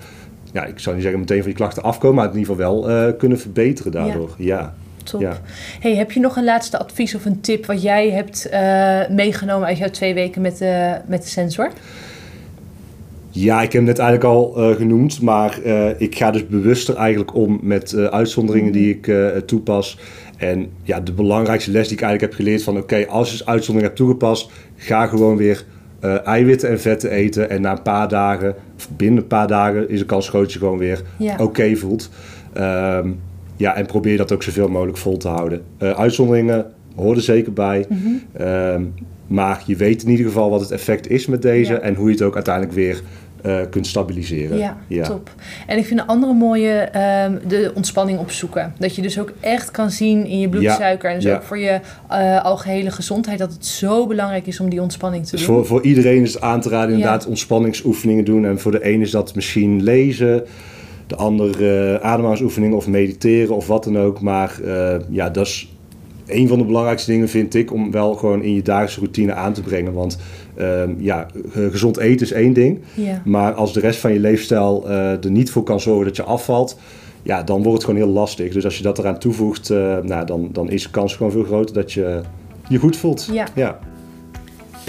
ja, 0.54 0.66
ik 0.66 0.80
zou 0.80 0.96
niet 0.96 1.04
zeggen 1.04 1.22
meteen 1.22 1.38
van 1.38 1.48
die 1.48 1.58
klachten 1.58 1.84
afkomen, 1.84 2.16
maar 2.16 2.34
in 2.34 2.40
ieder 2.40 2.56
geval 2.56 2.72
wel 2.72 2.90
uh, 2.90 3.18
kunnen 3.18 3.40
verbeteren 3.40 3.92
daardoor. 3.92 4.36
ja. 4.38 4.76
Top. 5.10 5.22
Ja. 5.22 5.42
Hey, 5.80 5.96
heb 5.96 6.12
je 6.12 6.20
nog 6.20 6.36
een 6.36 6.44
laatste 6.44 6.80
advies 6.80 7.16
of 7.16 7.26
een 7.26 7.42
tip 7.42 7.66
wat 7.66 7.82
jij 7.82 8.10
hebt 8.10 8.48
uh, 8.54 9.16
meegenomen 9.16 9.68
uit 9.68 9.78
jouw 9.78 9.90
twee 9.90 10.14
weken 10.14 10.42
met 10.42 10.58
de, 10.58 10.98
met 11.06 11.22
de 11.22 11.28
sensor? 11.28 11.72
Ja, 13.30 13.62
ik 13.62 13.72
heb 13.72 13.82
het 13.82 13.98
net 13.98 14.00
eigenlijk 14.00 14.30
al 14.30 14.54
uh, 14.58 14.76
genoemd, 14.76 15.22
maar 15.22 15.60
uh, 15.66 16.02
ik 16.02 16.18
ga 16.18 16.32
dus 16.32 16.48
bewuster 16.48 16.96
eigenlijk 16.96 17.36
om 17.36 17.60
met 17.62 17.96
uitzonderingen 17.96 18.72
die 18.72 18.90
ik 18.90 19.12
toepas. 19.46 20.00
En 20.38 20.70
ja, 20.84 21.00
de 21.00 21.12
belangrijkste 21.12 21.72
les 21.72 21.88
die 21.88 21.98
ik 21.98 22.04
eigenlijk 22.04 22.34
heb 22.34 22.42
geleerd 22.44 22.64
van 22.64 22.78
oké, 22.78 23.08
als 23.08 23.32
je 23.32 23.38
dus 23.38 23.46
uitzondering 23.46 23.84
hebt 23.84 23.96
toegepast, 23.96 24.52
ga 24.76 25.08
gewoon 25.08 25.38
weer 25.38 25.66
eiwitten 26.24 26.70
en 26.70 26.80
vetten 26.80 27.12
eten. 27.12 27.50
En 27.50 27.62
na 27.62 27.72
een 27.72 27.82
paar 27.82 28.08
dagen, 28.08 28.56
of 28.76 28.90
binnen 28.96 29.22
een 29.22 29.28
paar 29.28 29.48
dagen, 29.48 29.90
is 29.90 30.00
de 30.00 30.06
kans 30.06 30.30
groot 30.30 30.44
dat 30.44 30.54
je 30.54 30.60
gewoon 30.60 30.78
weer 30.78 31.02
ja. 31.18 31.36
oké 31.38 31.76
voelt. 31.76 32.10
Um, 32.58 33.20
ja, 33.60 33.76
en 33.76 33.86
probeer 33.86 34.18
dat 34.18 34.32
ook 34.32 34.44
zoveel 34.44 34.68
mogelijk 34.68 34.98
vol 34.98 35.18
te 35.18 35.28
houden. 35.28 35.64
uitzonderingen 35.80 36.66
horen 36.96 37.22
zeker 37.22 37.54
bij. 37.54 37.86
Mm 37.90 38.22
-hmm. 38.34 38.94
Maar 39.28 39.64
je 39.66 39.76
weet 39.76 40.04
in 40.04 40.10
ieder 40.10 40.26
geval 40.26 40.50
wat 40.50 40.62
het 40.62 40.72
effect 40.72 41.10
is 41.10 41.26
met 41.26 41.42
deze 41.42 41.74
en 41.74 41.96
hoe 41.96 42.06
je 42.08 42.14
het 42.14 42.22
ook 42.22 42.36
uiteindelijk 42.36 42.76
weer 42.76 43.02
uh, 43.46 43.60
kunt 43.70 43.88
stabiliseren. 43.88 44.58
Ja, 44.58 44.78
ja, 44.88 45.04
top. 45.04 45.30
En 45.68 45.78
ik 45.78 45.86
vind 45.86 46.00
een 46.00 46.06
andere 46.06 46.34
mooie 46.34 46.90
um, 47.26 47.40
de 47.48 47.72
ontspanning 47.76 48.20
opzoeken. 48.20 48.74
Dat 48.78 48.96
je 48.96 49.02
dus 49.02 49.20
ook 49.20 49.34
echt 49.40 49.72
kan 49.72 49.92
zien 49.92 50.26
in 50.26 50.40
je 50.40 50.50
bloedsuiker 50.50 51.10
en 51.10 51.20
dus 51.20 51.32
ook 51.32 51.44
voor 51.44 51.58
je 51.58 51.80
uh, 52.12 52.44
algehele 52.44 52.92
gezondheid 52.92 53.40
dat 53.40 53.54
het 53.54 53.66
zo 53.66 54.08
belangrijk 54.08 54.48
is 54.48 54.60
om 54.60 54.70
die 54.70 54.82
ontspanning 54.82 55.26
te 55.26 55.32
dus 55.32 55.46
doen. 55.46 55.56
Voor, 55.56 55.66
voor 55.66 55.82
iedereen 55.82 56.22
is 56.22 56.34
het 56.34 56.42
aan 56.42 56.62
te 56.62 56.70
raden 56.70 56.90
inderdaad 56.90 57.26
ontspanningsoefeningen 57.26 58.26
doen. 58.26 58.46
En 58.46 58.60
voor 58.60 58.72
de 58.72 58.84
ene 58.84 59.04
is 59.04 59.12
dat 59.12 59.36
misschien 59.36 59.84
lezen, 59.84 60.46
de 61.10 61.16
ander 61.16 61.62
uh, 61.62 61.96
ademhalingsoefeningen 61.96 62.78
of 62.78 62.88
mediteren 62.88 63.56
of 63.56 63.68
wat 63.68 63.84
dan 63.84 63.98
ook. 63.98 64.22
Maar 64.22 64.60
ja, 65.10 65.30
dat 65.30 65.46
is 65.46 65.74
een 66.28 66.48
van 66.48 66.58
de 66.58 66.66
belangrijkste 66.66 67.12
dingen 67.12 67.30
vind 67.30 67.56
ik 67.56 67.74
om 67.74 67.92
wel 67.92 68.16
gewoon 68.16 68.44
in 68.44 68.54
je 68.54 68.62
dagelijkse 68.62 69.00
routine 69.00 69.34
aan 69.34 69.54
te 69.54 69.62
brengen. 69.62 69.94
Want 69.94 70.20
um, 70.60 70.96
ja, 71.00 71.28
gezond 71.54 71.98
eten 71.98 72.26
is 72.26 72.32
één 72.32 72.54
ding. 72.54 72.80
Ja. 72.94 73.22
Maar 73.26 73.54
als 73.54 73.74
de 73.74 73.80
rest 73.80 74.00
van 74.00 74.14
je 74.14 74.20
leefstijl 74.20 74.90
er 74.90 75.32
niet 75.32 75.52
voor 75.52 75.64
kan 75.64 75.80
zorgen 75.80 76.06
dat 76.06 76.16
je 76.16 76.24
afvalt, 76.24 76.78
ja, 77.24 77.44
dan 77.44 77.64
wordt 77.64 77.78
het 77.78 77.84
gewoon 77.84 78.06
heel 78.06 78.14
lastig. 78.14 78.54
Dus 78.54 78.66
als 78.66 78.78
je 78.78 78.84
dat 78.84 79.00
eraan 79.00 79.20
toevoegt, 79.20 79.70
nou, 80.04 80.26
dan, 80.26 80.50
dan 80.52 80.70
is 80.70 80.84
de 80.84 80.90
kans 80.90 81.16
gewoon 81.16 81.32
veel 81.32 81.44
groter 81.44 81.76
dat 81.76 81.94
je 81.94 82.22
je 82.70 82.78
goed 82.78 82.98
voelt. 82.98 83.30
Ja. 83.32 83.48
ja. 83.56 83.80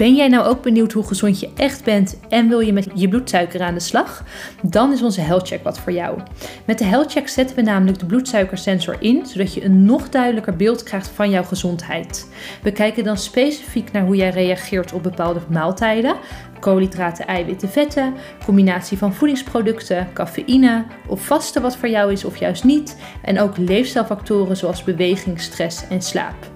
Ben 0.01 0.15
jij 0.15 0.27
nou 0.27 0.45
ook 0.45 0.61
benieuwd 0.61 0.91
hoe 0.91 1.03
gezond 1.03 1.39
je 1.39 1.49
echt 1.55 1.83
bent 1.83 2.19
en 2.29 2.47
wil 2.47 2.59
je 2.59 2.73
met 2.73 2.87
je 2.93 3.07
bloedsuiker 3.07 3.61
aan 3.61 3.73
de 3.73 3.79
slag? 3.79 4.23
Dan 4.61 4.91
is 4.91 5.01
onze 5.01 5.21
health 5.21 5.47
check 5.47 5.63
wat 5.63 5.79
voor 5.79 5.91
jou. 5.91 6.19
Met 6.65 6.77
de 6.77 6.83
health 6.83 7.11
check 7.11 7.27
zetten 7.27 7.55
we 7.55 7.61
namelijk 7.61 7.99
de 7.99 8.05
bloedsuikersensor 8.05 8.95
in, 8.99 9.25
zodat 9.25 9.53
je 9.53 9.65
een 9.65 9.85
nog 9.85 10.09
duidelijker 10.09 10.55
beeld 10.55 10.83
krijgt 10.83 11.07
van 11.07 11.29
jouw 11.29 11.43
gezondheid. 11.43 12.29
We 12.63 12.71
kijken 12.71 13.03
dan 13.03 13.17
specifiek 13.17 13.91
naar 13.91 14.05
hoe 14.05 14.15
jij 14.15 14.29
reageert 14.29 14.93
op 14.93 15.03
bepaalde 15.03 15.39
maaltijden, 15.49 16.15
koolhydraten, 16.59 17.27
eiwitten, 17.27 17.69
vetten, 17.69 18.13
combinatie 18.45 18.97
van 18.97 19.13
voedingsproducten, 19.13 20.07
cafeïne 20.13 20.85
of 21.07 21.25
vasten 21.25 21.61
wat 21.61 21.77
voor 21.77 21.89
jou 21.89 22.11
is 22.11 22.25
of 22.25 22.37
juist 22.37 22.63
niet 22.63 22.97
en 23.21 23.39
ook 23.39 23.57
leefstijlfactoren 23.57 24.57
zoals 24.57 24.83
beweging, 24.83 25.41
stress 25.41 25.87
en 25.87 26.01
slaap. 26.01 26.49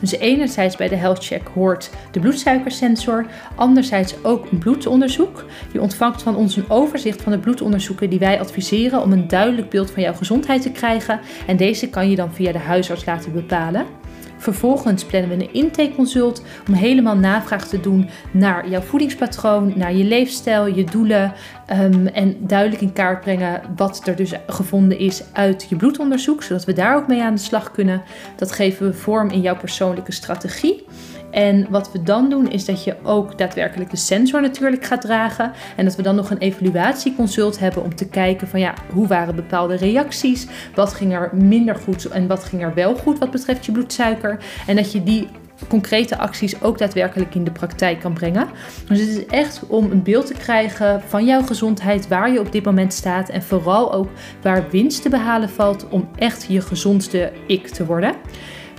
Dus 0.00 0.12
enerzijds 0.12 0.76
bij 0.76 0.88
de 0.88 0.96
health 0.96 1.24
check 1.24 1.48
hoort 1.54 1.90
de 2.10 2.20
bloedsuikersensor, 2.20 3.26
anderzijds 3.54 4.14
ook 4.22 4.50
een 4.50 4.58
bloedonderzoek. 4.58 5.44
Je 5.72 5.80
ontvangt 5.80 6.22
van 6.22 6.36
ons 6.36 6.56
een 6.56 6.70
overzicht 6.70 7.22
van 7.22 7.32
de 7.32 7.38
bloedonderzoeken 7.38 8.10
die 8.10 8.18
wij 8.18 8.40
adviseren 8.40 9.02
om 9.02 9.12
een 9.12 9.28
duidelijk 9.28 9.68
beeld 9.70 9.90
van 9.90 10.02
jouw 10.02 10.14
gezondheid 10.14 10.62
te 10.62 10.72
krijgen 10.72 11.20
en 11.46 11.56
deze 11.56 11.88
kan 11.88 12.10
je 12.10 12.16
dan 12.16 12.34
via 12.34 12.52
de 12.52 12.58
huisarts 12.58 13.04
laten 13.04 13.32
bepalen. 13.32 13.99
Vervolgens 14.40 15.04
plannen 15.04 15.30
we 15.30 15.44
een 15.44 15.52
intakeconsult 15.52 16.42
om 16.68 16.74
helemaal 16.74 17.16
navraag 17.16 17.68
te 17.68 17.80
doen 17.80 18.08
naar 18.30 18.68
jouw 18.68 18.80
voedingspatroon, 18.80 19.72
naar 19.76 19.94
je 19.94 20.04
leefstijl, 20.04 20.66
je 20.66 20.84
doelen 20.84 21.32
um, 21.72 22.06
en 22.06 22.36
duidelijk 22.46 22.80
in 22.80 22.92
kaart 22.92 23.20
brengen 23.20 23.62
wat 23.76 24.06
er 24.06 24.16
dus 24.16 24.32
gevonden 24.46 24.98
is 24.98 25.22
uit 25.32 25.66
je 25.68 25.76
bloedonderzoek, 25.76 26.42
zodat 26.42 26.64
we 26.64 26.72
daar 26.72 26.96
ook 26.96 27.06
mee 27.06 27.22
aan 27.22 27.34
de 27.34 27.40
slag 27.40 27.70
kunnen. 27.70 28.02
Dat 28.36 28.52
geven 28.52 28.86
we 28.86 28.92
vorm 28.92 29.30
in 29.30 29.40
jouw 29.40 29.56
persoonlijke 29.56 30.12
strategie. 30.12 30.84
En 31.30 31.66
wat 31.70 31.92
we 31.92 32.02
dan 32.02 32.30
doen 32.30 32.50
is 32.50 32.64
dat 32.64 32.84
je 32.84 32.96
ook 33.02 33.38
daadwerkelijk 33.38 33.90
de 33.90 33.96
sensor 33.96 34.40
natuurlijk 34.40 34.84
gaat 34.84 35.00
dragen. 35.00 35.52
En 35.76 35.84
dat 35.84 35.96
we 35.96 36.02
dan 36.02 36.14
nog 36.14 36.30
een 36.30 36.38
evaluatieconsult 36.38 37.58
hebben 37.58 37.82
om 37.82 37.94
te 37.94 38.08
kijken 38.08 38.48
van 38.48 38.60
ja, 38.60 38.74
hoe 38.92 39.06
waren 39.06 39.34
bepaalde 39.34 39.76
reacties? 39.76 40.46
Wat 40.74 40.94
ging 40.94 41.12
er 41.12 41.30
minder 41.32 41.74
goed 41.74 42.04
en 42.04 42.26
wat 42.26 42.44
ging 42.44 42.62
er 42.62 42.74
wel 42.74 42.96
goed 42.96 43.18
wat 43.18 43.30
betreft 43.30 43.66
je 43.66 43.72
bloedsuiker? 43.72 44.38
En 44.66 44.76
dat 44.76 44.92
je 44.92 45.02
die 45.02 45.28
concrete 45.68 46.18
acties 46.18 46.62
ook 46.62 46.78
daadwerkelijk 46.78 47.34
in 47.34 47.44
de 47.44 47.50
praktijk 47.50 48.00
kan 48.00 48.12
brengen. 48.12 48.48
Dus 48.88 49.00
het 49.00 49.08
is 49.08 49.26
echt 49.26 49.66
om 49.66 49.90
een 49.90 50.02
beeld 50.02 50.26
te 50.26 50.34
krijgen 50.34 51.02
van 51.06 51.24
jouw 51.24 51.42
gezondheid, 51.42 52.08
waar 52.08 52.32
je 52.32 52.40
op 52.40 52.52
dit 52.52 52.64
moment 52.64 52.92
staat 52.92 53.28
en 53.28 53.42
vooral 53.42 53.92
ook 53.92 54.08
waar 54.42 54.70
winst 54.70 55.02
te 55.02 55.08
behalen 55.08 55.50
valt 55.50 55.88
om 55.88 56.08
echt 56.16 56.46
je 56.48 56.60
gezondste 56.60 57.32
ik 57.46 57.68
te 57.68 57.86
worden. 57.86 58.14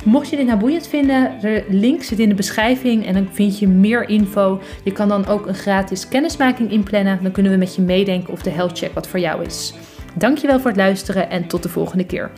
Mocht 0.06 0.30
je 0.30 0.36
dit 0.36 0.46
nou 0.46 0.60
boeiend 0.60 0.88
vinden, 0.88 1.32
de 1.42 1.66
link 1.70 2.04
zit 2.04 2.20
in 2.20 2.30
de 2.30 2.36
beschrijving 2.36 3.06
en 3.06 3.14
dan 3.14 3.28
vind 3.32 3.60
je 3.60 3.68
meer 3.68 4.10
info. 4.10 4.62
Je 4.84 4.92
kan 4.92 5.08
dan 5.08 5.28
ook 5.28 5.48
een 5.48 5.56
gratis 5.56 6.08
kennismaking 6.08 6.72
inplannen. 6.72 7.20
Dan 7.22 7.32
kunnen 7.32 7.52
we 7.52 7.58
met 7.58 7.76
je 7.76 7.82
meedenken 7.82 8.34
of 8.34 8.42
de 8.42 8.50
health 8.50 8.78
check 8.78 8.94
wat 8.94 9.08
voor 9.08 9.20
jou 9.20 9.46
is. 9.46 9.74
Dankjewel 10.16 10.60
voor 10.60 10.70
het 10.70 10.80
luisteren 10.80 11.30
en 11.30 11.48
tot 11.48 11.64
de 11.64 11.70
volgende 11.70 12.06
keer. 12.06 12.32